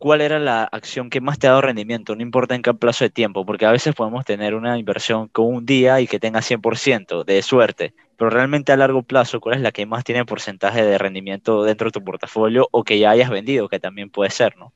cuál 0.00 0.22
era 0.22 0.38
la 0.38 0.64
acción 0.64 1.10
que 1.10 1.20
más 1.20 1.38
te 1.38 1.46
ha 1.46 1.50
dado 1.50 1.60
rendimiento, 1.62 2.16
no 2.16 2.22
importa 2.22 2.54
en 2.54 2.62
qué 2.62 2.72
plazo 2.72 3.04
de 3.04 3.10
tiempo, 3.10 3.44
porque 3.44 3.66
a 3.66 3.70
veces 3.72 3.94
podemos 3.94 4.24
tener 4.24 4.54
una 4.54 4.78
inversión 4.78 5.28
con 5.28 5.46
un 5.46 5.66
día 5.66 6.00
y 6.00 6.06
que 6.06 6.18
tenga 6.18 6.40
100% 6.40 7.22
de 7.22 7.42
suerte, 7.42 7.94
pero 8.16 8.30
realmente 8.30 8.72
a 8.72 8.78
largo 8.78 9.02
plazo, 9.02 9.40
¿cuál 9.40 9.56
es 9.56 9.60
la 9.62 9.72
que 9.72 9.84
más 9.84 10.02
tiene 10.04 10.24
porcentaje 10.24 10.82
de 10.84 10.96
rendimiento 10.98 11.64
dentro 11.64 11.88
de 11.88 11.92
tu 11.92 12.02
portafolio 12.02 12.66
o 12.72 12.82
que 12.82 12.98
ya 12.98 13.10
hayas 13.10 13.30
vendido, 13.30 13.68
que 13.68 13.78
también 13.78 14.10
puede 14.10 14.30
ser, 14.30 14.56
¿no? 14.56 14.72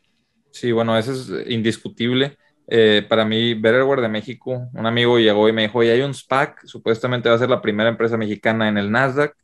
Sí, 0.51 0.73
bueno, 0.73 0.97
eso 0.99 1.13
es 1.13 1.51
indiscutible. 1.51 2.37
Eh, 2.67 3.05
para 3.09 3.25
mí, 3.25 3.55
Betterware 3.55 4.03
de 4.03 4.09
México, 4.09 4.69
un 4.75 4.87
amigo 4.87 5.19
llegó 5.19 5.49
y 5.49 5.53
me 5.53 5.63
dijo, 5.63 5.79
oye, 5.79 5.93
hay 5.93 6.03
un 6.03 6.15
SPAC, 6.15 6.67
supuestamente 6.67 7.31
va 7.31 7.37
a 7.37 7.39
ser 7.39 7.51
la 7.51 7.63
primera 7.63 7.89
empresa 7.89 8.17
mexicana 8.17 8.69
en 8.69 8.79
el 8.79 8.91
Nasdaq, 8.91 9.35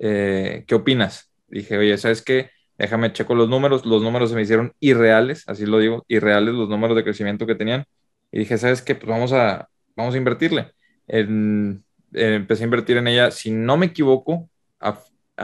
eh, 0.00 0.64
¿qué 0.66 0.74
opinas? 0.74 1.32
Dije, 1.48 1.78
oye, 1.78 1.96
¿sabes 1.98 2.22
qué? 2.22 2.50
Déjame 2.80 3.12
checo 3.12 3.34
los 3.34 3.48
números, 3.48 3.84
los 3.84 4.02
números 4.02 4.30
se 4.30 4.36
me 4.36 4.42
hicieron 4.42 4.72
irreales, 4.80 5.44
así 5.46 5.66
lo 5.66 5.78
digo, 5.78 6.04
irreales 6.08 6.54
los 6.54 6.68
números 6.68 6.96
de 6.96 7.04
crecimiento 7.04 7.46
que 7.46 7.54
tenían. 7.54 7.84
Y 8.32 8.38
dije, 8.38 8.56
¿sabes 8.56 8.80
qué? 8.80 8.94
Pues 8.94 9.08
vamos 9.08 9.32
a, 9.34 9.68
vamos 9.94 10.14
a 10.14 10.18
invertirle. 10.18 10.72
empecé 11.06 12.62
a 12.62 12.64
invertir 12.64 12.96
en 12.96 13.06
ella, 13.06 13.30
si 13.30 13.50
no 13.50 13.76
me 13.76 13.86
equivoco, 13.86 14.48
a, 14.80 14.98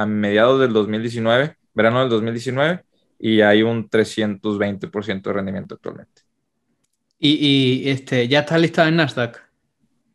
mediados 0.06 0.60
del 0.60 0.72
2019, 0.72 1.56
verano 1.74 2.00
del 2.00 2.08
2019, 2.08 2.84
y 3.18 3.42
hay 3.42 3.62
un 3.62 3.88
320% 3.88 5.22
de 5.22 5.32
rendimiento 5.32 5.74
actualmente. 5.74 6.22
¿Y, 7.18 7.84
y 7.86 7.90
este, 7.90 8.28
ya 8.28 8.40
está 8.40 8.58
lista 8.58 8.88
en 8.88 8.96
Nasdaq? 8.96 9.42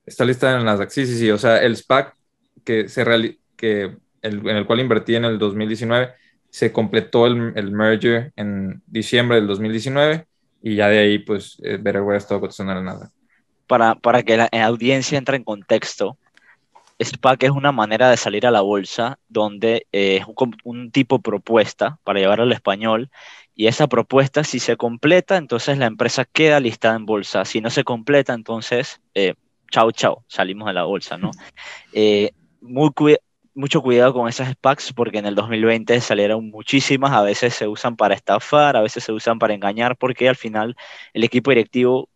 Está 0.05 0.25
lista 0.25 0.57
en 0.57 0.65
Nasdaq, 0.65 0.89
sí, 0.89 1.05
sí, 1.05 1.17
sí. 1.17 1.29
O 1.29 1.37
sea, 1.37 1.61
el 1.61 1.77
SPAC 1.77 2.15
que, 2.63 2.89
se 2.89 3.39
que 3.55 3.95
en 4.23 4.47
el 4.47 4.65
cual 4.65 4.79
invertí 4.79 5.15
en 5.15 5.25
el 5.25 5.37
2019 5.37 6.20
se 6.51 6.71
completó 6.71 7.25
el, 7.25 7.53
el, 7.55 7.71
merger 7.71 8.31
en 8.35 8.83
diciembre 8.85 9.37
del 9.37 9.47
2019 9.47 10.27
y 10.61 10.75
ya 10.75 10.89
de 10.89 10.99
ahí, 10.99 11.17
pues, 11.17 11.57
eh, 11.63 11.77
Betterware 11.81 12.15
ha 12.15 12.17
estado 12.17 12.41
cotizando 12.41 12.73
en 12.73 12.85
nada. 12.85 13.11
Para, 13.65 13.95
para 13.95 14.21
que 14.21 14.37
la, 14.37 14.49
audiencia 14.65 15.17
entre 15.17 15.37
en 15.37 15.43
contexto, 15.43 16.17
SPAC 16.99 17.43
es 17.43 17.51
una 17.51 17.71
manera 17.71 18.11
de 18.11 18.17
salir 18.17 18.45
a 18.45 18.51
la 18.51 18.61
bolsa 18.61 19.17
donde 19.27 19.87
eh, 19.91 20.17
es 20.17 20.25
un, 20.27 20.55
un, 20.63 20.91
tipo 20.91 21.19
propuesta 21.19 21.97
para 22.03 22.19
llevar 22.19 22.41
al 22.41 22.51
español 22.51 23.09
y 23.55 23.67
esa 23.67 23.87
propuesta 23.87 24.43
si 24.43 24.59
se 24.59 24.77
completa, 24.77 25.37
entonces 25.37 25.77
la 25.77 25.85
empresa 25.85 26.25
queda 26.25 26.59
listada 26.59 26.95
en 26.95 27.05
bolsa. 27.05 27.45
Si 27.45 27.61
no 27.61 27.69
se 27.69 27.83
completa, 27.83 28.33
entonces, 28.33 29.01
eh, 29.13 29.35
chao, 29.71 29.91
chao, 29.91 30.23
salimos 30.27 30.67
de 30.67 30.73
la 30.73 30.83
bolsa, 30.83 31.17
¿no? 31.17 31.31
Eh, 31.93 32.31
muy, 32.61 32.91
mucho 33.53 33.81
cuidado 33.81 34.13
con 34.13 34.27
esas 34.29 34.49
SPACs 34.51 34.93
porque 34.93 35.17
en 35.19 35.25
el 35.25 35.35
2020 35.35 35.99
salieron 36.01 36.49
muchísimas, 36.49 37.11
a 37.11 37.21
veces 37.21 37.53
se 37.53 37.67
usan 37.67 37.95
para 37.97 38.15
estafar, 38.15 38.77
a 38.77 38.81
veces 38.81 39.03
se 39.03 39.11
usan 39.11 39.39
para 39.39 39.53
engañar 39.53 39.97
porque 39.97 40.29
al 40.29 40.35
final 40.35 40.75
el 41.13 41.23
equipo 41.23 41.51
directivo 41.51 42.09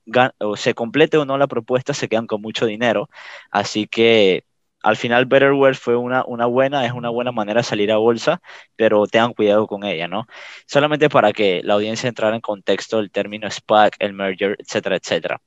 se 0.55 0.73
complete 0.73 1.17
o 1.17 1.25
no 1.25 1.37
la 1.37 1.47
propuesta 1.47 1.93
se 1.93 2.07
quedan 2.07 2.27
con 2.27 2.41
mucho 2.41 2.65
dinero. 2.65 3.09
Así 3.51 3.87
que 3.87 4.45
al 4.83 4.97
final 4.97 5.25
Betterware 5.25 5.75
fue 5.75 5.95
una, 5.95 6.23
una 6.25 6.45
buena, 6.45 6.85
es 6.85 6.91
una 6.93 7.09
buena 7.09 7.31
manera 7.31 7.61
de 7.61 7.63
salir 7.63 7.91
a 7.91 7.97
bolsa, 7.97 8.41
pero 8.75 9.07
tengan 9.07 9.33
cuidado 9.33 9.67
con 9.67 9.83
ella, 9.83 10.07
¿no? 10.07 10.27
Solamente 10.67 11.09
para 11.09 11.33
que 11.33 11.61
la 11.63 11.73
audiencia 11.73 12.07
entrara 12.07 12.35
en 12.35 12.41
contexto 12.41 12.99
el 12.99 13.11
término 13.11 13.49
SPAC, 13.49 13.95
el 13.99 14.13
merger, 14.13 14.55
etcétera, 14.59 14.97
etcétera. 14.97 15.41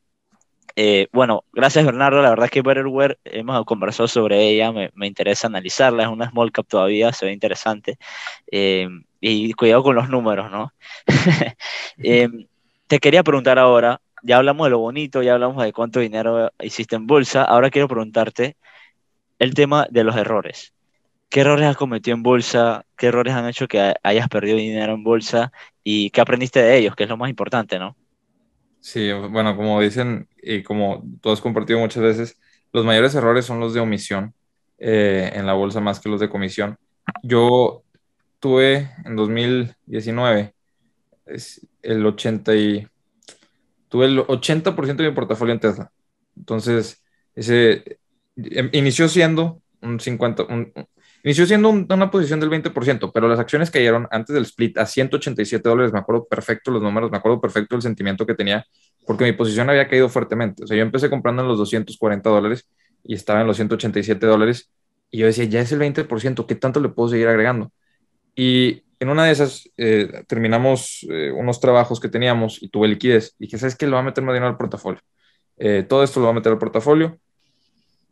Eh, 0.81 1.09
bueno, 1.13 1.43
gracias 1.53 1.85
Bernardo, 1.85 2.23
la 2.23 2.31
verdad 2.31 2.45
es 2.45 2.53
que 2.53 2.63
Betterware 2.63 3.19
hemos 3.25 3.65
conversado 3.65 4.07
sobre 4.07 4.49
ella, 4.49 4.71
me, 4.71 4.93
me 4.95 5.09
interesa 5.09 5.49
analizarla, 5.49 6.05
es 6.05 6.09
una 6.09 6.31
small 6.31 6.53
cap 6.53 6.69
todavía, 6.69 7.13
se 7.13 7.27
ve 7.27 7.33
interesante. 7.33 7.99
Eh, 8.49 8.89
y 9.21 9.53
cuidado 9.55 9.83
con 9.83 9.97
los 9.97 10.09
números, 10.09 10.53
¿no? 10.53 10.73
Eh, 11.99 12.29
te 12.87 13.01
quería 13.01 13.25
preguntar 13.25 13.59
ahora, 13.59 14.01
ya 14.23 14.37
hablamos 14.37 14.67
de 14.67 14.71
lo 14.71 14.79
bonito, 14.79 15.21
ya 15.21 15.35
hablamos 15.35 15.61
de 15.65 15.73
cuánto 15.73 15.99
dinero 15.99 16.53
hiciste 16.63 16.95
en 16.95 17.09
bolsa, 17.09 17.43
ahora 17.43 17.71
quiero 17.71 17.89
preguntarte 17.89 18.57
el 19.41 19.55
tema 19.55 19.89
de 19.91 20.05
los 20.05 20.15
errores. 20.15 20.75
¿Qué 21.29 21.41
errores 21.41 21.67
has 21.67 21.77
cometido 21.77 22.17
en 22.17 22.23
bolsa? 22.23 22.87
¿Qué 22.97 23.09
errores 23.09 23.35
han 23.35 23.49
hecho 23.49 23.67
que 23.67 23.97
hayas 24.05 24.29
perdido 24.29 24.57
dinero 24.57 24.95
en 24.95 25.03
bolsa? 25.03 25.51
¿Y 25.83 26.11
qué 26.11 26.21
aprendiste 26.21 26.63
de 26.63 26.79
ellos? 26.79 26.95
Que 26.95 27.03
es 27.03 27.11
lo 27.11 27.17
más 27.17 27.31
importante, 27.31 27.81
¿no? 27.81 27.97
Sí, 28.81 29.11
bueno, 29.13 29.57
como 29.57 29.81
dicen 29.81 30.29
y 30.43 30.63
como 30.63 31.05
tú 31.21 31.31
has 31.31 31.41
compartido 31.41 31.79
muchas 31.79 32.03
veces, 32.03 32.41
los 32.73 32.85
mayores 32.85 33.15
errores 33.15 33.45
son 33.45 33.61
los 33.61 33.75
de 33.75 33.81
omisión 33.81 34.35
eh, 34.79 35.33
en 35.35 35.47
la 35.47 35.55
bolsa 35.55 35.81
más 35.81 36.01
que 36.01 36.09
los 36.09 36.21
de 36.21 36.29
comisión. 36.29 36.79
Yo 37.23 37.83
tuve 38.39 38.91
en 39.05 39.17
2019 39.17 40.55
el 41.83 42.07
80 42.07 42.55
y, 42.55 42.89
tuve 43.89 44.07
el 44.07 44.19
80% 44.19 44.97
de 44.97 45.09
mi 45.09 45.15
portafolio 45.15 45.55
en 45.55 45.61
Tesla. 45.61 45.91
Entonces, 46.37 47.03
ese 47.35 47.99
em, 48.37 48.71
inició 48.73 49.09
siendo 49.09 49.61
un 49.83 50.01
50, 50.01 50.47
inició 51.23 51.47
siendo 51.47 51.71
una 51.71 52.11
posición 52.11 52.41
del 52.41 52.51
20%, 52.51 53.11
pero 53.13 53.29
las 53.29 53.39
acciones 53.39 53.71
cayeron 53.71 54.07
antes 54.11 54.35
del 54.35 54.45
split 54.45 54.79
a 54.79 54.87
187 54.87 55.69
dólares. 55.69 55.93
Me 55.93 55.99
acuerdo 55.99 56.27
perfecto 56.27 56.71
los 56.71 56.83
números, 56.83 57.11
me 57.11 57.17
acuerdo 57.17 57.41
perfecto 57.41 57.77
el 57.77 57.83
sentimiento 57.83 58.27
que 58.27 58.35
tenía, 58.35 58.65
porque 59.07 59.25
mi 59.25 59.33
posición 59.33 59.69
había 59.71 59.89
caído 59.89 60.09
fuertemente. 60.09 60.65
O 60.65 60.67
sea, 60.67 60.77
yo 60.77 60.83
empecé 60.83 61.11
comprando 61.11 61.43
en 61.43 61.49
los 61.49 61.59
240 61.59 62.29
dólares 62.31 62.69
y 63.05 63.15
estaba 63.15 63.41
en 63.41 63.47
los 63.47 63.57
187 63.57 64.27
dólares. 64.27 64.71
Y 65.11 65.19
yo 65.19 65.27
decía, 65.27 65.45
ya 65.45 65.61
es 65.61 65.73
el 65.73 65.81
20%, 65.81 66.47
¿qué 66.47 66.55
tanto 66.55 66.81
le 66.81 66.91
puedo 66.91 67.09
seguir 67.09 67.29
agregando? 67.29 67.73
Y 68.35 68.85
en 69.01 69.09
una 69.09 69.25
de 69.25 69.33
esas 69.33 69.69
eh, 69.77 70.25
terminamos 70.27 71.07
eh, 71.11 71.31
unos 71.33 71.61
trabajos 71.61 72.01
que 72.01 72.09
teníamos 72.09 72.63
y 72.63 72.69
tuve 72.69 72.89
liquidez. 72.89 73.35
Y 73.39 73.45
dije, 73.47 73.59
¿sabes 73.59 73.77
qué? 73.77 73.87
Lo 73.87 73.95
va 73.95 74.01
a 74.01 74.05
meter 74.05 74.23
más 74.25 74.35
dinero 74.35 74.51
al 74.51 74.57
portafolio. 74.57 75.01
Eh, 75.57 75.85
todo 75.89 76.05
esto 76.05 76.21
lo 76.21 76.27
va 76.27 76.33
a 76.33 76.35
meter 76.35 76.53
al 76.53 76.59
portafolio 76.59 77.19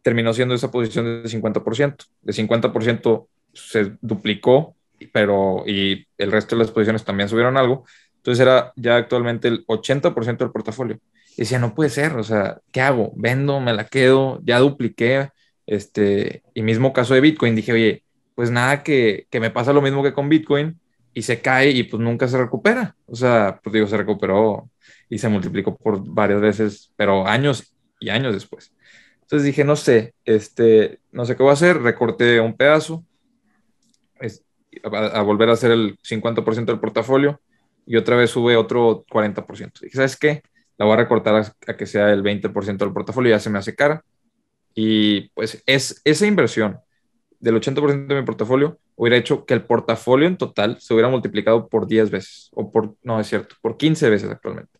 terminó 0.06 0.32
siendo 0.32 0.54
esa 0.54 0.70
posición 0.70 1.24
de 1.24 1.28
50%. 1.28 1.96
De 2.22 2.32
50% 2.32 3.26
se 3.52 3.96
duplicó, 4.00 4.76
pero 5.12 5.64
y 5.66 6.06
el 6.16 6.30
resto 6.30 6.54
de 6.54 6.60
las 6.60 6.70
posiciones 6.70 7.02
también 7.04 7.28
subieron 7.28 7.56
algo. 7.56 7.84
Entonces 8.18 8.40
era 8.40 8.72
ya 8.76 8.94
actualmente 8.94 9.48
el 9.48 9.66
80% 9.66 10.36
del 10.36 10.52
portafolio. 10.52 11.00
Y 11.32 11.38
decía, 11.38 11.58
no 11.58 11.74
puede 11.74 11.90
ser, 11.90 12.12
o 12.12 12.22
sea, 12.22 12.60
¿qué 12.70 12.82
hago? 12.82 13.14
¿Vendo? 13.16 13.58
¿Me 13.58 13.72
la 13.72 13.88
quedo? 13.88 14.40
Ya 14.44 14.60
dupliqué. 14.60 15.30
Este, 15.66 16.44
y 16.54 16.62
mismo 16.62 16.92
caso 16.92 17.14
de 17.14 17.20
Bitcoin, 17.20 17.56
dije, 17.56 17.72
oye, 17.72 18.04
pues 18.36 18.52
nada, 18.52 18.84
que, 18.84 19.26
que 19.28 19.40
me 19.40 19.50
pasa 19.50 19.72
lo 19.72 19.82
mismo 19.82 20.04
que 20.04 20.12
con 20.12 20.28
Bitcoin 20.28 20.78
y 21.14 21.22
se 21.22 21.40
cae 21.40 21.70
y 21.70 21.82
pues 21.82 22.00
nunca 22.00 22.28
se 22.28 22.38
recupera. 22.38 22.94
O 23.06 23.16
sea, 23.16 23.58
pues 23.60 23.74
digo, 23.74 23.88
se 23.88 23.96
recuperó 23.96 24.70
y 25.08 25.18
se 25.18 25.28
multiplicó 25.28 25.76
por 25.76 26.00
varias 26.06 26.40
veces, 26.40 26.92
pero 26.94 27.26
años 27.26 27.74
y 27.98 28.10
años 28.10 28.34
después. 28.34 28.70
Entonces 29.26 29.44
dije, 29.44 29.64
no 29.64 29.74
sé, 29.74 30.14
este, 30.24 31.00
no 31.10 31.24
sé 31.24 31.34
qué 31.34 31.42
voy 31.42 31.50
a 31.50 31.54
hacer, 31.54 31.82
recorté 31.82 32.38
un 32.38 32.56
pedazo 32.56 33.04
a, 34.84 35.22
volver 35.22 35.48
a 35.48 35.54
hacer 35.54 35.72
el 35.72 35.98
50% 35.98 36.66
del 36.66 36.78
portafolio 36.78 37.40
y 37.86 37.96
otra 37.96 38.14
vez 38.14 38.30
sube 38.30 38.56
otro 38.56 39.04
40%. 39.10 39.80
Dije, 39.80 39.96
¿sabes 39.96 40.16
qué? 40.16 40.42
La 40.78 40.86
voy 40.86 40.94
a 40.94 40.98
recortar 40.98 41.34
a, 41.66 41.76
que 41.76 41.86
sea 41.86 42.12
el 42.12 42.22
20% 42.22 42.76
del 42.76 42.92
portafolio, 42.92 43.30
ya 43.30 43.40
se 43.40 43.50
me 43.50 43.58
hace 43.58 43.74
cara. 43.74 44.04
Y 44.76 45.30
pues 45.30 45.60
es 45.66 46.00
esa 46.04 46.24
inversión 46.24 46.78
del 47.40 47.56
80% 47.56 48.06
de 48.06 48.20
mi 48.20 48.24
portafolio 48.24 48.78
hubiera 48.94 49.16
hecho 49.16 49.44
que 49.44 49.54
el 49.54 49.64
portafolio 49.64 50.28
en 50.28 50.36
total 50.36 50.80
se 50.80 50.94
hubiera 50.94 51.08
multiplicado 51.08 51.68
por 51.68 51.88
10 51.88 52.10
veces, 52.10 52.48
o 52.52 52.70
por, 52.70 52.94
no 53.02 53.18
es 53.18 53.26
cierto, 53.26 53.56
por 53.60 53.76
15 53.76 54.08
veces 54.08 54.30
actualmente. 54.30 54.78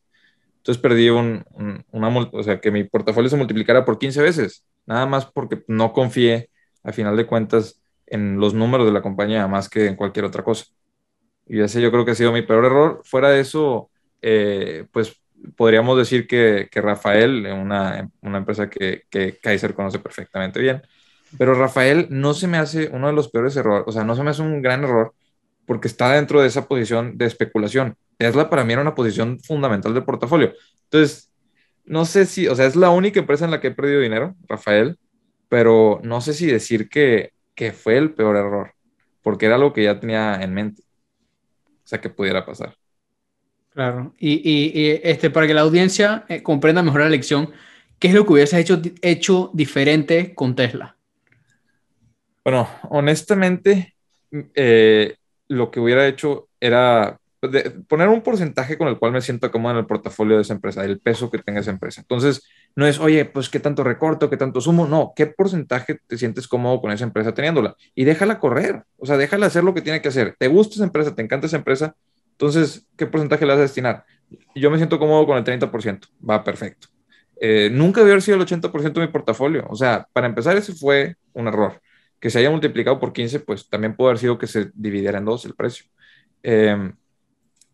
Entonces 0.67 0.83
perdí 0.83 1.11
un, 1.11 1.45
una, 1.93 2.09
o 2.09 2.43
sea, 2.43 2.61
que 2.61 2.73
mi 2.73 2.83
portafolio 2.83 3.31
se 3.31 3.37
multiplicara 3.37 3.85
por 3.85 4.01
15 4.01 4.21
veces, 4.21 4.65
nada 4.85 5.07
más 5.07 5.25
porque 5.25 5.63
no 5.69 5.93
confié, 5.93 6.51
a 6.83 6.91
final 6.93 7.17
de 7.17 7.25
cuentas, 7.25 7.81
en 8.05 8.41
los 8.41 8.53
números 8.53 8.85
de 8.85 8.93
la 8.93 9.01
compañía 9.01 9.47
más 9.47 9.69
que 9.69 9.87
en 9.87 9.95
cualquier 9.95 10.25
otra 10.25 10.43
cosa. 10.43 10.65
Y 11.47 11.61
ese 11.61 11.81
yo 11.81 11.93
creo 11.93 12.05
que 12.05 12.11
ha 12.11 12.15
sido 12.17 12.33
mi 12.33 12.43
peor 12.43 12.65
error. 12.65 13.01
Fuera 13.05 13.31
de 13.31 13.39
eso, 13.39 13.91
eh, 14.23 14.87
pues 14.91 15.15
podríamos 15.55 15.97
decir 15.99 16.27
que, 16.27 16.69
que 16.69 16.81
Rafael, 16.81 17.47
una, 17.47 18.11
una 18.23 18.39
empresa 18.39 18.69
que, 18.69 19.05
que 19.09 19.39
Kaiser 19.41 19.73
conoce 19.73 20.01
perfectamente 20.01 20.59
bien, 20.59 20.83
pero 21.39 21.55
Rafael 21.55 22.09
no 22.11 22.35
se 22.35 22.49
me 22.49 22.59
hace 22.59 22.89
uno 22.89 23.07
de 23.07 23.13
los 23.13 23.31
peores 23.31 23.55
errores, 23.55 23.85
o 23.87 23.93
sea, 23.93 24.03
no 24.03 24.17
se 24.17 24.25
me 24.25 24.31
hace 24.31 24.43
un 24.43 24.63
gran 24.63 24.83
error 24.83 25.15
porque 25.67 25.89
está 25.89 26.13
dentro 26.13 26.41
de 26.41 26.49
esa 26.49 26.67
posición 26.67 27.19
de 27.19 27.27
especulación. 27.27 27.97
Tesla 28.17 28.49
para 28.49 28.65
mí 28.65 28.73
era 28.73 28.83
una 28.83 28.95
posición 28.95 29.41
fundamental 29.41 29.93
del 29.93 30.05
portafolio. 30.05 30.53
Entonces, 30.85 31.33
no 31.85 32.05
sé 32.05 32.27
si, 32.27 32.49
o 32.49 32.55
sea, 32.55 32.67
es 32.67 32.77
la 32.77 32.91
única 32.91 33.21
empresa 33.21 33.45
en 33.45 33.51
la 33.51 33.61
que 33.61 33.69
he 33.69 33.75
perdido 33.75 34.01
dinero, 34.01 34.35
Rafael, 34.49 34.99
pero 35.49 36.01
no 36.03 36.21
sé 36.21 36.33
si 36.33 36.47
decir 36.47 36.89
que, 36.89 37.33
que 37.55 37.73
fue 37.73 37.97
el 37.97 38.13
peor 38.15 38.37
error, 38.37 38.73
porque 39.23 39.47
era 39.47 39.57
algo 39.57 39.73
que 39.73 39.85
ya 39.85 40.01
tenía 40.01 40.41
en 40.43 40.55
mente. 40.55 40.83
O 41.85 41.89
sea, 41.89 42.01
que 42.01 42.11
pudiera 42.11 42.45
pasar. 42.45 42.75
Claro, 43.71 44.15
y, 44.19 44.41
y, 44.51 45.01
este, 45.05 45.31
para 45.31 45.47
que 45.47 45.55
la 45.55 45.61
audiencia 45.61 46.25
eh, 46.29 46.43
comprenda 46.43 46.83
mejor 46.83 47.03
la 47.03 47.11
lección, 47.11 47.53
¿qué 47.99 48.09
es 48.09 48.15
lo 48.15 48.25
que 48.25 48.33
hubieses 48.33 48.59
hecho, 48.59 48.81
hecho 49.03 49.51
diferente 49.53 50.35
con 50.35 50.57
Tesla? 50.57 50.97
Bueno, 52.43 52.69
honestamente, 52.91 53.95
eh, 54.55 55.17
lo 55.49 55.71
que 55.71 55.81
hubiera 55.81 56.07
hecho 56.07 56.49
era 56.61 57.19
poner 57.89 58.09
un 58.09 58.23
porcentaje 58.23 58.79
con 58.79 58.89
el 58.89 58.99
cual 58.99 59.13
me 59.13 59.21
siento 59.21 59.51
cómodo 59.51 59.73
en 59.73 59.79
el 59.79 59.87
portafolio 59.87 60.37
de 60.37 60.43
esa 60.43 60.55
empresa, 60.55 60.85
el 60.85 60.99
peso 61.01 61.31
que 61.31 61.39
tenga 61.39 61.61
esa 61.61 61.71
empresa. 61.71 62.01
Entonces, 62.01 62.43
no 62.75 62.87
es, 62.87 62.99
oye, 62.99 63.25
pues 63.25 63.49
qué 63.49 63.61
tanto 63.61 63.85
recorto, 63.85 64.31
qué 64.31 64.37
tanto 64.37 64.61
sumo, 64.61 64.87
no, 64.87 65.13
qué 65.15 65.27
porcentaje 65.27 65.99
te 66.07 66.19
sientes 66.19 66.49
cómodo 66.49 66.81
con 66.81 66.91
esa 66.93 67.05
empresa 67.05 67.35
teniéndola 67.35 67.77
y 67.95 68.05
déjala 68.05 68.39
correr, 68.39 68.85
o 68.99 69.07
sea, 69.07 69.17
déjala 69.17 69.47
hacer 69.47 69.65
lo 69.65 69.75
que 69.75 69.83
tiene 69.83 70.01
que 70.01 70.09
hacer. 70.09 70.35
¿Te 70.39 70.49
gusta 70.49 70.75
esa 70.75 70.85
empresa? 70.85 71.15
¿Te 71.15 71.23
encanta 71.23 71.47
esa 71.47 71.57
empresa? 71.57 71.95
Entonces, 72.33 72.87
¿qué 72.97 73.07
porcentaje 73.07 73.47
le 73.47 73.53
vas 73.53 73.59
a 73.59 73.63
destinar? 73.63 74.05
Yo 74.55 74.71
me 74.71 74.77
siento 74.77 74.99
cómodo 74.99 75.27
con 75.27 75.37
el 75.37 75.45
30%, 75.45 76.09
va 76.29 76.43
perfecto. 76.43 76.89
Eh, 77.41 77.69
nunca 77.71 78.01
haber 78.01 78.23
sido 78.23 78.39
el 78.39 78.47
80% 78.47 79.01
de 79.01 79.07
mi 79.07 79.13
portafolio, 79.13 79.67
o 79.69 79.77
sea, 79.77 80.07
para 80.13 80.27
empezar, 80.27 80.57
ese 80.57 80.75
fue 80.75 81.17
un 81.35 81.49
error 81.49 81.81
que 82.21 82.31
se 82.31 82.39
haya 82.39 82.51
multiplicado 82.51 82.99
por 82.99 83.13
15, 83.13 83.41
pues 83.41 83.69
también 83.69 83.97
puede 83.97 84.11
haber 84.11 84.19
sido 84.21 84.39
que 84.39 84.47
se 84.47 84.71
dividiera 84.75 85.19
en 85.19 85.25
dos 85.25 85.45
el 85.45 85.55
precio. 85.55 85.87
Em, 86.43 86.95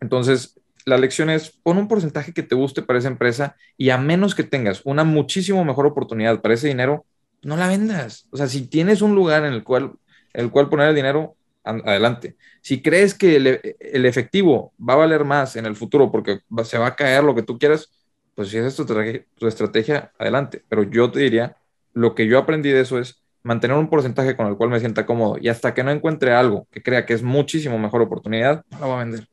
entonces, 0.01 0.61
la 0.85 0.99
lección 0.99 1.31
es, 1.31 1.51
pon 1.51 1.79
un 1.79 1.89
porcentaje 1.89 2.33
que 2.33 2.43
te 2.43 2.55
guste 2.55 2.83
para 2.83 2.99
esa 2.99 3.09
empresa 3.09 3.57
y 3.77 3.91
a 3.91 3.99
menos 3.99 4.35
que 4.35 4.43
tengas 4.43 4.83
una 4.85 5.05
muchísimo 5.05 5.65
mejor 5.65 5.87
oportunidad 5.87 6.41
para 6.41 6.55
ese 6.55 6.69
dinero, 6.69 7.05
no 7.43 7.57
la 7.57 7.69
vendas. 7.69 8.27
O 8.31 8.37
sea, 8.37 8.47
si 8.49 8.67
tienes 8.67 9.03
un 9.03 9.15
lugar 9.15 9.45
en 9.45 9.53
el 9.53 9.65
cual, 9.65 9.93
el 10.33 10.51
cual 10.51 10.69
poner 10.69 10.89
el 10.89 10.95
dinero, 10.95 11.37
adelante. 11.65 12.37
Si 12.61 12.83
crees 12.83 13.15
que 13.15 13.37
el, 13.37 14.07
efectivo 14.07 14.73
va 14.79 14.95
a 14.95 14.97
valer 14.97 15.25
más 15.25 15.57
en 15.57 15.67
el 15.67 15.77
futuro 15.77 16.11
porque 16.11 16.41
se 16.65 16.79
va 16.79 16.89
a 16.89 16.97
caer 16.97 17.23
lo 17.23 17.35
que 17.35 17.43
tú 17.43 17.59
quieras, 17.59 17.91
pues 18.35 18.49
si 18.49 18.59
esa 18.59 18.69
es 18.69 18.77
tu 18.77 19.47
estrategia, 19.47 20.13
adelante. 20.19 20.65
Pero 20.69 20.83
yo 20.85 21.11
te 21.11 21.21
diría, 21.21 21.57
lo 21.93 22.15
que 22.15 22.27
yo 22.27 22.39
aprendí 22.39 22.71
de 22.71 22.81
eso 22.81 22.99
es, 22.99 23.22
mantener 23.43 23.77
un 23.77 23.89
porcentaje 23.89 24.37
con 24.37 24.47
el 24.47 24.57
cual 24.57 24.71
me 24.71 24.81
sienta 24.81 25.07
cómodo 25.07 25.37
y 25.41 25.49
hasta 25.49 25.75
que 25.75 25.83
no 25.83 25.91
encuentre 25.91 26.33
algo 26.33 26.67
que 26.71 26.83
crea 26.83 27.07
que 27.07 27.15
es 27.15 27.23
muchísimo 27.23 27.79
mejor 27.79 28.03
oportunidad, 28.03 28.65
no 28.71 28.79
la 28.79 28.87
voy 28.87 28.95
a 28.95 29.05
vender. 29.05 29.29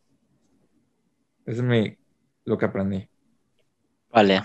Eso 1.46 1.62
es 1.62 1.64
mi, 1.64 1.98
lo 2.46 2.58
que 2.58 2.66
aprendí. 2.66 3.08
Vale. 4.12 4.42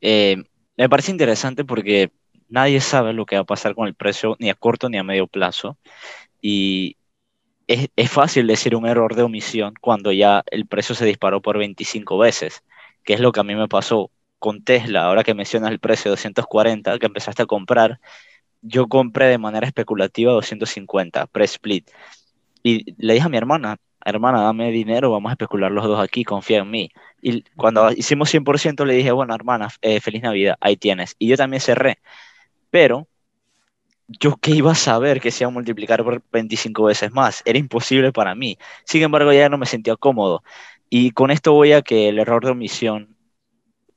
Eh, 0.00 0.36
me 0.76 0.88
parece 0.88 1.10
interesante 1.10 1.64
porque 1.64 2.10
nadie 2.48 2.80
sabe 2.80 3.12
lo 3.12 3.26
que 3.26 3.36
va 3.36 3.42
a 3.42 3.46
pasar 3.46 3.74
con 3.74 3.86
el 3.86 3.94
precio 3.94 4.36
ni 4.38 4.50
a 4.50 4.54
corto 4.54 4.88
ni 4.88 4.98
a 4.98 5.04
medio 5.04 5.26
plazo. 5.26 5.78
Y 6.40 6.96
es, 7.66 7.88
es, 7.96 8.10
fácil 8.10 8.46
decir 8.46 8.74
un 8.74 8.86
error 8.86 9.14
de 9.14 9.22
omisión 9.22 9.74
cuando 9.80 10.12
ya 10.12 10.42
el 10.50 10.66
precio 10.66 10.94
se 10.94 11.04
disparó 11.04 11.42
por 11.42 11.58
25 11.58 12.16
veces, 12.16 12.62
que 13.04 13.14
es 13.14 13.20
lo 13.20 13.32
que 13.32 13.40
a 13.40 13.44
mí 13.44 13.54
me 13.54 13.68
pasó 13.68 14.10
con 14.38 14.62
Tesla. 14.62 15.04
Ahora 15.04 15.24
que 15.24 15.34
mencionas 15.34 15.70
el 15.70 15.80
precio 15.80 16.10
de 16.10 16.12
240 16.12 16.98
que 16.98 17.06
empezaste 17.06 17.42
a 17.42 17.46
comprar, 17.46 18.00
yo 18.62 18.88
compré 18.88 19.26
de 19.26 19.38
manera 19.38 19.66
especulativa 19.66 20.32
250 20.32 21.26
pre-split. 21.26 21.90
Y 22.62 22.94
le 22.98 23.14
dije 23.14 23.26
a 23.26 23.28
mi 23.28 23.36
hermana, 23.36 23.78
hermana, 24.04 24.42
dame 24.42 24.70
dinero, 24.70 25.10
vamos 25.10 25.30
a 25.30 25.34
especular 25.34 25.70
los 25.70 25.84
dos 25.84 26.00
aquí, 26.00 26.24
confía 26.24 26.58
en 26.58 26.70
mí. 26.70 26.90
Y 27.22 27.42
cuando 27.56 27.90
hicimos 27.92 28.30
100% 28.30 28.84
le 28.84 28.94
dije, 28.94 29.12
bueno, 29.12 29.34
hermana, 29.34 29.68
eh, 29.82 30.00
feliz 30.00 30.22
Navidad, 30.22 30.56
ahí 30.60 30.76
tienes. 30.76 31.14
Y 31.18 31.28
yo 31.28 31.36
también 31.36 31.60
cerré. 31.60 31.98
Pero 32.70 33.08
yo 34.08 34.36
qué 34.36 34.52
iba 34.52 34.72
a 34.72 34.74
saber 34.74 35.20
que 35.20 35.30
se 35.30 35.44
iba 35.44 35.50
a 35.50 35.52
multiplicar 35.52 36.02
por 36.04 36.22
25 36.32 36.84
veces 36.84 37.12
más. 37.12 37.42
Era 37.44 37.58
imposible 37.58 38.12
para 38.12 38.34
mí. 38.34 38.58
Sin 38.84 39.02
embargo, 39.02 39.32
ya 39.32 39.48
no 39.48 39.58
me 39.58 39.66
sentía 39.66 39.96
cómodo. 39.96 40.42
Y 40.90 41.10
con 41.12 41.30
esto 41.30 41.52
voy 41.52 41.72
a 41.72 41.82
que 41.82 42.08
el 42.08 42.18
error 42.18 42.44
de 42.44 42.52
omisión 42.52 43.16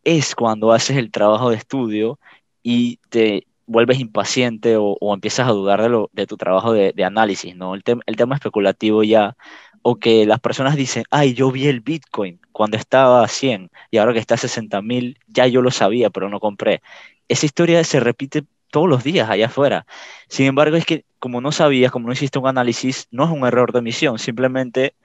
es 0.04 0.36
cuando 0.36 0.72
haces 0.74 0.98
el 0.98 1.12
trabajo 1.12 1.50
de 1.50 1.58
estudio 1.58 2.20
y 2.64 2.98
te 3.10 3.48
vuelves 3.72 4.00
impaciente 4.00 4.76
o, 4.78 4.98
empiezas 5.14 5.48
a 5.48 5.52
dudar 5.52 5.82
de, 5.82 5.90
lo, 5.90 6.10
de 6.14 6.28
tu 6.28 6.38
trabajo 6.38 6.74
de, 6.74 6.94
análisis, 7.04 7.56
¿no? 7.56 7.76
El, 7.76 7.84
el 8.06 8.16
tema 8.16 8.36
especulativo 8.36 9.04
ya, 9.04 9.36
o 9.82 9.96
que 9.98 10.26
las 10.26 10.40
personas 10.40 10.76
dicen, 10.76 11.04
ay, 11.10 11.34
yo 11.34 11.52
vi 11.52 11.68
el 11.68 11.82
Bitcoin 11.82 12.40
cuando 12.52 12.78
estaba 12.78 13.24
a 13.24 13.28
100 13.28 13.72
y 13.90 13.98
ahora 13.98 14.14
que 14.14 14.20
está 14.20 14.36
a 14.36 14.38
60 14.38 14.82
mil, 14.82 15.18
ya 15.28 15.48
yo 15.48 15.62
lo 15.62 15.72
sabía, 15.72 16.10
pero 16.10 16.30
no 16.30 16.40
compré. 16.40 16.82
Esa 17.28 17.46
historia 17.46 17.84
se 17.84 18.00
repite 18.00 18.44
todos 18.70 18.88
los 18.90 19.04
días 19.04 19.30
allá 19.30 19.48
afuera. 19.48 19.86
Sin 20.28 20.46
embargo, 20.48 20.78
es 20.78 20.86
que 20.86 21.06
como 21.20 21.42
no 21.42 21.52
sabías, 21.52 21.92
como 21.92 22.08
no 22.08 22.14
hiciste 22.14 22.40
un 22.40 22.48
análisis, 22.48 23.08
no 23.12 23.26
es 23.26 23.32
un 23.32 23.46
error 23.46 23.72
de 23.72 23.80
emisión, 23.80 24.20
simplemente 24.20 24.96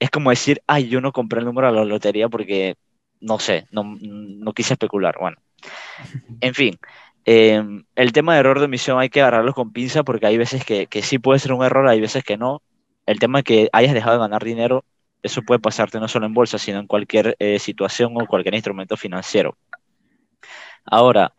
es 0.00 0.10
como 0.10 0.30
decir, 0.30 0.62
ay, 0.66 0.88
yo 0.88 1.00
no 1.00 1.12
compré 1.12 1.40
el 1.40 1.46
número 1.46 1.68
de 1.68 1.74
la 1.74 1.84
lotería 1.84 2.28
porque, 2.28 2.76
no 3.20 3.38
sé, 3.38 3.66
no, 3.70 3.84
no 4.00 4.52
quise 4.52 4.74
especular. 4.74 5.16
Bueno, 5.20 5.36
en 6.40 6.54
fin, 6.54 6.78
em, 7.24 7.84
el 7.94 8.12
tema 8.12 8.34
de 8.34 8.40
error 8.40 8.58
de 8.58 8.66
emisión 8.66 8.98
hay 8.98 9.08
que 9.08 9.20
agarrarlo 9.20 9.52
con 9.54 9.72
pinza 9.72 10.02
porque 10.02 10.26
hay 10.26 10.36
veces 10.38 10.64
que, 10.64 10.86
que, 10.86 11.02
sí 11.02 11.18
puede 11.18 11.38
ser 11.38 11.52
un 11.52 11.64
error, 11.64 11.88
hay 11.88 12.00
veces 12.00 12.24
que 12.24 12.36
no. 12.36 12.62
El 13.06 13.18
tema 13.18 13.40
de 13.40 13.44
que 13.44 13.68
hayas 13.72 13.94
dejado 13.94 14.14
de 14.14 14.20
ganar 14.20 14.44
dinero, 14.44 14.84
eso 15.22 15.42
puede 15.42 15.60
pasarte 15.60 16.00
no 16.00 16.08
solo 16.08 16.26
en 16.26 16.34
bolsa, 16.34 16.58
sino 16.58 16.78
en 16.78 16.86
cualquier 16.86 17.36
eh, 17.38 17.58
situación 17.58 18.14
o 18.16 18.26
cualquier 18.26 18.54
instrumento 18.54 18.96
financiero. 18.96 19.56
Ahora, 20.84 21.34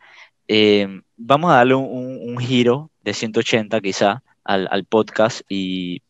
em, 0.47 1.01
vamos 1.17 1.51
a 1.51 1.57
darle 1.57 1.75
un, 1.75 2.37
giro 2.39 2.91
de 3.03 3.13
180 3.13 3.81
quizá 3.81 4.23
al, 4.43 4.67
al 4.71 4.85
podcast 4.85 5.41
y 5.49 6.01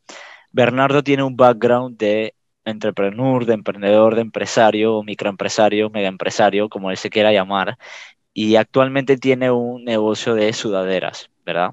Bernardo 0.51 1.03
tiene 1.03 1.23
un 1.23 1.36
background 1.36 1.97
de 1.97 2.34
entrepreneur, 2.65 3.45
de 3.45 3.53
emprendedor, 3.53 4.15
de 4.15 4.21
empresario, 4.21 5.03
microempresario, 5.03 5.89
megaempresario, 5.89 6.69
como 6.69 6.91
él 6.91 6.97
se 6.97 7.10
quiera 7.10 7.31
llamar, 7.31 7.77
y 8.34 8.56
actualmente 8.56 9.17
tiene 9.17 9.52
un 9.52 9.84
negocio 9.84 10.36
de 10.36 10.54
sudaderas, 10.54 11.30
¿verdad? 11.46 11.72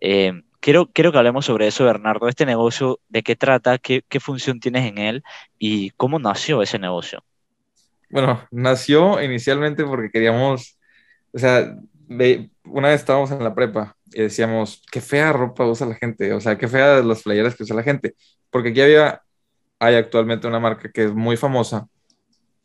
Eh, 0.00 0.32
quiero, 0.60 0.90
quiero 0.92 1.12
que 1.12 1.18
hablemos 1.18 1.44
sobre 1.44 1.66
eso, 1.66 1.84
Bernardo, 1.84 2.28
este 2.28 2.46
negocio, 2.46 3.00
de 3.08 3.22
qué 3.22 3.36
trata, 3.36 3.78
qué, 3.78 4.02
función 4.20 4.60
tienes 4.60 4.88
en 4.88 4.98
él 4.98 5.22
y 5.58 5.90
cómo 5.90 6.18
nació 6.18 6.62
ese 6.62 6.78
negocio. 6.78 7.24
Bueno, 8.10 8.46
nació 8.50 9.22
inicialmente 9.22 9.84
porque 9.84 10.10
queríamos, 10.10 10.78
o 11.32 11.38
sea, 11.38 11.76
una 12.64 12.88
vez 12.88 13.00
estábamos 13.00 13.30
en 13.30 13.42
la 13.42 13.54
prepa 13.54 13.96
y 14.12 14.22
decíamos, 14.22 14.82
qué 14.90 15.00
fea 15.00 15.32
ropa 15.32 15.66
usa 15.66 15.86
la 15.86 15.94
gente, 15.94 16.32
o 16.32 16.40
sea, 16.40 16.58
qué 16.58 16.68
fea 16.68 17.02
las 17.02 17.22
playeras 17.22 17.56
que 17.56 17.62
usa 17.62 17.74
la 17.74 17.82
gente, 17.82 18.14
porque 18.50 18.68
aquí 18.68 18.82
había 18.82 19.22
hay 19.82 19.96
actualmente 19.96 20.46
una 20.46 20.60
marca 20.60 20.92
que 20.92 21.06
es 21.06 21.12
muy 21.12 21.36
famosa 21.36 21.88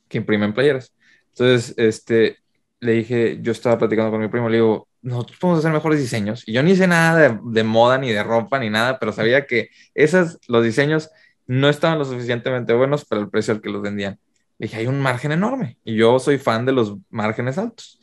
que 0.08 0.20
imprime 0.20 0.46
en 0.46 0.54
playeras. 0.54 0.94
Entonces, 1.30 1.74
este, 1.76 2.38
le 2.80 2.92
dije, 2.94 3.40
yo 3.42 3.52
estaba 3.52 3.78
platicando 3.78 4.12
con 4.12 4.22
mi 4.22 4.28
primo, 4.28 4.50
le 4.50 4.58
digo, 4.58 4.88
nosotros 5.02 5.40
podemos 5.40 5.60
hacer 5.60 5.72
mejores 5.72 6.00
diseños. 6.00 6.44
Y 6.46 6.54
yo 6.54 6.64
ni 6.64 6.76
sé 6.76 6.88
nada 6.88 7.40
de, 7.44 7.64
moda, 7.64 7.98
ni 7.98 8.12
de 8.12 8.24
ropa, 8.24 8.60
ni 8.60 8.70
nada, 8.70 9.00
pero 9.00 9.12
sabía 9.12 9.46
que 9.46 9.70
esos, 9.96 10.38
los 10.48 10.64
diseños 10.64 11.10
no 11.48 11.70
estaban 11.70 11.98
lo 11.98 12.06
suficientemente 12.06 12.74
buenos 12.74 13.06
para 13.06 13.22
el 13.22 13.30
precio 13.30 13.54
al 13.54 13.62
que 13.62 13.70
los 13.70 13.82
vendían. 13.82 14.20
Le 14.60 14.68
dije, 14.68 14.78
hay 14.78 14.88
un 14.88 15.00
margen 15.00 15.32
enorme 15.32 15.78
y 15.84 15.96
yo 15.96 16.20
soy 16.20 16.38
fan 16.38 16.66
de 16.66 16.74
los 16.74 16.98
márgenes 17.10 17.58
altos. 17.58 18.00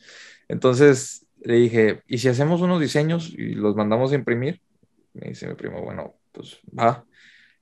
Entonces 0.47 1.25
le 1.41 1.55
dije, 1.55 2.01
¿y 2.07 2.17
si 2.17 2.27
hacemos 2.27 2.61
unos 2.61 2.81
diseños 2.81 3.29
y 3.29 3.53
los 3.53 3.75
mandamos 3.75 4.11
a 4.11 4.15
imprimir? 4.15 4.61
Me 5.13 5.29
dice 5.29 5.47
mi 5.47 5.53
primo, 5.53 5.81
bueno, 5.81 6.15
pues 6.31 6.59
va. 6.77 7.05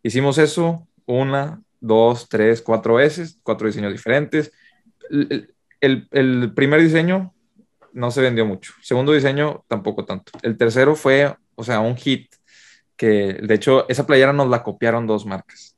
Hicimos 0.02 0.38
eso, 0.38 0.88
una, 1.06 1.62
dos, 1.80 2.30
tres, 2.30 2.62
cuatro 2.62 2.96
veces, 2.96 3.40
cuatro 3.44 3.68
diseños 3.68 3.92
diferentes. 3.92 4.52
El, 5.84 6.08
el, 6.12 6.54
primer 6.54 6.82
diseño 6.82 7.34
no 7.92 8.10
se 8.10 8.22
vendió 8.22 8.46
mucho. 8.46 8.74
segundo 8.82 9.12
diseño 9.12 9.66
tampoco 9.68 10.06
tanto. 10.06 10.32
El 10.42 10.58
tercero 10.58 10.96
fue, 10.96 11.36
o 11.56 11.64
sea, 11.64 11.82
un 11.82 11.98
hit 11.98 12.34
que 12.96 13.34
de 13.34 13.54
hecho 13.54 13.86
esa 13.90 14.08
playera 14.08 14.32
nos 14.32 14.50
la 14.50 14.64
copiaron 14.64 15.08
dos 15.08 15.26
marcas. 15.26 15.78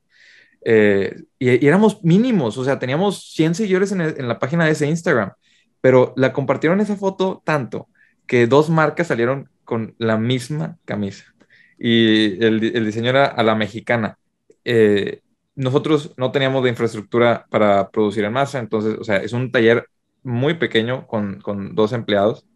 Eh, 0.64 1.24
y, 1.38 1.66
éramos 1.66 2.04
mínimos, 2.04 2.56
o 2.56 2.64
sea, 2.64 2.78
teníamos 2.78 3.32
100 3.32 3.56
seguidores 3.56 3.92
en, 3.92 4.00
en, 4.00 4.28
la 4.28 4.38
página 4.38 4.64
de 4.64 4.72
ese 4.72 4.86
Instagram, 4.86 5.32
pero 5.80 6.12
la 6.16 6.32
compartieron 6.32 6.80
esa 6.80 6.96
foto 6.96 7.42
tanto 7.44 7.88
que 8.26 8.46
dos 8.46 8.70
marcas 8.70 9.08
salieron 9.08 9.48
con 9.64 9.94
la 9.98 10.16
misma 10.18 10.78
camisa. 10.84 11.34
Y 11.78 12.42
el, 12.44 12.62
el 12.74 12.86
diseño 12.86 13.10
era 13.10 13.26
a 13.26 13.42
la 13.42 13.54
mexicana. 13.54 14.18
Eh, 14.64 15.20
nosotros 15.56 16.12
no 16.16 16.30
teníamos 16.32 16.62
de 16.62 16.70
infraestructura 16.70 17.46
para 17.50 17.90
producir 17.90 18.24
en 18.24 18.32
masa, 18.32 18.58
entonces, 18.58 18.96
o 19.00 19.04
sea, 19.04 19.16
es 19.16 19.32
un 19.32 19.50
taller 19.50 19.88
muy 20.26 20.54
pequeño 20.54 21.06
con, 21.06 21.40
con 21.40 21.74
dos 21.74 21.92
empleados, 21.92 22.46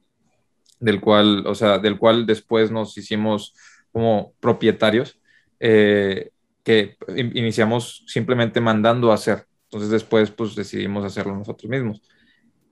del 0.81 1.01
cual, 1.01 1.47
o 1.47 1.55
sea, 1.55 1.79
del 1.79 1.99
cual 1.99 2.27
después 2.27 2.71
nos 2.71 2.97
hicimos 2.99 3.55
como 3.93 4.33
propietarios, 4.41 5.21
eh, 5.61 6.31
que 6.65 6.97
iniciamos 7.17 8.05
simplemente 8.07 8.61
mandando 8.61 9.11
a 9.11 9.15
hacer. 9.15 9.47
Entonces 9.65 9.91
después, 9.91 10.31
pues 10.31 10.55
decidimos 10.55 11.05
hacerlo 11.05 11.37
nosotros 11.37 11.71
mismos. 11.71 12.03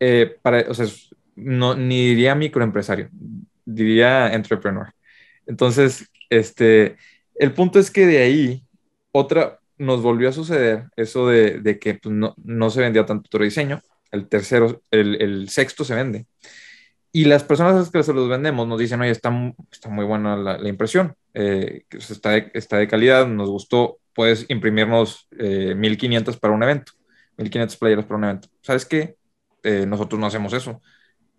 Eh, 0.00 0.36
para, 0.42 0.64
o 0.68 0.74
sea, 0.74 0.86
no, 1.36 1.74
ni 1.74 2.08
diría 2.08 2.34
microempresario, 2.34 3.08
diría 3.64 4.32
entrepreneur. 4.32 4.92
Entonces, 5.46 6.10
este, 6.28 6.96
el 7.36 7.52
punto 7.52 7.78
es 7.78 7.90
que 7.90 8.06
de 8.06 8.18
ahí 8.18 8.64
otra, 9.12 9.60
nos 9.78 10.02
volvió 10.02 10.28
a 10.28 10.32
suceder 10.32 10.86
eso 10.96 11.28
de, 11.28 11.78
que 11.80 11.94
pues, 11.94 12.14
no, 12.14 12.70
se 12.70 12.80
vendía 12.80 13.06
tanto 13.06 13.26
otro 13.26 13.44
diseño. 13.44 13.80
El 14.10 14.28
tercero, 14.28 14.82
el, 14.90 15.48
sexto 15.48 15.84
se 15.84 15.94
vende. 15.94 16.26
Y 17.12 17.24
las 17.24 17.44
personas 17.44 17.90
que 17.90 18.02
se 18.02 18.12
los 18.12 18.28
vendemos 18.28 18.66
nos 18.66 18.78
dicen, 18.78 19.00
oye, 19.00 19.10
está, 19.10 19.32
está 19.70 19.88
muy 19.88 20.04
buena 20.04 20.36
la, 20.36 20.68
impresión, 20.68 21.14
eh, 21.34 21.84
está, 21.90 22.30
de, 22.30 22.50
está 22.54 22.76
de 22.76 22.86
calidad, 22.86 23.26
nos 23.26 23.48
gustó, 23.48 23.98
puedes 24.14 24.44
imprimirnos 24.48 25.28
1500 25.30 26.34
eh, 26.34 26.38
para 26.40 26.54
un 26.54 26.62
evento, 26.62 26.92
1500 27.38 27.76
playeras 27.76 28.04
para 28.04 28.18
un 28.18 28.24
evento. 28.24 28.48
¿Sabes 28.62 28.84
qué? 28.84 29.16
Eh, 29.62 29.86
nosotros 29.86 30.20
no 30.20 30.26
hacemos 30.26 30.52
eso. 30.52 30.80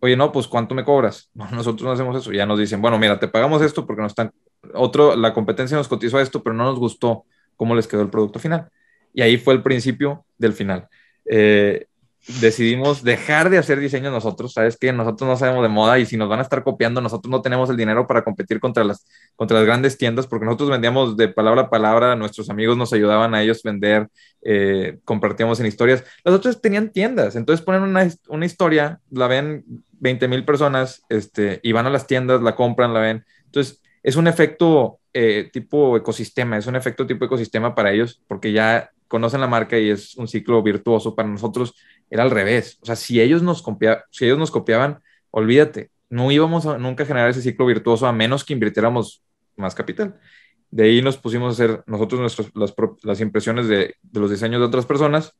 Oye, 0.01 0.15
no, 0.15 0.31
pues 0.31 0.47
¿cuánto 0.47 0.75
me 0.75 0.83
cobras? 0.83 1.29
No, 1.35 1.49
nosotros 1.51 1.83
no 1.83 1.91
hacemos 1.91 2.15
eso. 2.15 2.31
Ya 2.31 2.45
nos 2.45 2.59
dicen, 2.59 2.81
bueno, 2.81 2.97
mira, 2.97 3.19
te 3.19 3.27
pagamos 3.27 3.61
esto 3.61 3.85
porque 3.85 4.01
nos 4.01 4.11
están, 4.11 4.31
otro, 4.73 5.15
la 5.15 5.33
competencia 5.33 5.77
nos 5.77 5.87
cotizó 5.87 6.19
esto, 6.19 6.43
pero 6.43 6.55
no 6.55 6.65
nos 6.65 6.79
gustó 6.79 7.25
cómo 7.55 7.75
les 7.75 7.87
quedó 7.87 8.01
el 8.01 8.09
producto 8.09 8.39
final. 8.39 8.69
Y 9.13 9.21
ahí 9.21 9.37
fue 9.37 9.53
el 9.53 9.63
principio 9.63 10.25
del 10.37 10.53
final. 10.53 10.87
Eh, 11.25 11.87
decidimos 12.27 13.03
dejar 13.03 13.49
de 13.49 13.57
hacer 13.57 13.79
diseños 13.79 14.11
nosotros, 14.11 14.53
¿sabes 14.53 14.77
que 14.77 14.93
Nosotros 14.93 15.27
no 15.27 15.35
sabemos 15.35 15.63
de 15.63 15.69
moda 15.69 15.99
y 15.99 16.05
si 16.05 16.17
nos 16.17 16.29
van 16.29 16.39
a 16.39 16.43
estar 16.43 16.63
copiando, 16.63 17.01
nosotros 17.01 17.31
no 17.31 17.41
tenemos 17.41 17.69
el 17.69 17.77
dinero 17.77 18.05
para 18.05 18.23
competir 18.23 18.59
contra 18.59 18.83
las, 18.83 19.05
contra 19.35 19.57
las 19.57 19.65
grandes 19.65 19.97
tiendas 19.97 20.27
porque 20.27 20.45
nosotros 20.45 20.69
vendíamos 20.69 21.17
de 21.17 21.29
palabra 21.29 21.63
a 21.63 21.69
palabra, 21.69 22.15
nuestros 22.15 22.49
amigos 22.49 22.77
nos 22.77 22.93
ayudaban 22.93 23.33
a 23.33 23.41
ellos 23.41 23.63
vender, 23.63 24.07
eh, 24.41 24.99
compartíamos 25.05 25.59
en 25.59 25.65
historias. 25.65 26.03
Los 26.23 26.35
otros 26.35 26.61
tenían 26.61 26.91
tiendas, 26.91 27.35
entonces 27.35 27.65
ponen 27.65 27.83
una, 27.83 28.07
una 28.27 28.45
historia, 28.45 28.99
la 29.09 29.27
ven 29.27 29.63
20 29.99 30.27
mil 30.27 30.45
personas 30.45 31.03
este, 31.09 31.59
y 31.63 31.71
van 31.71 31.85
a 31.85 31.89
las 31.89 32.07
tiendas, 32.07 32.41
la 32.41 32.55
compran, 32.55 32.93
la 32.93 32.99
ven. 32.99 33.25
Entonces, 33.45 33.81
es 34.03 34.15
un 34.15 34.27
efecto 34.27 34.99
eh, 35.13 35.49
tipo 35.51 35.97
ecosistema, 35.97 36.57
es 36.57 36.67
un 36.67 36.75
efecto 36.75 37.05
tipo 37.05 37.25
ecosistema 37.25 37.75
para 37.75 37.91
ellos, 37.91 38.21
porque 38.27 38.51
ya 38.51 38.91
conocen 39.09 39.41
la 39.41 39.47
marca 39.47 39.77
y 39.77 39.89
es 39.89 40.15
un 40.15 40.29
ciclo 40.29 40.63
virtuoso. 40.63 41.15
Para 41.15 41.27
nosotros 41.27 41.75
era 42.09 42.23
al 42.23 42.31
revés. 42.31 42.79
O 42.81 42.85
sea, 42.85 42.95
si 42.95 43.19
ellos 43.19 43.43
nos, 43.43 43.61
si 44.11 44.25
ellos 44.25 44.37
nos 44.37 44.51
copiaban, 44.51 45.01
olvídate, 45.31 45.91
no 46.09 46.31
íbamos 46.31 46.65
a 46.65 46.77
nunca 46.77 47.05
generar 47.05 47.29
ese 47.29 47.41
ciclo 47.41 47.65
virtuoso 47.65 48.07
a 48.07 48.13
menos 48.13 48.45
que 48.45 48.53
invirtiéramos 48.53 49.21
más 49.57 49.75
capital. 49.75 50.17
De 50.71 50.83
ahí 50.83 51.01
nos 51.01 51.17
pusimos 51.17 51.49
a 51.49 51.63
hacer 51.63 51.83
nosotros 51.87 52.21
nuestros, 52.21 52.51
las, 53.03 53.21
impresiones 53.21 53.67
de, 53.67 53.95
los 54.13 54.29
diseños 54.29 54.61
de 54.61 54.67
otras 54.67 54.85
personas 54.85 55.33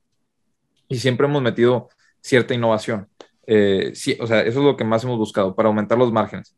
y 0.88 0.98
siempre 0.98 1.28
hemos 1.28 1.42
metido 1.42 1.90
cierta 2.22 2.54
innovación. 2.54 3.08
Eh, 3.46 3.92
sí, 3.94 4.18
o 4.20 4.28
sea, 4.28 4.42
eso 4.42 4.60
es 4.60 4.66
lo 4.66 4.76
que 4.76 4.84
más 4.84 5.04
hemos 5.04 5.18
buscado 5.18 5.56
para 5.56 5.70
aumentar 5.70 5.98
los 5.98 6.12
márgenes. 6.12 6.56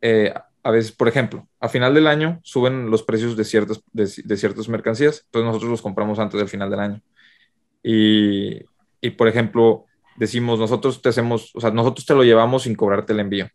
Eh, 0.00 0.32
a 0.66 0.70
veces, 0.72 0.90
por 0.90 1.06
ejemplo, 1.06 1.46
a 1.60 1.68
final 1.68 1.94
del 1.94 2.08
año 2.08 2.40
suben 2.42 2.90
los 2.90 3.04
precios 3.04 3.36
de 3.36 3.44
ciertas, 3.44 3.80
de, 3.92 4.06
ciertas 4.08 4.68
mercancías, 4.68 5.22
entonces 5.26 5.46
nosotros 5.46 5.70
los 5.70 5.80
compramos 5.80 6.18
antes 6.18 6.40
del 6.40 6.48
final 6.48 6.70
del 6.70 6.80
año. 6.80 7.02
Y, 7.84 8.64
y, 9.00 9.10
por 9.10 9.28
ejemplo, 9.28 9.84
decimos, 10.16 10.58
nosotros 10.58 11.00
te 11.00 11.08
hacemos, 11.08 11.54
o 11.54 11.60
sea, 11.60 11.70
nosotros 11.70 12.04
te 12.04 12.14
lo 12.14 12.24
llevamos 12.24 12.64
sin 12.64 12.74
cobrarte 12.74 13.12
el 13.12 13.20
envío, 13.20 13.48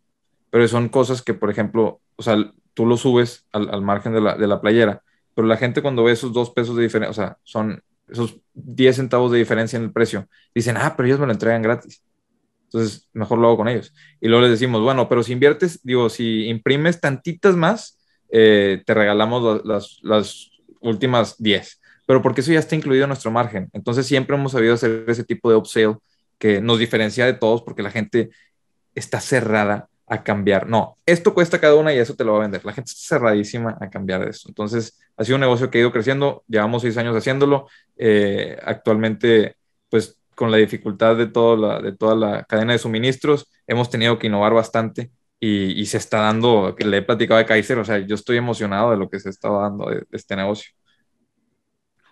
pero 0.48 0.66
son 0.68 0.88
cosas 0.88 1.20
que, 1.20 1.34
por 1.34 1.50
ejemplo, 1.50 2.00
o 2.16 2.22
sea, 2.22 2.36
tú 2.72 2.86
lo 2.86 2.96
subes 2.96 3.46
al, 3.52 3.68
al 3.68 3.82
margen 3.82 4.14
de 4.14 4.22
la, 4.22 4.36
de 4.36 4.46
la, 4.46 4.62
playera, 4.62 5.02
pero 5.34 5.46
la 5.46 5.58
gente 5.58 5.82
cuando 5.82 6.04
ve 6.04 6.12
esos 6.12 6.32
dos 6.32 6.48
pesos 6.48 6.76
de 6.76 6.84
diferencia, 6.84 7.10
o 7.10 7.14
sea, 7.14 7.36
son 7.42 7.82
esos 8.08 8.40
10 8.54 8.96
centavos 8.96 9.30
de 9.32 9.38
diferencia 9.38 9.76
en 9.76 9.82
el 9.82 9.92
precio, 9.92 10.28
dicen, 10.54 10.78
ah, 10.78 10.94
pero 10.96 11.08
ellos 11.08 11.20
me 11.20 11.26
lo 11.26 11.32
entregan 11.32 11.60
gratis. 11.60 12.02
Entonces, 12.72 13.08
mejor 13.12 13.38
lo 13.38 13.48
hago 13.48 13.58
con 13.58 13.68
ellos. 13.68 13.94
Y 14.20 14.28
luego 14.28 14.42
les 14.42 14.52
decimos, 14.52 14.80
bueno, 14.80 15.08
pero 15.08 15.22
si 15.22 15.32
inviertes, 15.32 15.80
digo, 15.82 16.08
si 16.08 16.46
imprimes 16.46 17.00
tantitas 17.00 17.54
más, 17.54 17.98
eh, 18.30 18.82
te 18.86 18.94
regalamos 18.94 19.64
las, 19.64 19.98
las 20.02 20.50
últimas 20.80 21.36
10. 21.38 21.80
Pero 22.06 22.22
porque 22.22 22.40
eso 22.40 22.52
ya 22.52 22.58
está 22.58 22.74
incluido 22.74 23.04
en 23.04 23.08
nuestro 23.08 23.30
margen. 23.30 23.68
Entonces, 23.74 24.06
siempre 24.06 24.36
hemos 24.36 24.52
sabido 24.52 24.74
hacer 24.74 25.04
ese 25.06 25.24
tipo 25.24 25.50
de 25.50 25.56
upsell 25.56 25.96
que 26.38 26.60
nos 26.62 26.78
diferencia 26.78 27.26
de 27.26 27.34
todos 27.34 27.62
porque 27.62 27.82
la 27.82 27.90
gente 27.90 28.30
está 28.94 29.20
cerrada 29.20 29.88
a 30.06 30.22
cambiar. 30.24 30.66
No, 30.66 30.98
esto 31.06 31.34
cuesta 31.34 31.60
cada 31.60 31.74
una 31.74 31.92
y 31.94 31.98
eso 31.98 32.14
te 32.14 32.24
lo 32.24 32.32
va 32.32 32.38
a 32.38 32.42
vender. 32.42 32.64
La 32.64 32.72
gente 32.72 32.90
está 32.90 33.16
cerradísima 33.16 33.76
a 33.80 33.90
cambiar 33.90 34.26
eso. 34.26 34.48
Entonces, 34.48 34.98
ha 35.16 35.24
sido 35.24 35.36
un 35.36 35.42
negocio 35.42 35.70
que 35.70 35.78
ha 35.78 35.80
ido 35.82 35.92
creciendo. 35.92 36.42
Llevamos 36.48 36.82
seis 36.82 36.96
años 36.96 37.14
haciéndolo. 37.14 37.68
Eh, 37.96 38.58
actualmente, 38.64 39.56
pues 39.88 40.18
con 40.34 40.50
la 40.50 40.56
dificultad 40.56 41.16
de, 41.16 41.26
toda 41.26 41.56
la, 41.56 41.80
de 41.80 41.96
toda 41.96 42.14
la 42.14 42.44
cadena 42.44 42.72
de 42.72 42.78
suministros, 42.78 43.50
hemos 43.66 43.90
tenido 43.90 44.18
que 44.18 44.26
innovar 44.26 44.54
bastante 44.54 45.10
y, 45.44 45.84
se 45.86 45.96
está 45.96 46.18
dando, 46.20 46.76
que 46.76 46.84
le 46.84 46.98
he 46.98 47.02
platicado 47.02 47.38
de 47.38 47.46
Kaiser, 47.46 47.76
o 47.76 47.84
sea, 47.84 47.98
yo 47.98 48.14
estoy 48.14 48.36
emocionado 48.36 48.92
de 48.92 48.96
lo 48.96 49.10
que 49.10 49.18
se 49.18 49.28
está 49.28 49.50
dando 49.50 49.90
de, 49.90 50.04
este 50.12 50.36
negocio. 50.36 50.72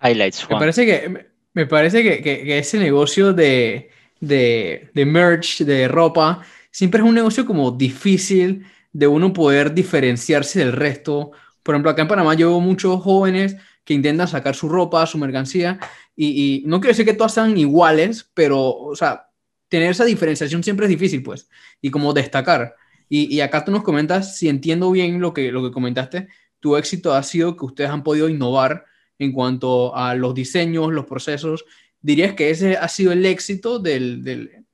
Highlights, 0.03 0.45
Juan. 0.45 0.59
Me 0.59 0.61
parece 0.61 0.87
que, 0.87 1.27
me 1.53 1.67
parece 1.67 2.03
que, 2.03 2.23
que, 2.23 2.59
ese 2.59 2.81
negocio 2.81 3.33
de, 3.33 3.91
de, 4.19 4.91
de 4.93 5.07
merch, 5.07 5.63
de 5.63 5.87
ropa, 5.87 6.43
siempre 6.73 7.03
es 7.03 7.07
un 7.07 7.15
negocio 7.15 7.47
como 7.47 7.71
difícil 7.71 8.67
de 8.93 9.07
uno 9.07 9.33
poder 9.33 9.75
diferenciarse 9.75 10.59
del 10.59 10.73
resto. 10.73 11.31
Por 11.63 11.77
ejemplo, 11.77 11.93
acá 11.93 12.03
en 12.03 12.09
Panamá 12.09 12.35
yo 12.35 12.49
veo 12.49 12.61
muchos 12.61 13.01
jóvenes 13.01 13.57
que 13.85 13.95
intentan 13.95 14.29
sacar 14.29 14.55
su 14.55 14.69
ropa, 14.69 15.07
su 15.07 15.19
mercancía, 15.19 15.79
y, 16.23 16.63
no 16.67 16.81
quiero 16.81 16.91
decir 16.91 17.07
que 17.07 17.15
todas 17.15 17.33
sean 17.33 17.57
iguales, 17.57 18.31
pero, 18.35 18.71
o 18.71 18.95
sea, 18.95 19.29
tener 19.69 19.91
esa 19.91 20.05
diferenciación 20.05 20.63
siempre 20.63 20.87
es 20.87 20.91
difícil, 20.91 21.23
pues, 21.23 21.49
y 21.81 21.91
como 21.91 22.13
destacar. 22.13 22.75
Y, 23.09 23.41
acá 23.41 23.65
tú 23.65 23.73
nos 23.73 23.83
comentas, 23.83 24.37
si 24.37 24.49
entiendo 24.49 24.91
bien 24.91 25.21
lo 25.21 25.33
que, 25.33 25.51
lo 25.51 25.63
que 25.63 25.73
comentaste, 25.73 26.29
tu 26.61 26.77
éxito 26.77 27.15
ha 27.15 27.23
sido 27.23 27.57
que 27.57 27.65
ustedes 27.65 27.91
han 27.91 28.05
podido 28.05 28.29
innovar 28.29 28.85
en 29.19 29.33
cuanto 29.33 29.97
a 29.97 30.15
los 30.15 30.35
diseños, 30.35 30.93
los 30.93 31.07
procesos. 31.07 31.65
¿Dirías 32.01 32.35
que 32.35 32.51
ese 32.51 32.77
ha 32.77 32.89
sido 32.89 33.13
el 33.13 33.25
éxito 33.27 33.79
del, 33.79 34.23
del, 34.23 34.65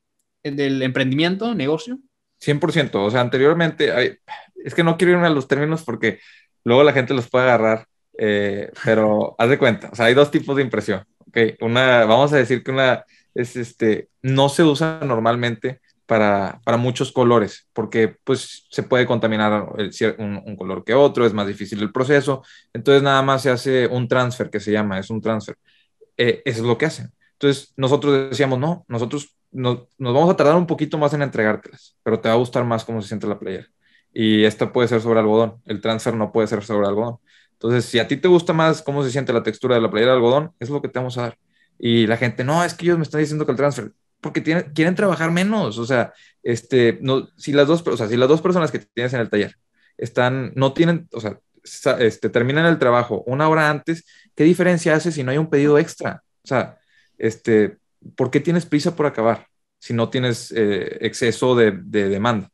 del 0.43 0.83
emprendimiento, 0.83 1.55
negocio? 1.55 2.01
100%, 2.45 2.95
o 2.95 3.11
sea, 3.11 3.21
anteriormente, 3.21 3.93
hay, 3.93 4.19
es 4.65 4.75
que 4.75 4.85
no 4.85 4.97
quiero 4.97 5.13
irme 5.15 5.27
a 5.29 5.31
los 5.31 5.49
términos 5.49 5.83
porque 5.85 6.19
luego 6.65 6.83
la 6.83 6.93
gente 6.93 7.15
los 7.15 7.31
puede 7.31 7.45
agarrar, 7.45 7.87
eh, 8.19 8.71
pero 8.85 9.35
haz 9.39 9.49
de 9.49 9.59
cuenta, 9.59 9.91
o 9.93 9.97
sea, 9.97 10.07
hay 10.07 10.15
dos 10.15 10.31
tipos 10.31 10.57
de 10.57 10.63
impresión, 10.63 11.05
¿ok? 11.37 11.63
Una, 11.63 12.05
vamos 12.05 12.33
a 12.33 12.37
decir 12.37 12.63
que 12.63 12.71
una 12.71 13.05
es, 13.35 13.57
este, 13.57 14.09
no 14.23 14.49
se 14.49 14.65
usa 14.65 15.01
normalmente 15.05 15.81
para, 16.07 16.61
para 16.65 16.77
muchos 16.77 17.13
colores, 17.13 17.69
porque 17.73 18.17
pues 18.25 18.67
se 18.71 18.83
puede 18.83 19.07
contaminar 19.07 19.69
un, 20.19 20.43
un, 20.45 20.57
color 20.57 20.85
que 20.85 20.95
otro, 20.95 21.27
es 21.27 21.33
más 21.35 21.47
difícil 21.47 21.83
el 21.83 21.93
proceso, 21.93 22.43
entonces 22.73 23.03
nada 23.03 23.23
más 23.23 23.43
se 23.43 23.51
hace 23.51 23.87
un 23.89 24.09
transfer 24.09 24.51
que 24.51 24.61
se 24.61 24.73
llama, 24.73 24.99
es 24.99 25.11
un 25.11 25.21
transfer. 25.21 25.57
Eh, 26.17 26.43
eso 26.45 26.61
es 26.61 26.67
lo 26.67 26.79
que 26.79 26.87
hacen. 26.87 27.13
Entonces 27.33 27.75
nosotros 27.77 28.31
decíamos, 28.31 28.59
no, 28.59 28.85
nosotros 28.89 29.37
nos, 29.51 29.89
nos, 29.99 30.15
vamos 30.15 30.31
a 30.31 30.37
tardar 30.37 30.57
un 30.57 30.67
poquito 30.67 30.97
más 30.97 31.13
en 31.13 31.23
entregártelas, 31.23 31.97
pero 32.03 32.21
te 32.21 32.29
va 32.29 32.35
a 32.35 32.39
gustar 32.39 32.65
más 32.65 32.85
cómo 32.85 33.03
se 33.03 33.09
siente 33.09 33.27
la 33.27 33.39
playera. 33.39 33.67
Y 34.13 34.45
esta 34.45 34.73
puede 34.73 34.89
ser 34.89 35.03
sobre 35.03 35.21
algodón, 35.21 35.61
el 35.67 35.81
transfer 35.81 36.15
no 36.15 36.33
puede 36.33 36.47
ser 36.47 36.63
sobre 36.65 36.87
algodón. 36.87 37.19
Entonces, 37.57 37.87
si 37.87 37.99
a 37.99 38.07
ti 38.07 38.17
te 38.17 38.29
gusta 38.29 38.53
más 38.53 38.83
cómo 38.83 39.03
se 39.03 39.11
siente 39.11 39.33
la 39.33 39.43
textura 39.43 39.75
de 39.75 39.81
la 39.81 39.91
playera 39.91 40.13
de 40.13 40.19
algodón, 40.19 40.53
es 40.61 40.71
lo 40.71 40.83
que 40.83 40.89
te 40.89 40.99
vamos 40.99 41.17
a 41.19 41.23
dar. 41.23 41.39
Y 41.79 42.07
la 42.07 42.17
gente, 42.17 42.45
no, 42.45 42.63
es 42.65 42.75
que 42.75 42.85
ellos 42.87 42.99
me 42.99 43.05
están 43.05 43.21
diciendo 43.21 43.47
que 43.47 43.53
el 43.53 43.57
transfer, 43.57 43.93
porque 44.21 44.43
quieren 44.43 44.95
trabajar 44.95 45.31
menos. 45.31 45.79
O 45.79 45.87
sea, 45.87 46.13
este, 46.43 46.99
no, 47.01 47.29
si, 47.37 47.53
las 47.53 47.67
dos, 47.67 47.87
o 47.87 47.97
sea, 47.97 48.09
si 48.09 48.17
las 48.17 48.29
dos 48.29 48.43
personas 48.43 48.71
que 48.71 48.79
tienes 48.79 49.13
en 49.15 49.21
el 49.21 49.31
taller 49.31 49.57
están, 49.97 50.53
no 50.55 50.73
tienen, 50.73 51.09
o 51.13 51.21
sea, 51.21 51.39
este, 51.99 52.29
terminan 52.29 52.67
el 52.67 52.79
trabajo 52.79 53.25
una 53.27 53.49
hora 53.49 53.71
antes, 53.71 54.05
¿qué 54.35 54.45
diferencia 54.45 54.95
hace 54.95 55.13
si 55.13 55.23
no 55.23 55.31
hay 55.31 55.39
un 55.39 55.51
pedido 55.51 55.79
extra? 55.79 56.23
O 56.45 56.49
sea, 56.49 56.79
este, 57.19 57.79
¿por 58.17 58.31
qué 58.31 58.41
tienes 58.41 58.67
prisa 58.67 58.95
por 58.95 59.07
acabar 59.07 59.49
si 59.79 59.95
no 59.95 60.09
tienes 60.11 60.53
eh, 60.53 60.99
exceso 61.01 61.55
de, 61.57 61.73
demanda? 61.73 62.51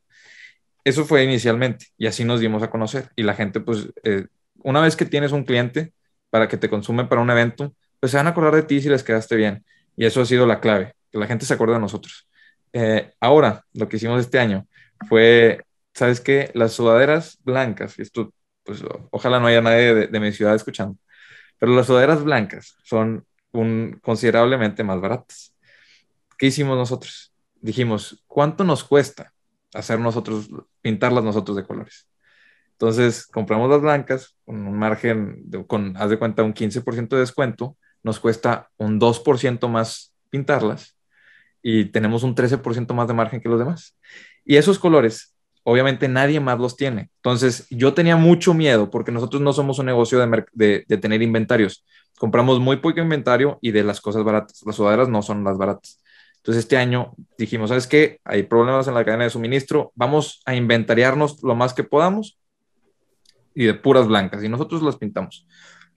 Eso 0.83 1.05
fue 1.05 1.23
inicialmente 1.23 1.87
y 1.97 2.07
así 2.07 2.25
nos 2.25 2.39
dimos 2.39 2.63
a 2.63 2.69
conocer. 2.69 3.09
Y 3.15 3.23
la 3.23 3.35
gente, 3.35 3.59
pues, 3.59 3.87
eh, 4.03 4.27
una 4.63 4.81
vez 4.81 4.95
que 4.95 5.05
tienes 5.05 5.31
un 5.31 5.43
cliente 5.43 5.93
para 6.29 6.47
que 6.47 6.57
te 6.57 6.69
consume 6.69 7.05
para 7.05 7.21
un 7.21 7.29
evento, 7.29 7.75
pues 7.99 8.11
se 8.11 8.17
van 8.17 8.27
a 8.27 8.31
acordar 8.31 8.55
de 8.55 8.63
ti 8.63 8.81
si 8.81 8.89
les 8.89 9.03
quedaste 9.03 9.35
bien. 9.35 9.63
Y 9.95 10.05
eso 10.05 10.21
ha 10.21 10.25
sido 10.25 10.45
la 10.45 10.59
clave, 10.59 10.95
que 11.11 11.19
la 11.19 11.27
gente 11.27 11.45
se 11.45 11.53
acuerde 11.53 11.75
de 11.75 11.79
nosotros. 11.79 12.27
Eh, 12.73 13.13
ahora, 13.19 13.63
lo 13.73 13.87
que 13.87 13.97
hicimos 13.97 14.19
este 14.19 14.39
año 14.39 14.67
fue, 15.07 15.63
¿sabes 15.93 16.19
qué? 16.19 16.51
Las 16.55 16.73
sudaderas 16.73 17.37
blancas, 17.43 17.97
y 17.99 18.01
esto, 18.01 18.33
pues 18.63 18.83
ojalá 19.11 19.39
no 19.39 19.47
haya 19.47 19.61
nadie 19.61 20.07
de, 20.07 20.19
mi 20.19 20.31
ciudad 20.31 20.55
escuchando, 20.55 20.97
pero 21.59 21.73
las 21.75 21.87
sudaderas 21.87 22.23
blancas 22.23 22.75
son 22.83 23.25
un, 23.51 23.99
considerablemente 24.01 24.83
más 24.83 24.99
baratas. 24.99 25.53
¿Qué 26.37 26.47
hicimos 26.47 26.77
nosotros? 26.77 27.31
Dijimos, 27.61 28.23
¿cuánto 28.27 28.63
nos 28.63 28.83
cuesta 28.83 29.33
hacer 29.73 29.99
nosotros, 29.99 30.49
pintarlas 30.81 31.23
nosotros 31.23 31.57
de 31.57 31.63
colores? 31.63 32.07
Entonces, 32.73 33.25
compramos 33.27 33.69
las 33.69 33.81
blancas 33.81 34.35
con 34.45 34.67
un 34.67 34.77
margen, 34.77 35.41
de, 35.45 35.65
con, 35.65 35.95
haz 35.97 36.09
de 36.09 36.17
cuenta, 36.17 36.43
un 36.43 36.53
15% 36.53 37.09
de 37.09 37.19
descuento, 37.19 37.77
nos 38.03 38.19
cuesta 38.19 38.69
un 38.77 38.99
2% 38.99 39.67
más 39.69 40.13
pintarlas 40.29 40.97
y 41.61 41.85
tenemos 41.85 42.23
un 42.23 42.35
13% 42.35 42.93
más 42.93 43.07
de 43.07 43.13
margen 43.13 43.41
que 43.41 43.49
los 43.49 43.59
demás. 43.59 43.95
Y 44.43 44.57
esos 44.57 44.79
colores, 44.79 45.33
obviamente 45.63 46.07
nadie 46.07 46.39
más 46.39 46.59
los 46.59 46.75
tiene. 46.75 47.09
Entonces, 47.17 47.67
yo 47.69 47.93
tenía 47.93 48.17
mucho 48.17 48.53
miedo 48.53 48.89
porque 48.89 49.11
nosotros 49.11 49.41
no 49.41 49.53
somos 49.53 49.79
un 49.79 49.85
negocio 49.85 50.19
de, 50.19 50.85
de 50.85 50.97
tener 50.97 51.21
inventarios 51.21 51.85
compramos 52.23 52.59
muy 52.59 52.77
poco 52.77 53.01
inventario 53.01 53.59
y 53.61 53.71
de 53.71 53.83
las 53.83 54.01
cosas 54.01 54.23
baratas. 54.23 54.61
Las 54.65 54.75
sudaderas 54.75 55.09
no 55.09 55.21
son 55.21 55.43
las 55.43 55.57
baratas. 55.57 55.99
Entonces 56.37 56.63
este 56.63 56.77
año 56.77 57.13
dijimos, 57.37 57.69
¿sabes 57.69 57.87
qué? 57.87 58.19
Hay 58.23 58.43
problemas 58.43 58.87
en 58.87 58.93
la 58.93 59.05
cadena 59.05 59.25
de 59.25 59.29
suministro, 59.29 59.91
vamos 59.95 60.41
a 60.45 60.55
inventariarnos 60.55 61.41
lo 61.43 61.55
más 61.55 61.73
que 61.73 61.83
podamos 61.83 62.37
y 63.55 63.65
de 63.65 63.73
puras 63.73 64.07
blancas. 64.07 64.43
Y 64.43 64.49
nosotros 64.49 64.81
las 64.81 64.97
pintamos. 64.97 65.47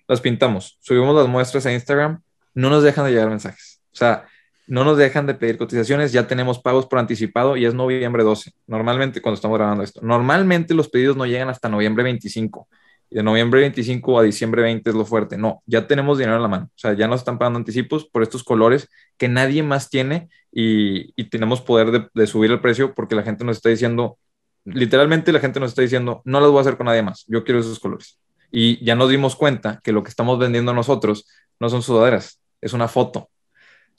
Las 0.09 0.21
pintamos, 0.21 0.79
subimos 0.81 1.15
las 1.17 1.29
muestras 1.29 1.67
a 1.67 1.73
Instagram, 1.73 2.23
no 2.55 2.71
nos 2.71 2.83
dejan 2.83 3.05
de 3.05 3.11
llegar 3.11 3.29
mensajes. 3.29 3.81
O 3.93 3.97
sea, 3.97 4.27
no 4.69 4.85
nos 4.85 4.97
dejan 4.99 5.27
de 5.27 5.35
pedir 5.35 5.59
cotizaciones, 5.59 6.13
ya 6.13 6.27
tenemos 6.27 6.61
pagos 6.61 6.87
por 6.87 6.99
anticipado 6.99 7.57
y 7.57 7.65
es 7.65 7.75
noviembre 7.75 8.23
12. 8.23 8.53
Normalmente, 8.67 9.21
cuando 9.21 9.35
estamos 9.35 9.59
grabando 9.59 9.83
esto, 9.83 10.01
normalmente 10.03 10.75
los 10.75 10.89
pedidos 10.89 11.17
no 11.17 11.27
llegan 11.27 11.49
hasta 11.49 11.69
noviembre 11.69 12.05
25 12.05 12.69
de 13.11 13.23
noviembre 13.23 13.61
25 13.61 14.19
a 14.19 14.23
diciembre 14.23 14.63
20 14.63 14.91
es 14.91 14.97
lo 14.97 15.05
fuerte. 15.05 15.37
No, 15.39 15.63
ya 15.67 15.87
tenemos 15.87 16.19
dinero 16.19 16.37
en 16.37 16.43
la 16.43 16.49
mano. 16.49 16.67
O 16.67 16.79
sea, 16.79 16.93
ya 16.95 17.07
nos 17.07 17.21
están 17.21 17.39
pagando 17.39 17.59
anticipos 17.59 18.05
por 18.05 18.23
estos 18.23 18.43
colores 18.43 18.89
que 19.17 19.29
nadie 19.29 19.63
más 19.63 19.91
tiene 19.91 20.29
y, 20.53 21.13
tenemos 21.31 21.61
poder 21.61 22.11
de, 22.13 22.27
subir 22.27 22.51
el 22.51 22.61
precio 22.61 22.95
porque 22.95 23.15
la 23.15 23.23
gente 23.23 23.45
nos 23.45 23.57
está 23.57 23.69
diciendo, 23.69 24.19
literalmente 24.67 25.33
la 25.33 25.41
gente 25.41 25.61
nos 25.61 25.71
está 25.71 25.83
diciendo, 25.83 26.23
no 26.25 26.41
las 26.41 26.51
voy 26.51 26.59
a 26.59 26.61
hacer 26.63 26.77
con 26.77 26.87
nadie 26.87 27.03
más, 27.03 27.25
yo 27.29 27.45
quiero 27.45 27.61
esos 27.61 27.81
colores. 27.81 28.19
Y 28.51 28.85
ya 28.85 28.95
nos 28.95 29.11
dimos 29.11 29.37
cuenta 29.37 29.81
que 29.83 29.93
lo 29.93 30.03
que 30.03 30.11
estamos 30.11 30.39
vendiendo 30.39 30.73
nosotros 30.73 31.27
no 31.59 31.69
son 31.69 31.83
sudaderas, 31.83 32.41
es 32.61 32.73
una 32.73 32.89
foto. 32.89 33.31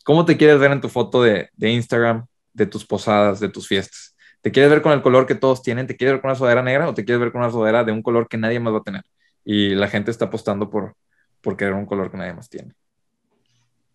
¿Cómo 0.03 0.25
te 0.25 0.37
quieres 0.37 0.59
ver 0.59 0.71
en 0.71 0.81
tu 0.81 0.89
foto 0.89 1.23
de, 1.23 1.49
de 1.53 1.69
Instagram, 1.71 2.25
de 2.53 2.65
tus 2.65 2.85
posadas, 2.85 3.39
de 3.39 3.49
tus 3.49 3.67
fiestas? 3.67 4.15
¿Te 4.41 4.51
quieres 4.51 4.69
ver 4.69 4.81
con 4.81 4.93
el 4.93 5.01
color 5.01 5.25
que 5.25 5.35
todos 5.35 5.61
tienen? 5.61 5.87
¿Te 5.87 5.97
quieres 5.97 6.13
ver 6.13 6.21
con 6.21 6.29
una 6.29 6.37
sudadera 6.37 6.61
negra 6.61 6.87
o 6.87 6.93
te 6.93 7.03
quieres 7.03 7.19
ver 7.19 7.31
con 7.31 7.41
una 7.41 7.51
sudadera 7.51 7.83
de 7.83 7.91
un 7.91 8.01
color 8.01 8.27
que 8.27 8.37
nadie 8.37 8.59
más 8.59 8.73
va 8.73 8.77
a 8.77 8.83
tener? 8.83 9.03
Y 9.43 9.75
la 9.75 9.87
gente 9.87 10.11
está 10.11 10.25
apostando 10.25 10.69
por, 10.69 10.95
por 11.41 11.57
querer 11.57 11.73
un 11.73 11.85
color 11.85 12.11
que 12.11 12.17
nadie 12.17 12.33
más 12.33 12.49
tiene. 12.49 12.73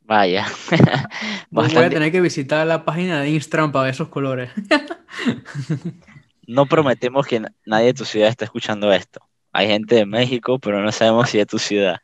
Vaya. 0.03 0.47
Voy 1.51 1.75
a 1.75 1.89
tener 1.89 2.13
que 2.13 2.21
visitar 2.21 2.67
la 2.67 2.85
página 2.85 3.21
de 3.21 3.31
Instagram 3.31 3.73
para 3.73 3.85
ver 3.85 3.95
esos 3.95 4.09
colores. 4.09 4.51
no 6.47 6.67
prometemos 6.67 7.27
que 7.27 7.43
nadie 7.67 7.87
de 7.87 7.95
tu 7.95 8.05
ciudad 8.05 8.29
esté 8.29 8.45
escuchando 8.45 8.93
esto. 8.93 9.21
Hay 9.53 9.67
gente 9.67 9.97
de 9.97 10.07
México, 10.07 10.59
pero 10.59 10.81
no 10.81 10.91
sabemos 10.93 11.29
si 11.29 11.39
es 11.39 11.47
tu 11.47 11.59
ciudad. 11.59 12.01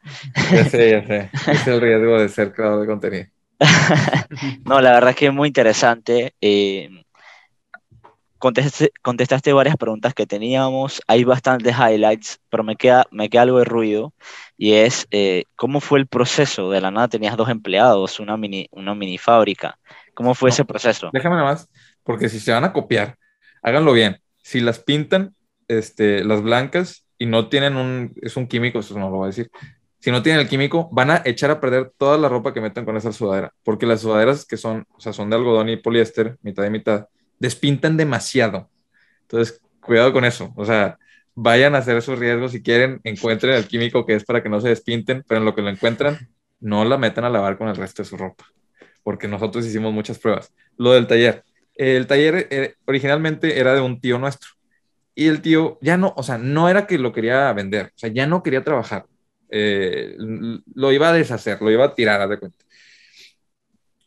Ya 0.53 0.65
sé, 0.65 0.91
ya 0.91 1.07
sé. 1.07 1.31
Es 1.51 1.67
el 1.67 1.81
riesgo 1.81 2.21
de 2.21 2.29
ser 2.29 2.53
creador 2.53 2.81
de 2.83 2.87
contenido. 2.87 3.27
no, 4.65 4.81
la 4.81 4.93
verdad 4.93 5.11
es 5.11 5.17
que 5.17 5.27
es 5.27 5.33
muy 5.33 5.49
interesante. 5.49 6.35
Eh, 6.41 6.91
contestaste, 8.39 8.93
contestaste 9.03 9.53
varias 9.53 9.77
preguntas 9.77 10.15
que 10.15 10.27
teníamos, 10.27 11.03
hay 11.07 11.25
bastantes 11.25 11.75
highlights, 11.75 12.41
pero 12.51 12.63
me 12.63 12.77
queda, 12.77 13.07
me 13.11 13.29
queda 13.29 13.43
algo 13.43 13.59
de 13.59 13.65
ruido 13.65 14.13
y 14.57 14.73
es 14.73 15.07
eh, 15.11 15.45
cómo 15.57 15.81
fue 15.81 15.99
el 15.99 16.07
proceso. 16.07 16.71
De 16.71 16.81
la 16.81 16.91
nada 16.91 17.09
tenías 17.09 17.37
dos 17.37 17.49
empleados, 17.49 18.21
una 18.21 18.37
mini, 18.37 18.69
una 18.73 18.95
mini 18.95 19.19
fábrica. 19.19 19.79
¿Cómo 20.15 20.35
fue 20.35 20.51
ese 20.51 20.65
proceso? 20.65 21.11
Déjame 21.13 21.37
nada 21.37 21.49
más, 21.49 21.69
porque 22.03 22.29
si 22.29 22.41
se 22.41 22.53
van 22.53 22.65
a 22.65 22.73
copiar, 22.73 23.17
háganlo 23.63 23.93
bien. 23.93 24.21
Si 24.49 24.61
las 24.61 24.79
pintan, 24.79 25.35
este, 25.69 26.25
las 26.25 26.43
blancas, 26.43 27.05
y 27.19 27.27
no 27.27 27.51
tienen 27.51 27.77
un, 27.77 28.15
es 28.23 28.39
un 28.39 28.47
químico, 28.47 28.79
eso 28.79 28.99
no 28.99 29.11
lo 29.11 29.17
voy 29.17 29.25
a 29.25 29.27
decir, 29.27 29.51
si 29.99 30.11
no 30.11 30.23
tienen 30.23 30.41
el 30.41 30.49
químico, 30.49 30.89
van 30.91 31.11
a 31.11 31.21
echar 31.27 31.51
a 31.51 31.61
perder 31.61 31.93
toda 31.99 32.17
la 32.17 32.31
ropa 32.31 32.55
que 32.55 32.63
metan 32.63 32.87
con 32.87 32.97
esa 32.97 33.13
sudadera, 33.13 33.53
porque 33.63 33.85
las 33.85 34.01
sudaderas 34.01 34.47
que 34.47 34.57
son, 34.57 34.87
o 34.97 35.01
sea, 35.01 35.13
son 35.13 35.29
de 35.29 35.37
algodón 35.37 35.69
y 35.69 35.77
poliéster, 35.77 36.39
mitad 36.41 36.65
y 36.65 36.71
mitad, 36.71 37.09
despintan 37.39 37.99
demasiado. 37.99 38.71
Entonces, 39.21 39.61
cuidado 39.83 40.15
con 40.15 40.25
eso. 40.25 40.51
O 40.57 40.65
sea, 40.65 40.99
vayan 41.35 41.75
a 41.75 41.79
hacer 41.79 41.99
esos 41.99 42.19
riesgos 42.19 42.53
si 42.53 42.63
quieren, 42.63 43.03
encuentren 43.05 43.55
el 43.55 43.69
químico 43.69 44.07
que 44.07 44.15
es 44.15 44.25
para 44.25 44.43
que 44.43 44.49
no 44.49 44.63
se 44.63 44.71
despinten, 44.71 45.25
pero 45.29 45.41
en 45.41 45.45
lo 45.45 45.55
que 45.55 45.61
lo 45.61 45.69
encuentran, 45.69 46.31
no 46.59 46.87
la 46.87 46.97
metan 46.97 47.25
a 47.25 47.29
lavar 47.29 47.59
con 47.59 47.69
el 47.69 47.77
resto 47.77 48.03
de 48.03 48.09
su 48.09 48.17
ropa, 48.17 48.47
porque 49.03 49.29
nosotros 49.29 49.67
hicimos 49.67 49.93
muchas 49.93 50.19
pruebas. 50.19 50.55
Lo 50.79 50.93
del 50.93 51.07
taller. 51.07 51.45
El 51.79 52.07
taller 52.07 52.49
eh, 52.51 52.75
originalmente 52.87 53.59
era 53.59 53.75
de 53.75 53.81
un 53.81 54.01
tío 54.01 54.19
nuestro 54.19 54.51
y 55.15 55.27
el 55.29 55.43
tío 55.43 55.79
ya 55.81 55.97
no, 55.97 56.13
o 56.17 56.23
sea, 56.23 56.39
no 56.39 56.69
era 56.69 56.87
que 56.87 56.99
lo 56.99 57.13
quería 57.13 57.53
vender, 57.53 57.87
o 57.87 57.99
sea, 57.99 58.11
ya 58.11 58.27
no 58.27 58.43
quería 58.43 58.63
trabajar. 58.65 59.07
Eh, 59.51 60.17
lo 60.19 60.93
iba 60.93 61.09
a 61.09 61.13
deshacer, 61.13 61.61
lo 61.63 61.71
iba 61.71 61.85
a 61.87 61.95
tirar, 61.95 62.21
a 62.21 62.29
de 62.29 62.39
cuenta. 62.39 62.65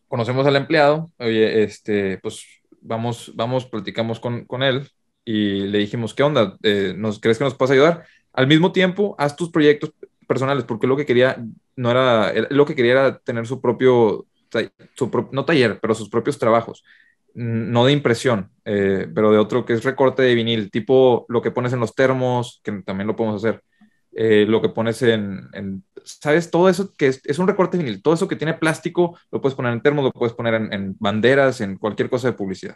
Conocemos 0.07 0.45
al 0.47 0.55
empleado, 0.55 1.11
oye, 1.17 1.63
este, 1.63 2.17
pues 2.19 2.45
vamos, 2.82 3.32
vamos, 3.36 3.65
platicamos 3.65 4.19
con, 4.19 4.45
con 4.45 4.63
él 4.63 4.89
y 5.26 5.67
le 5.67 5.80
dijimos, 5.80 6.13
¿qué 6.13 6.24
onda? 6.24 6.57
Eh, 6.63 6.93
¿nos, 6.97 7.19
¿Crees 7.19 7.38
que 7.38 7.43
nos 7.43 7.55
puedes 7.55 7.72
ayudar? 7.72 8.05
Al 8.34 8.47
mismo 8.47 8.72
tiempo, 8.72 9.15
haz 9.17 9.36
tus 9.36 9.49
proyectos 9.49 9.93
personales, 10.28 10.63
porque 10.63 10.88
lo 10.88 10.95
que 10.95 11.05
quería 11.05 11.43
no 11.76 11.91
era, 11.91 12.34
lo 12.49 12.65
que 12.65 12.76
quería 12.76 12.93
era 12.93 13.19
tener 13.19 13.45
su 13.47 13.59
propio, 13.59 14.28
su 14.93 15.30
no 15.32 15.45
taller, 15.45 15.80
pero 15.82 15.93
sus 15.93 16.09
propios 16.09 16.39
trabajos, 16.39 16.84
no 17.34 17.86
de 17.86 17.93
impresión, 17.93 18.51
eh, 18.65 19.07
pero 19.13 19.32
de 19.32 19.38
otro 19.38 19.65
que 19.65 19.73
es 19.73 19.84
recorte 19.84 20.21
de 20.21 20.36
vinil, 20.36 20.71
tipo 20.71 21.25
lo 21.29 21.41
que 21.41 21.51
pones 21.51 21.73
en 21.73 21.79
los 21.79 21.95
termos, 21.95 22.61
que 22.63 22.71
también 22.84 23.07
lo 23.07 23.15
podemos 23.15 23.43
hacer, 23.43 23.63
eh, 24.13 24.45
lo 24.47 24.61
que 24.61 24.69
pones 24.69 25.01
en, 25.01 25.84
¿sabes? 26.03 26.51
Todo 26.51 26.69
eso 26.69 26.93
que 26.97 27.07
es, 27.07 27.39
un 27.39 27.47
recorte 27.47 27.77
de 27.77 27.84
vinil, 27.84 28.01
todo 28.01 28.13
eso 28.13 28.27
que 28.27 28.36
tiene 28.36 28.53
plástico, 28.53 29.17
lo 29.32 29.41
puedes 29.41 29.55
poner 29.55 29.73
en 29.73 29.82
termos, 29.82 30.03
lo 30.03 30.11
puedes 30.11 30.34
poner 30.34 30.55
en, 30.55 30.95
banderas, 30.99 31.61
en 31.61 31.77
cualquier 31.77 32.09
cosa 32.09 32.27
de 32.27 32.34
publicidad. 32.34 32.75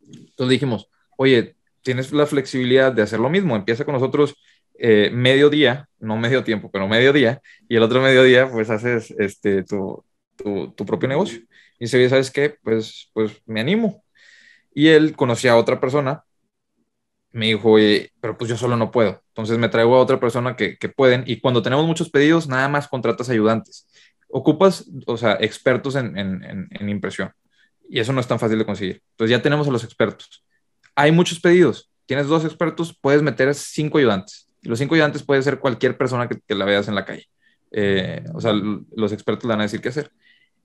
Entonces 0.00 0.48
dijimos, 0.48 0.88
oye, 1.16 1.56
tienes 1.82 2.12
la 2.12 2.26
flexibilidad 2.26 2.92
de 2.92 3.02
hacer 3.02 3.20
lo 3.20 3.30
mismo, 3.30 3.56
empieza 3.56 3.84
con 3.84 3.94
nosotros 3.94 4.34
eh, 4.78 5.10
medio 5.12 5.50
día, 5.50 5.88
no 5.98 6.16
medio 6.16 6.44
tiempo, 6.44 6.70
pero 6.70 6.86
medio 6.86 7.12
día, 7.12 7.40
y 7.68 7.76
el 7.76 7.82
otro 7.82 8.00
medio 8.00 8.22
día, 8.22 8.50
pues 8.50 8.70
haces 8.70 9.10
este, 9.18 9.64
tu, 9.64 10.04
tu, 10.36 10.72
tu 10.72 10.86
propio 10.86 11.08
negocio. 11.08 11.40
Y 11.78 11.84
dice, 11.84 12.08
¿sabes 12.08 12.30
qué? 12.30 12.56
Pues, 12.62 13.10
pues 13.12 13.42
me 13.46 13.60
animo. 13.60 14.04
Y 14.74 14.88
él 14.88 15.16
conocía 15.16 15.52
a 15.52 15.56
otra 15.56 15.80
persona, 15.80 16.24
me 17.32 17.46
dijo, 17.46 17.72
oye, 17.72 18.12
pero 18.20 18.36
pues 18.36 18.48
yo 18.48 18.56
solo 18.56 18.76
no 18.76 18.90
puedo. 18.90 19.22
Entonces 19.28 19.58
me 19.58 19.68
traigo 19.68 19.96
a 19.96 20.00
otra 20.00 20.18
persona 20.18 20.56
que, 20.56 20.76
que 20.78 20.88
pueden, 20.88 21.24
y 21.26 21.40
cuando 21.40 21.62
tenemos 21.62 21.86
muchos 21.86 22.10
pedidos, 22.10 22.48
nada 22.48 22.68
más 22.68 22.88
contratas 22.88 23.28
ayudantes. 23.30 23.86
Ocupas, 24.28 24.86
o 25.06 25.16
sea, 25.16 25.38
expertos 25.40 25.94
en, 25.96 26.16
en, 26.18 26.68
en 26.70 26.88
impresión. 26.88 27.32
Y 27.88 28.00
eso 28.00 28.12
no 28.12 28.20
es 28.20 28.26
tan 28.26 28.38
fácil 28.38 28.58
de 28.58 28.66
conseguir. 28.66 29.02
Entonces 29.12 29.36
ya 29.36 29.42
tenemos 29.42 29.68
a 29.68 29.70
los 29.70 29.84
expertos. 29.84 30.44
Hay 30.94 31.12
muchos 31.12 31.40
pedidos. 31.40 31.90
Tienes 32.06 32.26
dos 32.26 32.44
expertos, 32.44 32.96
puedes 33.00 33.22
meter 33.22 33.54
cinco 33.54 33.98
ayudantes 33.98 34.48
los 34.62 34.78
cinco 34.78 34.94
ayudantes 34.94 35.22
puede 35.22 35.42
ser 35.42 35.58
cualquier 35.58 35.96
persona 35.96 36.28
que, 36.28 36.54
la 36.54 36.64
veas 36.64 36.88
en 36.88 36.94
la 36.94 37.04
calle. 37.04 37.28
Eh, 37.70 38.24
o 38.34 38.40
sea, 38.40 38.52
los 38.52 39.12
expertos 39.12 39.44
le 39.44 39.50
van 39.50 39.60
a 39.60 39.64
decir 39.64 39.80
qué 39.80 39.88
hacer. 39.88 40.10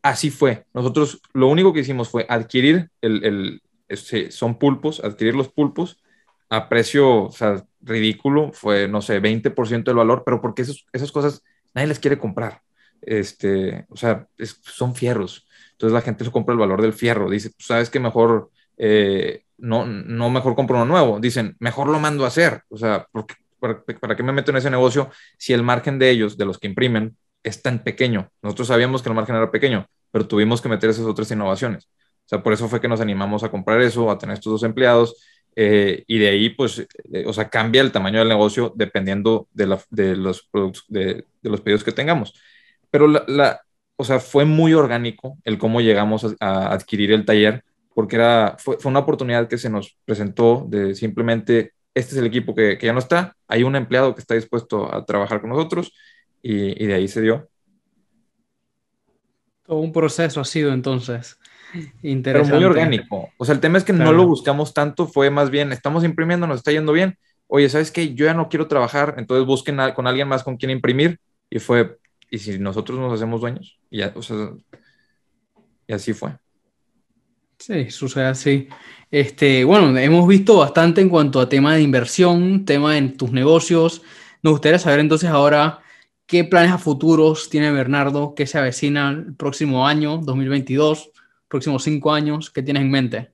Así 0.03 0.29
fue. 0.29 0.65
Nosotros 0.73 1.21
lo 1.33 1.47
único 1.47 1.73
que 1.73 1.79
hicimos 1.79 2.09
fue 2.09 2.25
adquirir 2.29 2.89
el, 3.01 3.23
el 3.23 3.61
este, 3.87 4.31
son 4.31 4.59
pulpos, 4.59 4.99
adquirir 5.03 5.33
los 5.33 5.49
pulpos 5.49 6.03
a 6.49 6.69
precio, 6.69 7.29
ridículo, 7.81 8.51
fue, 8.53 8.87
no 8.87 9.01
sé, 9.01 9.19
20% 9.19 9.83
del 9.85 9.95
valor, 9.95 10.23
pero 10.23 10.39
porque 10.39 10.61
esas 10.61 11.11
cosas 11.11 11.41
nadie 11.73 11.87
les 11.87 11.99
quiere 11.99 12.19
comprar. 12.19 12.61
Este, 13.01 13.85
o 13.89 13.97
sea, 13.97 14.27
son 14.61 14.93
fierros. 14.93 15.47
Entonces 15.71 15.93
la 15.93 16.01
gente 16.01 16.23
se 16.23 16.31
compra 16.31 16.53
el 16.53 16.59
valor 16.59 16.81
del 16.81 16.93
fierro. 16.93 17.29
Dice, 17.29 17.49
pues, 17.49 17.65
sabes 17.65 17.89
que 17.89 17.99
mejor, 17.99 18.51
eh, 18.77 19.43
no, 19.57 19.85
no 19.85 20.29
mejor 20.29 20.55
compro 20.55 20.77
uno 20.77 20.85
nuevo. 20.85 21.19
Dicen, 21.19 21.55
mejor 21.59 21.87
lo 21.87 21.99
mando 21.99 22.23
a 22.23 22.27
hacer. 22.27 22.61
O 22.69 22.77
sea, 22.77 23.07
porque 23.11 23.35
¿para, 23.59 24.15
qué 24.15 24.23
me 24.23 24.31
meto 24.31 24.51
en 24.51 24.57
ese 24.57 24.69
negocio 24.69 25.09
si 25.37 25.53
el 25.53 25.63
margen 25.63 25.97
de 25.99 26.09
ellos, 26.09 26.37
de 26.37 26.45
los 26.45 26.59
que 26.59 26.67
imprimen, 26.67 27.17
es 27.43 27.61
tan 27.61 27.83
pequeño? 27.83 28.29
Nosotros 28.41 28.67
sabíamos 28.69 29.01
que 29.01 29.09
el 29.09 29.15
margen 29.15 29.35
era 29.35 29.51
pequeño, 29.51 29.87
pero 30.11 30.27
tuvimos 30.27 30.61
que 30.61 30.69
meter 30.69 30.89
esas 30.89 31.05
otras 31.05 31.29
innovaciones. 31.31 31.89
O 32.25 32.29
sea, 32.29 32.41
por 32.41 32.53
eso 32.53 32.67
fue 32.69 32.79
que 32.79 32.87
nos 32.87 33.01
animamos 33.01 33.43
a 33.43 33.51
comprar 33.51 33.81
eso, 33.81 34.09
a 34.09 34.17
tener 34.17 34.35
estos 34.35 34.51
dos 34.51 34.63
empleados, 34.63 35.15
eh, 35.55 36.03
y 36.07 36.17
de 36.17 36.29
ahí, 36.29 36.49
pues, 36.49 36.79
eh, 36.79 37.25
o 37.27 37.33
sea, 37.33 37.49
cambia 37.49 37.81
el 37.81 37.91
tamaño 37.91 38.19
del 38.19 38.29
negocio 38.29 38.73
dependiendo 38.75 39.47
de, 39.51 39.67
los, 39.67 40.47
productos, 40.51 40.85
de, 40.87 41.25
los 41.41 41.61
pedidos 41.61 41.83
que 41.83 41.91
tengamos. 41.91 42.33
Pero 42.89 43.07
la, 43.07 43.61
o 43.95 44.03
sea, 44.03 44.19
fue 44.19 44.45
muy 44.45 44.73
orgánico 44.73 45.37
el 45.43 45.57
cómo 45.57 45.81
llegamos 45.81 46.25
a, 46.39 46.73
adquirir 46.73 47.11
el 47.11 47.25
taller, 47.25 47.63
porque 47.93 48.15
era, 48.15 48.55
fue, 48.59 48.77
una 48.85 48.99
oportunidad 48.99 49.47
que 49.47 49.57
se 49.57 49.69
nos 49.69 49.97
presentó 50.05 50.65
de 50.67 50.95
simplemente 50.95 51.73
este 51.93 52.15
es 52.15 52.17
el 52.17 52.25
equipo 52.25 52.55
que, 52.55 52.77
ya 52.81 52.93
no 52.93 52.99
está, 52.99 53.35
hay 53.47 53.63
un 53.63 53.75
empleado 53.75 54.15
que 54.15 54.21
está 54.21 54.33
dispuesto 54.33 54.93
a 54.93 55.05
trabajar 55.05 55.41
con 55.41 55.51
nosotros 55.51 55.93
y, 56.43 56.85
de 56.85 56.93
ahí 56.93 57.07
se 57.07 57.21
dio. 57.21 57.49
Todo 59.65 59.77
un 59.77 59.93
proceso 59.93 60.41
ha 60.41 60.45
sido 60.45 60.73
entonces. 60.73 61.39
Interesante. 62.03 62.51
Pero 62.57 62.59
muy 62.59 62.65
orgánico. 62.65 63.29
O 63.37 63.45
sea, 63.45 63.55
el 63.55 63.61
tema 63.61 63.77
es 63.77 63.85
que 63.85 63.93
no 63.93 64.11
lo 64.11 64.27
buscamos 64.27 64.73
tanto, 64.73 65.07
fue 65.07 65.29
más 65.29 65.49
bien, 65.49 65.71
estamos 65.71 66.03
imprimiendo, 66.03 66.45
nos 66.45 66.57
está 66.57 66.71
yendo 66.71 66.91
bien. 66.91 67.17
Oye, 67.47 67.69
¿sabes 67.69 67.91
qué? 67.91 68.13
Yo 68.13 68.25
ya 68.25 68.33
no 68.33 68.49
quiero 68.49 68.67
trabajar, 68.67 69.15
entonces 69.17 69.47
busquen 69.47 69.77
con 69.95 70.05
alguien 70.05 70.27
más 70.27 70.43
con 70.43 70.57
quien 70.57 70.71
imprimir. 70.71 71.19
Y 71.49 71.59
fue, 71.59 71.97
¿y 72.29 72.39
si 72.39 72.59
nosotros 72.59 72.99
nos 72.99 73.13
hacemos 73.13 73.39
dueños? 73.39 73.79
Y, 73.89 73.99
ya, 73.99 74.11
o 74.15 74.21
sea, 74.21 74.51
y 75.87 75.93
así 75.93 76.13
fue. 76.13 76.35
Sí, 77.57 77.89
sucede 77.89 78.25
así. 78.25 78.67
Este, 79.09 79.63
bueno, 79.63 79.97
hemos 79.97 80.27
visto 80.27 80.57
bastante 80.57 80.99
en 80.99 81.07
cuanto 81.07 81.39
a 81.39 81.47
tema 81.47 81.75
de 81.75 81.81
inversión, 81.81 82.65
tema 82.65 82.97
en 82.97 83.15
tus 83.15 83.31
negocios. 83.31 84.01
Nos 84.41 84.53
gustaría 84.53 84.79
saber 84.79 84.99
entonces 84.99 85.29
ahora 85.29 85.82
qué 86.25 86.43
planes 86.43 86.71
a 86.71 86.77
futuros 86.77 87.49
tiene 87.49 87.71
Bernardo, 87.71 88.33
qué 88.35 88.47
se 88.47 88.57
avecina 88.57 89.09
el 89.11 89.35
próximo 89.35 89.87
año, 89.87 90.17
2022, 90.17 91.11
próximos 91.47 91.83
cinco 91.83 92.11
años, 92.13 92.49
qué 92.49 92.61
tienes 92.61 92.83
en 92.83 92.91
mente. 92.91 93.31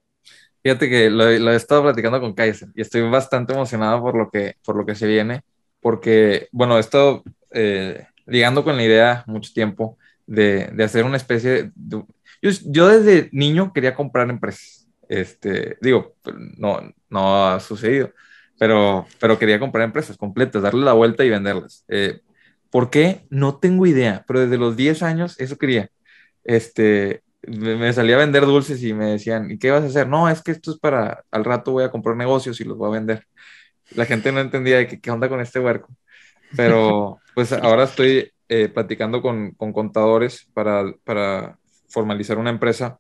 Fíjate 0.62 0.90
que 0.90 1.10
lo, 1.10 1.28
he 1.30 1.56
estado 1.56 1.84
platicando 1.84 2.20
con 2.20 2.34
Kaiser 2.34 2.70
y 2.76 2.82
estoy 2.82 3.02
bastante 3.10 3.54
emocionado 3.54 4.02
por 4.02 4.18
lo 4.18 4.30
que, 4.30 4.56
por 4.64 4.76
lo 4.76 4.86
que 4.86 4.96
se 4.96 5.08
viene, 5.08 5.42
porque, 5.80 6.50
bueno, 6.52 6.78
he 6.78 6.82
estado 6.82 7.24
eh, 7.52 8.06
ligando 8.26 8.64
con 8.64 8.76
la 8.76 8.84
idea 8.84 9.24
mucho 9.28 9.54
tiempo 9.54 9.98
de, 10.28 10.68
de 10.74 10.84
hacer 10.84 11.06
una 11.06 11.18
especie 11.18 11.72
de... 11.76 12.04
Yo, 12.42 12.52
yo 12.66 12.88
desde 12.88 13.30
niño 13.32 13.72
quería 13.74 13.96
comprar 13.96 14.30
empresas 14.30 14.80
este, 15.10 15.78
digo, 15.82 16.16
no, 16.58 16.80
no 17.10 17.48
ha 17.48 17.60
sucedido, 17.60 18.14
pero, 18.60 19.08
pero 19.20 19.40
quería 19.40 19.60
comprar 19.60 19.84
empresas 19.84 20.16
completas, 20.16 20.62
darle 20.62 20.86
la 20.86 20.94
vuelta 20.94 21.26
y 21.26 21.30
venderlas. 21.32 21.84
Eh, 21.88 22.22
¿Por 22.72 22.90
qué? 22.90 23.26
No 23.30 23.58
tengo 23.58 23.86
idea, 23.86 24.24
pero 24.28 24.42
desde 24.42 24.58
los 24.58 24.76
10 24.76 25.04
años 25.04 25.40
eso 25.40 25.58
quería. 25.58 25.90
Este, 26.44 27.24
me, 27.42 27.92
salía 27.94 28.16
a 28.16 28.20
vender 28.20 28.46
dulces 28.46 28.84
y 28.84 28.94
me 28.94 29.06
decían, 29.06 29.50
¿y 29.52 29.58
qué 29.58 29.72
vas 29.72 29.84
a 29.84 29.88
hacer? 29.88 30.08
No, 30.08 30.30
es 30.30 30.42
que 30.42 30.52
esto 30.52 30.72
es 30.72 30.80
para, 30.80 31.24
al 31.32 31.46
rato 31.46 31.72
voy 31.72 31.84
a 31.84 31.92
comprar 31.92 32.16
negocios 32.16 32.60
y 32.62 32.64
los 32.64 32.78
voy 32.78 32.90
a 32.90 33.00
vender. 33.00 33.26
La 33.92 34.06
gente 34.06 34.32
no 34.32 34.40
entendía 34.40 34.78
de 34.78 34.88
qué, 34.88 35.00
qué 35.00 35.12
onda 35.12 35.30
con 35.30 35.42
este 35.42 35.60
huerco. 35.60 35.90
Pero 36.56 37.20
pues 37.36 37.52
ahora 37.54 37.84
estoy 37.84 38.32
eh, 38.50 38.70
platicando 38.70 39.22
con, 39.22 39.52
con 39.52 39.74
contadores 39.74 40.48
para, 40.54 40.92
para 41.04 41.58
formalizar 41.88 42.38
una 42.38 42.50
empresa 42.50 43.00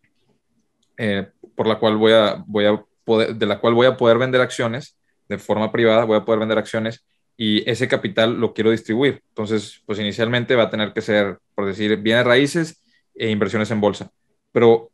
eh, 0.98 1.28
por 1.56 1.68
la 1.68 1.80
cual 1.80 1.98
voy 1.98 2.14
a, 2.14 2.44
voy 2.46 2.66
a 2.66 2.84
poder, 3.04 3.36
de 3.36 3.46
la 3.46 3.60
cual 3.60 3.74
voy 3.74 3.88
a 3.88 3.98
poder 3.98 4.18
vender 4.18 4.42
acciones 4.42 4.98
de 5.28 5.38
forma 5.38 5.72
privada, 5.72 6.06
voy 6.06 6.18
a 6.18 6.26
poder 6.26 6.40
vender 6.40 6.58
acciones 6.58 7.06
y 7.42 7.68
ese 7.72 7.88
capital 7.88 8.38
lo 8.38 8.54
quiero 8.54 8.70
distribuir. 8.70 9.24
Entonces, 9.30 9.82
pues 9.86 9.98
inicialmente 9.98 10.58
va 10.58 10.64
a 10.64 10.70
tener 10.70 10.92
que 10.92 11.00
ser, 11.00 11.40
por 11.56 11.66
decir, 11.66 11.96
bienes 11.96 12.26
raíces 12.26 12.84
e 13.16 13.30
inversiones 13.30 13.72
en 13.72 13.80
bolsa. 13.80 14.12
Pero 14.52 14.92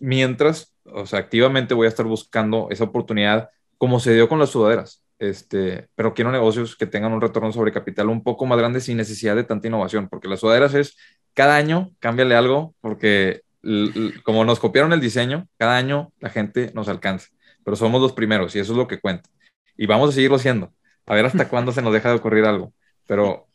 mientras, 0.00 0.74
o 0.86 1.04
sea, 1.04 1.18
activamente 1.18 1.74
voy 1.74 1.84
a 1.84 1.90
estar 1.90 2.06
buscando 2.06 2.68
esa 2.70 2.84
oportunidad 2.84 3.50
como 3.76 4.00
se 4.00 4.14
dio 4.14 4.26
con 4.26 4.38
las 4.38 4.48
sudaderas. 4.48 5.04
Este, 5.18 5.88
pero 5.94 6.14
quiero 6.14 6.32
negocios 6.32 6.76
que 6.76 6.86
tengan 6.86 7.12
un 7.12 7.20
retorno 7.20 7.52
sobre 7.52 7.72
capital 7.72 8.08
un 8.08 8.22
poco 8.22 8.46
más 8.46 8.56
grande 8.56 8.80
sin 8.80 8.96
necesidad 8.96 9.36
de 9.36 9.44
tanta 9.44 9.68
innovación, 9.68 10.08
porque 10.08 10.28
las 10.28 10.40
sudaderas 10.40 10.72
es 10.72 10.96
cada 11.34 11.56
año 11.56 11.90
cámbiale 11.98 12.36
algo, 12.36 12.74
porque 12.80 13.42
como 14.24 14.46
nos 14.46 14.60
copiaron 14.60 14.94
el 14.94 15.00
diseño, 15.00 15.46
cada 15.58 15.76
año 15.76 16.10
la 16.20 16.30
gente 16.30 16.70
nos 16.74 16.88
alcanza, 16.88 17.28
pero 17.62 17.76
somos 17.76 18.00
los 18.00 18.14
primeros 18.14 18.56
y 18.56 18.60
eso 18.60 18.72
es 18.72 18.78
lo 18.78 18.86
que 18.86 18.98
cuenta. 18.98 19.28
Y 19.76 19.84
vamos 19.84 20.08
a 20.08 20.12
seguirlo 20.12 20.38
siendo. 20.38 20.72
A 21.06 21.14
ver 21.14 21.26
hasta 21.26 21.48
cuándo 21.48 21.72
se 21.72 21.82
nos 21.82 21.92
deja 21.92 22.10
de 22.10 22.16
ocurrir 22.16 22.44
algo. 22.44 22.72
Pero 23.06 23.46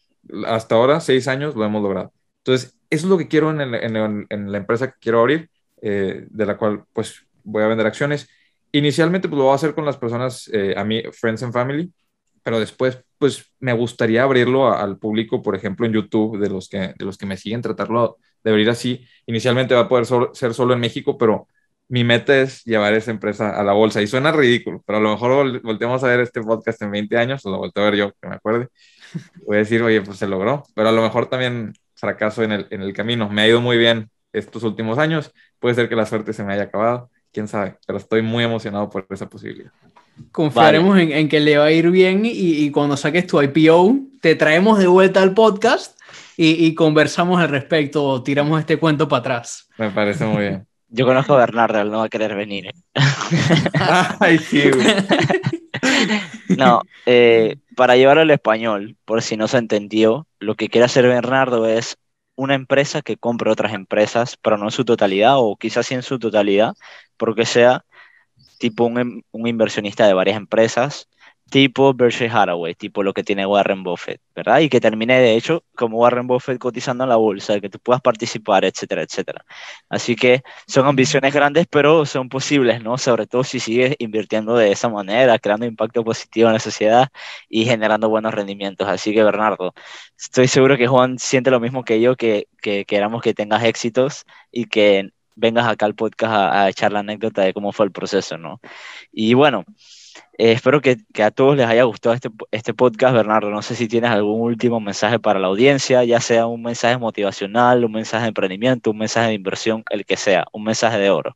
hasta 0.46 0.76
ahora, 0.76 1.00
seis 1.00 1.28
años, 1.28 1.56
lo 1.56 1.66
hemos 1.66 1.84
logrado. 1.84 2.14
Entonces, 2.38 2.78
eso 2.90 3.06
es 3.06 3.10
lo 3.10 3.18
que 3.18 3.28
quiero 3.28 3.50
en, 3.52 4.52
la 4.52 4.58
empresa 4.58 4.92
que 4.92 5.00
quiero 5.00 5.20
abrir, 5.20 5.50
eh, 5.82 6.26
de 6.30 6.46
la 6.46 6.58
cual 6.58 6.84
pues 6.94 7.26
voy 7.44 7.64
a 7.64 7.68
vender 7.68 7.88
acciones. 7.88 8.30
Inicialmente 8.72 9.28
pues 9.28 9.38
lo 9.38 9.46
voy 9.46 9.54
a 9.54 9.56
hacer 9.56 9.74
con 9.74 9.86
las 9.86 9.98
personas, 9.98 10.50
eh, 10.54 10.74
a 10.78 10.84
mí, 10.84 11.04
Friends 11.12 11.44
and 11.44 11.54
Family, 11.54 11.92
pero 12.44 12.60
después 12.60 13.04
pues 13.18 13.52
me 13.60 13.74
gustaría 13.74 14.24
abrirlo 14.24 14.74
al 14.74 14.98
público, 14.98 15.42
por 15.42 15.56
ejemplo, 15.56 15.86
en 15.86 15.94
YouTube, 15.94 16.40
de 16.40 16.50
los 16.50 16.68
que, 16.68 16.94
de 16.98 17.06
los 17.06 17.18
que 17.18 17.26
me 17.28 17.38
siguen, 17.38 17.62
tratarlo 17.62 18.18
de 18.44 18.50
abrir 18.50 18.70
así. 18.70 19.06
Inicialmente 19.28 19.76
va 19.76 19.82
a 19.82 19.88
poder 19.88 20.06
ser 20.34 20.54
solo 20.54 20.74
en 20.74 20.80
México, 20.80 21.18
pero 21.18 21.48
mi 21.92 22.06
meta 22.06 22.40
es 22.40 22.64
llevar 22.64 22.94
esa 22.94 23.12
empresa 23.12 23.60
a 23.60 23.64
la 23.66 23.74
bolsa. 23.74 24.02
Y 24.02 24.08
suena 24.08 24.32
ridículo, 24.32 24.82
pero 24.88 25.00
a 25.00 25.02
lo 25.02 25.10
mejor 25.10 25.62
volteamos 25.62 26.02
a 26.06 26.08
ver 26.08 26.22
este 26.22 26.42
podcast 26.42 26.82
en 26.82 26.90
20 26.90 27.18
años, 27.18 27.46
o 27.46 27.52
lo 27.52 27.58
volteo 27.58 27.84
a 27.84 27.90
ver 27.90 28.00
yo, 28.00 28.12
que 28.14 28.30
me 28.30 28.36
acuerde. 28.36 28.70
Voy 29.46 29.58
a 29.58 29.60
decir, 29.60 29.84
oye, 29.84 30.02
pues 30.02 30.18
se 30.18 30.26
logró, 30.26 30.64
pero 30.74 30.88
a 30.88 30.94
lo 30.94 31.02
mejor 31.02 31.26
también 31.26 31.74
fracaso 31.96 32.44
en 32.44 32.54
el, 32.54 32.68
en 32.70 32.82
el 32.82 32.94
camino. 32.94 33.28
Me 33.28 33.42
ha 33.42 33.48
ido 33.50 33.60
muy 33.60 33.78
bien 33.78 34.10
estos 34.32 34.64
últimos 34.64 34.98
años, 35.00 35.34
puede 35.60 35.76
ser 35.76 35.90
que 35.90 35.98
la 35.98 36.06
suerte 36.06 36.32
se 36.32 36.46
me 36.46 36.54
haya 36.54 36.64
acabado, 36.64 37.10
quién 37.34 37.50
sabe, 37.50 37.76
pero 37.86 37.98
estoy 37.98 38.22
muy 38.22 38.46
emocionado 38.46 38.90
por 38.90 39.06
esa 39.10 39.30
posibilidad. 39.30 39.74
Confiaremos 40.32 40.98
en, 40.98 41.28
que 41.28 41.42
le 41.42 41.58
va 41.58 41.66
a 41.66 41.72
ir 41.72 41.92
bien 41.92 42.22
y, 42.24 42.72
cuando 42.72 42.96
saques 42.96 43.28
tu 43.28 43.42
IPO, 43.42 44.00
te 44.22 44.36
traemos 44.36 44.80
de 44.80 44.88
vuelta 44.88 45.22
al 45.22 45.34
podcast 45.34 46.00
y, 46.38 46.74
conversamos 46.74 47.42
al 47.42 47.50
respecto, 47.50 48.24
tiramos 48.24 48.62
este 48.62 48.78
cuento 48.78 49.10
para 49.10 49.20
atrás. 49.20 49.68
Me 49.78 49.90
parece 49.90 50.24
muy 50.26 50.42
bien. 50.44 50.71
Yo 50.94 51.06
conozco 51.06 51.34
a 51.34 51.38
Bernardo, 51.38 51.80
él 51.80 51.90
no 51.90 52.00
va 52.00 52.06
a 52.06 52.10
querer 52.10 52.36
venir. 52.36 52.68
¿eh? 52.68 52.74
Ay, 54.20 54.38
sí, 54.38 54.64
No, 56.58 56.82
eh, 57.06 57.56
para 57.78 57.96
llevarlo 57.96 58.24
al 58.24 58.32
español, 58.32 58.98
por 59.06 59.22
si 59.22 59.38
no 59.38 59.48
se 59.48 59.58
entendió, 59.58 60.28
lo 60.40 60.56
que 60.56 60.68
quiere 60.68 60.84
hacer 60.86 61.08
Bernardo 61.08 61.66
es 61.66 61.98
una 62.36 62.56
empresa 62.56 63.02
que 63.02 63.16
compre 63.16 63.50
otras 63.50 63.74
empresas, 63.74 64.36
pero 64.42 64.58
no 64.58 64.66
en 64.66 64.72
su 64.72 64.84
totalidad, 64.84 65.36
o 65.38 65.56
quizás 65.56 65.88
sí 65.88 65.94
en 65.94 66.04
su 66.04 66.20
totalidad, 66.20 66.74
porque 67.16 67.46
sea 67.46 67.86
tipo 68.60 68.84
un, 68.84 69.24
un 69.32 69.48
inversionista 69.48 70.06
de 70.06 70.14
varias 70.14 70.36
empresas 70.36 71.08
tipo 71.52 71.94
Berkshire 71.94 72.32
Hathaway, 72.32 72.76
tipo 72.76 73.04
lo 73.04 73.14
que 73.14 73.24
tiene 73.24 73.46
Warren 73.46 73.84
Buffett, 73.84 74.22
¿verdad? 74.36 74.62
Y 74.62 74.70
que 74.70 74.80
termine 74.80 75.20
de 75.20 75.36
hecho 75.36 75.64
como 75.76 76.00
Warren 76.00 76.26
Buffett 76.26 76.58
cotizando 76.58 77.04
en 77.04 77.10
la 77.10 77.18
bolsa, 77.18 77.60
que 77.60 77.70
tú 77.70 77.78
puedas 77.80 78.02
participar, 78.02 78.64
etcétera, 78.66 79.04
etcétera. 79.04 79.46
Así 79.90 80.16
que 80.16 80.44
son 80.66 80.88
ambiciones 80.88 81.34
grandes, 81.34 81.68
pero 81.70 82.06
son 82.06 82.30
posibles, 82.30 82.82
¿no? 82.82 82.98
Sobre 82.98 83.28
todo 83.28 83.44
si 83.44 83.60
sigues 83.60 83.96
invirtiendo 84.00 84.56
de 84.56 84.72
esa 84.72 84.88
manera, 84.90 85.38
creando 85.40 85.66
impacto 85.66 86.04
positivo 86.06 86.48
en 86.48 86.54
la 86.54 86.60
sociedad 86.60 87.10
y 87.50 87.66
generando 87.66 88.08
buenos 88.10 88.34
rendimientos. 88.34 88.88
Así 88.88 89.14
que 89.14 89.24
Bernardo, 89.24 89.74
estoy 90.18 90.48
seguro 90.48 90.78
que 90.78 90.88
Juan 90.88 91.20
siente 91.20 91.52
lo 91.52 91.60
mismo 91.60 91.84
que 91.84 92.00
yo, 92.02 92.16
que, 92.16 92.48
que 92.62 92.86
queramos 92.86 93.22
que 93.22 93.34
tengas 93.34 93.64
éxitos 93.66 94.26
y 94.52 94.66
que 94.68 95.10
vengas 95.36 95.68
acá 95.68 95.86
al 95.86 95.96
podcast 95.96 96.34
a, 96.34 96.64
a 96.64 96.70
echar 96.70 96.94
la 96.94 97.00
anécdota 97.00 97.42
de 97.42 97.54
cómo 97.54 97.74
fue 97.74 97.86
el 97.86 97.92
proceso, 97.92 98.38
¿no? 98.38 98.62
Y 99.12 99.34
bueno, 99.34 99.66
eh, 100.38 100.52
espero 100.54 100.82
que, 100.82 100.98
que, 101.14 101.24
a 101.24 101.32
todos 101.32 101.58
les 101.58 101.68
haya 101.68 101.84
gustado 101.84 102.16
este, 102.16 102.30
este 102.52 102.74
podcast, 102.74 103.14
Bernardo. 103.14 103.50
No 103.50 103.62
sé 103.62 103.76
si 103.76 103.88
tienes 103.88 104.12
algún 104.12 104.42
último 104.42 104.80
mensaje 104.80 105.20
para 105.20 105.40
la 105.40 105.48
audiencia, 105.48 106.04
ya 106.04 106.20
sea 106.20 106.48
un 106.48 106.64
mensaje 106.64 106.98
motivacional, 106.98 107.86
un 107.86 107.92
mensaje 107.92 108.24
de 108.24 108.30
emprendimiento, 108.30 108.92
un 108.92 108.98
mensaje 108.98 109.30
de 109.30 109.34
inversión, 109.36 109.84
el 109.90 110.06
que 110.06 110.18
sea, 110.18 110.46
un 110.54 110.64
mensaje 110.64 110.98
de 110.98 111.10
oro. 111.10 111.36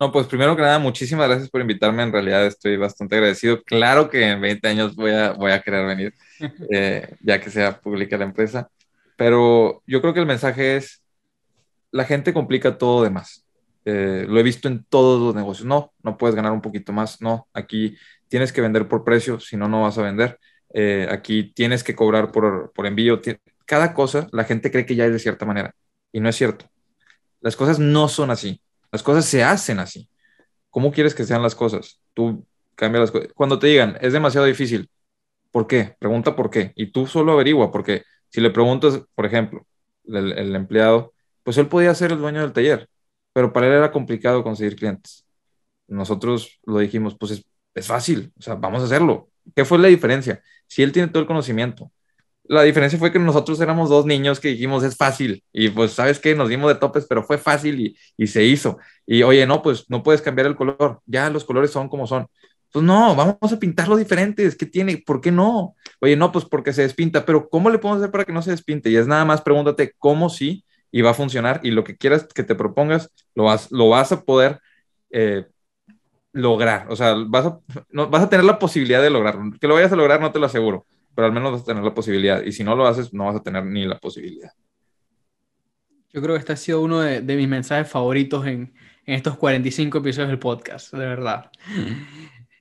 No, 0.00 0.10
pues 0.10 0.26
primero 0.26 0.56
que 0.56 0.62
nada, 0.62 0.78
muchísimas 0.78 1.28
gracias 1.28 1.50
por 1.50 1.60
invitarme. 1.60 2.02
En 2.02 2.10
realidad 2.10 2.46
estoy 2.46 2.78
bastante 2.78 3.16
agradecido. 3.16 3.62
Claro 3.62 4.08
que 4.08 4.30
en 4.30 4.40
20 4.40 4.66
años 4.66 4.96
voy 4.96 5.10
a, 5.10 5.32
voy 5.32 5.52
a 5.52 5.60
querer 5.60 5.86
venir, 5.86 6.14
eh, 6.70 7.16
ya 7.20 7.38
que 7.38 7.50
sea 7.50 7.78
pública 7.78 8.16
la 8.16 8.24
empresa. 8.24 8.70
Pero 9.16 9.82
yo 9.86 10.00
creo 10.00 10.14
que 10.14 10.20
el 10.20 10.26
mensaje 10.26 10.76
es, 10.76 11.02
la 11.90 12.04
gente 12.04 12.32
complica 12.32 12.78
todo 12.78 13.02
de 13.02 13.10
más. 13.10 13.44
Eh, 13.84 14.26
lo 14.28 14.38
he 14.38 14.42
visto 14.42 14.68
en 14.68 14.84
todos 14.84 15.20
los 15.20 15.34
negocios. 15.34 15.66
No, 15.66 15.92
no 16.02 16.16
puedes 16.16 16.36
ganar 16.36 16.52
un 16.52 16.60
poquito 16.60 16.92
más. 16.92 17.20
No, 17.20 17.48
aquí 17.52 17.96
tienes 18.28 18.52
que 18.52 18.60
vender 18.60 18.88
por 18.88 19.04
precio, 19.04 19.40
si 19.40 19.56
no, 19.56 19.68
no 19.68 19.82
vas 19.82 19.98
a 19.98 20.02
vender. 20.02 20.38
Eh, 20.72 21.08
aquí 21.10 21.52
tienes 21.52 21.82
que 21.82 21.94
cobrar 21.94 22.30
por, 22.32 22.72
por 22.72 22.86
envío. 22.86 23.20
Cada 23.66 23.94
cosa, 23.94 24.28
la 24.32 24.44
gente 24.44 24.70
cree 24.70 24.86
que 24.86 24.96
ya 24.96 25.06
es 25.06 25.12
de 25.12 25.18
cierta 25.18 25.46
manera 25.46 25.74
y 26.12 26.20
no 26.20 26.28
es 26.28 26.36
cierto. 26.36 26.66
Las 27.40 27.56
cosas 27.56 27.78
no 27.78 28.08
son 28.08 28.30
así. 28.30 28.62
Las 28.92 29.02
cosas 29.02 29.24
se 29.24 29.42
hacen 29.42 29.78
así. 29.78 30.08
¿Cómo 30.70 30.92
quieres 30.92 31.14
que 31.14 31.24
sean 31.24 31.42
las 31.42 31.54
cosas? 31.54 32.00
Tú 32.14 32.46
cambias 32.76 33.00
las 33.00 33.10
cosas. 33.10 33.30
Cuando 33.34 33.58
te 33.58 33.68
digan, 33.68 33.96
es 34.00 34.12
demasiado 34.12 34.46
difícil, 34.46 34.90
¿por 35.50 35.66
qué? 35.66 35.96
Pregunta 35.98 36.36
por 36.36 36.50
qué. 36.50 36.72
Y 36.76 36.92
tú 36.92 37.06
solo 37.06 37.32
averigua, 37.32 37.72
porque 37.72 38.04
si 38.28 38.40
le 38.40 38.50
preguntas, 38.50 39.02
por 39.14 39.26
ejemplo, 39.26 39.66
el, 40.04 40.32
el 40.32 40.54
empleado, 40.54 41.14
pues 41.42 41.58
él 41.58 41.68
podía 41.68 41.94
ser 41.94 42.12
el 42.12 42.18
dueño 42.18 42.40
del 42.40 42.52
taller 42.52 42.88
pero 43.32 43.52
para 43.52 43.66
él 43.66 43.72
era 43.74 43.92
complicado 43.92 44.42
conseguir 44.42 44.76
clientes. 44.76 45.24
Nosotros 45.88 46.58
lo 46.64 46.78
dijimos, 46.78 47.16
pues 47.18 47.32
es, 47.32 47.44
es, 47.74 47.86
fácil, 47.86 48.32
o 48.38 48.42
sea, 48.42 48.54
vamos 48.54 48.82
a 48.82 48.84
hacerlo. 48.84 49.28
¿Qué 49.54 49.64
fue 49.64 49.78
la 49.78 49.88
diferencia? 49.88 50.42
Si 50.66 50.82
él 50.82 50.92
tiene 50.92 51.08
todo 51.08 51.20
el 51.20 51.26
conocimiento. 51.26 51.90
La 52.44 52.62
diferencia 52.62 52.98
fue 52.98 53.12
que 53.12 53.18
nosotros 53.18 53.60
éramos 53.60 53.88
dos 53.88 54.06
niños 54.06 54.40
que 54.40 54.48
dijimos, 54.48 54.82
es 54.82 54.96
fácil. 54.96 55.44
Y 55.52 55.68
pues, 55.68 55.92
¿sabes 55.92 56.18
qué? 56.18 56.34
Nos 56.34 56.48
dimos 56.48 56.72
de 56.72 56.80
topes, 56.80 57.06
pero 57.08 57.22
fue 57.22 57.38
fácil 57.38 57.80
y, 57.80 57.96
y 58.16 58.26
se 58.26 58.44
hizo. 58.44 58.78
Y 59.06 59.22
oye, 59.22 59.46
no, 59.46 59.62
pues 59.62 59.84
no 59.88 60.02
puedes 60.02 60.22
cambiar 60.22 60.46
el 60.46 60.56
color. 60.56 61.00
Ya 61.06 61.30
los 61.30 61.44
colores 61.44 61.70
son 61.70 61.88
como 61.88 62.06
son. 62.06 62.26
Pues 62.72 62.84
no, 62.84 63.14
vamos 63.16 63.52
a 63.52 63.58
pintarlo 63.58 63.96
diferentes. 63.96 64.56
¿Qué 64.56 64.66
tiene? 64.66 64.98
¿Por 64.98 65.20
qué 65.20 65.30
no? 65.32 65.76
Oye, 66.00 66.16
no, 66.16 66.32
pues 66.32 66.44
porque 66.44 66.72
se 66.72 66.82
despinta. 66.82 67.24
Pero 67.24 67.48
¿cómo 67.48 67.70
le 67.70 67.78
podemos 67.78 68.02
hacer 68.02 68.12
para 68.12 68.24
que 68.24 68.32
no 68.32 68.42
se 68.42 68.52
despinte? 68.52 68.90
Y 68.90 68.96
es 68.96 69.06
nada 69.06 69.24
más 69.24 69.42
pregúntate 69.42 69.94
cómo 69.98 70.28
sí 70.28 70.64
y 70.92 71.02
va 71.02 71.10
a 71.10 71.14
funcionar 71.14 71.60
y 71.62 71.70
lo 71.70 71.84
que 71.84 71.96
quieras 71.96 72.26
que 72.32 72.42
te 72.42 72.54
propongas 72.54 73.10
lo 73.34 73.44
vas, 73.44 73.70
lo 73.70 73.88
vas 73.88 74.12
a 74.12 74.22
poder 74.22 74.60
eh, 75.10 75.46
lograr. 76.32 76.86
O 76.88 76.96
sea, 76.96 77.14
vas 77.14 77.46
a, 77.46 77.60
vas 77.92 78.22
a 78.22 78.28
tener 78.28 78.44
la 78.44 78.58
posibilidad 78.58 79.02
de 79.02 79.10
lograrlo. 79.10 79.52
Que 79.60 79.66
lo 79.66 79.74
vayas 79.74 79.92
a 79.92 79.96
lograr 79.96 80.20
no 80.20 80.32
te 80.32 80.38
lo 80.38 80.46
aseguro, 80.46 80.86
pero 81.14 81.26
al 81.26 81.32
menos 81.32 81.52
vas 81.52 81.62
a 81.62 81.66
tener 81.66 81.82
la 81.82 81.94
posibilidad. 81.94 82.42
Y 82.42 82.52
si 82.52 82.64
no 82.64 82.74
lo 82.74 82.86
haces, 82.86 83.12
no 83.12 83.26
vas 83.26 83.36
a 83.36 83.42
tener 83.42 83.64
ni 83.64 83.84
la 83.86 83.98
posibilidad. 83.98 84.52
Yo 86.12 86.20
creo 86.20 86.34
que 86.34 86.40
este 86.40 86.52
ha 86.52 86.56
sido 86.56 86.80
uno 86.80 87.00
de, 87.00 87.20
mis 87.22 87.48
mensajes 87.48 87.88
favoritos 87.88 88.44
en, 88.46 88.74
en, 89.06 89.14
estos 89.14 89.36
45 89.36 89.98
episodios 89.98 90.28
del 90.28 90.40
podcast, 90.40 90.92
de 90.92 91.06
verdad. 91.06 91.50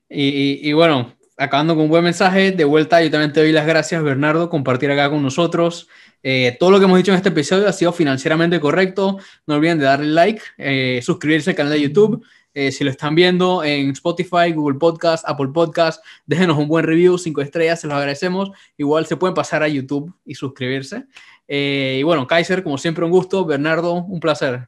Y, 0.08 0.70
y, 0.70 0.74
bueno, 0.74 1.14
acabando 1.36 1.74
con 1.74 1.86
un 1.86 1.90
buen 1.90 2.04
mensaje, 2.04 2.52
de 2.52 2.64
vuelta 2.64 3.02
yo 3.02 3.10
también 3.10 3.34
te 3.34 3.40
doy 3.40 3.52
las 3.52 3.66
gracias, 3.66 4.04
Bernardo, 4.04 4.50
compartir 4.50 4.92
acá 4.92 5.10
con 5.10 5.24
nosotros. 5.24 5.88
Eh, 6.22 6.58
todo 6.60 6.72
lo 6.72 6.80
que 6.80 6.86
hemos 6.86 6.98
dicho 6.98 7.12
en 7.12 7.18
este 7.18 7.30
episodio 7.30 7.68
ha 7.68 7.74
sido 7.74 7.94
financieramente 7.94 8.60
correcto. 8.60 9.18
No 9.48 9.56
olviden 9.56 9.80
de 9.80 9.86
darle 9.86 10.08
like, 10.08 10.42
eh, 10.58 11.00
suscribirse 11.04 11.52
al 11.52 11.56
canal 11.56 11.74
de 11.74 11.82
YouTube. 11.82 12.26
Eh, 12.54 12.72
si 12.72 12.84
lo 12.84 12.90
están 12.90 13.16
viendo 13.16 13.64
en 13.64 13.92
Spotify, 13.92 14.52
Google 14.54 14.80
Podcast, 14.80 15.24
Apple 15.28 15.50
Podcast, 15.54 16.04
déjenos 16.26 16.58
un 16.58 16.68
buen 16.68 16.84
review, 16.86 17.18
cinco 17.18 17.42
estrellas, 17.42 17.82
se 17.82 17.88
los 17.88 17.96
agradecemos. 17.96 18.52
Igual 18.76 19.06
se 19.06 19.18
pueden 19.18 19.34
pasar 19.34 19.64
a 19.64 19.68
YouTube 19.68 20.14
y 20.26 20.36
suscribirse. 20.36 21.06
y 21.48 22.04
bueno, 22.04 22.28
Kaiser, 22.28 22.64
como 22.64 22.78
siempre, 22.78 23.06
un 23.06 23.12
gusto. 23.12 23.46
Bernardo, 23.46 23.94
un 23.94 24.20
placer. 24.20 24.68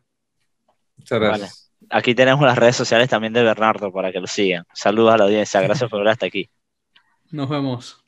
Muchas 0.97 1.20
gracias. 1.20 1.72
Aquí 1.89 2.16
tenemos 2.16 2.41
las 2.45 2.58
redes 2.58 2.76
sociales 2.76 3.10
también 3.10 3.34
de 3.34 3.43
Bernardo 3.43 3.91
para 3.91 4.12
que 4.12 4.20
lo 4.20 4.28
sigan. 4.28 4.66
Saludos 4.74 5.14
a 5.14 5.18
la 5.18 5.24
audiencia. 5.26 5.60
Gracias 5.62 5.89
por 5.89 5.99
ver 5.99 6.10
hasta 6.10 6.28
aquí. 6.28 6.49
Nos 7.32 7.49
vemos. 7.49 8.01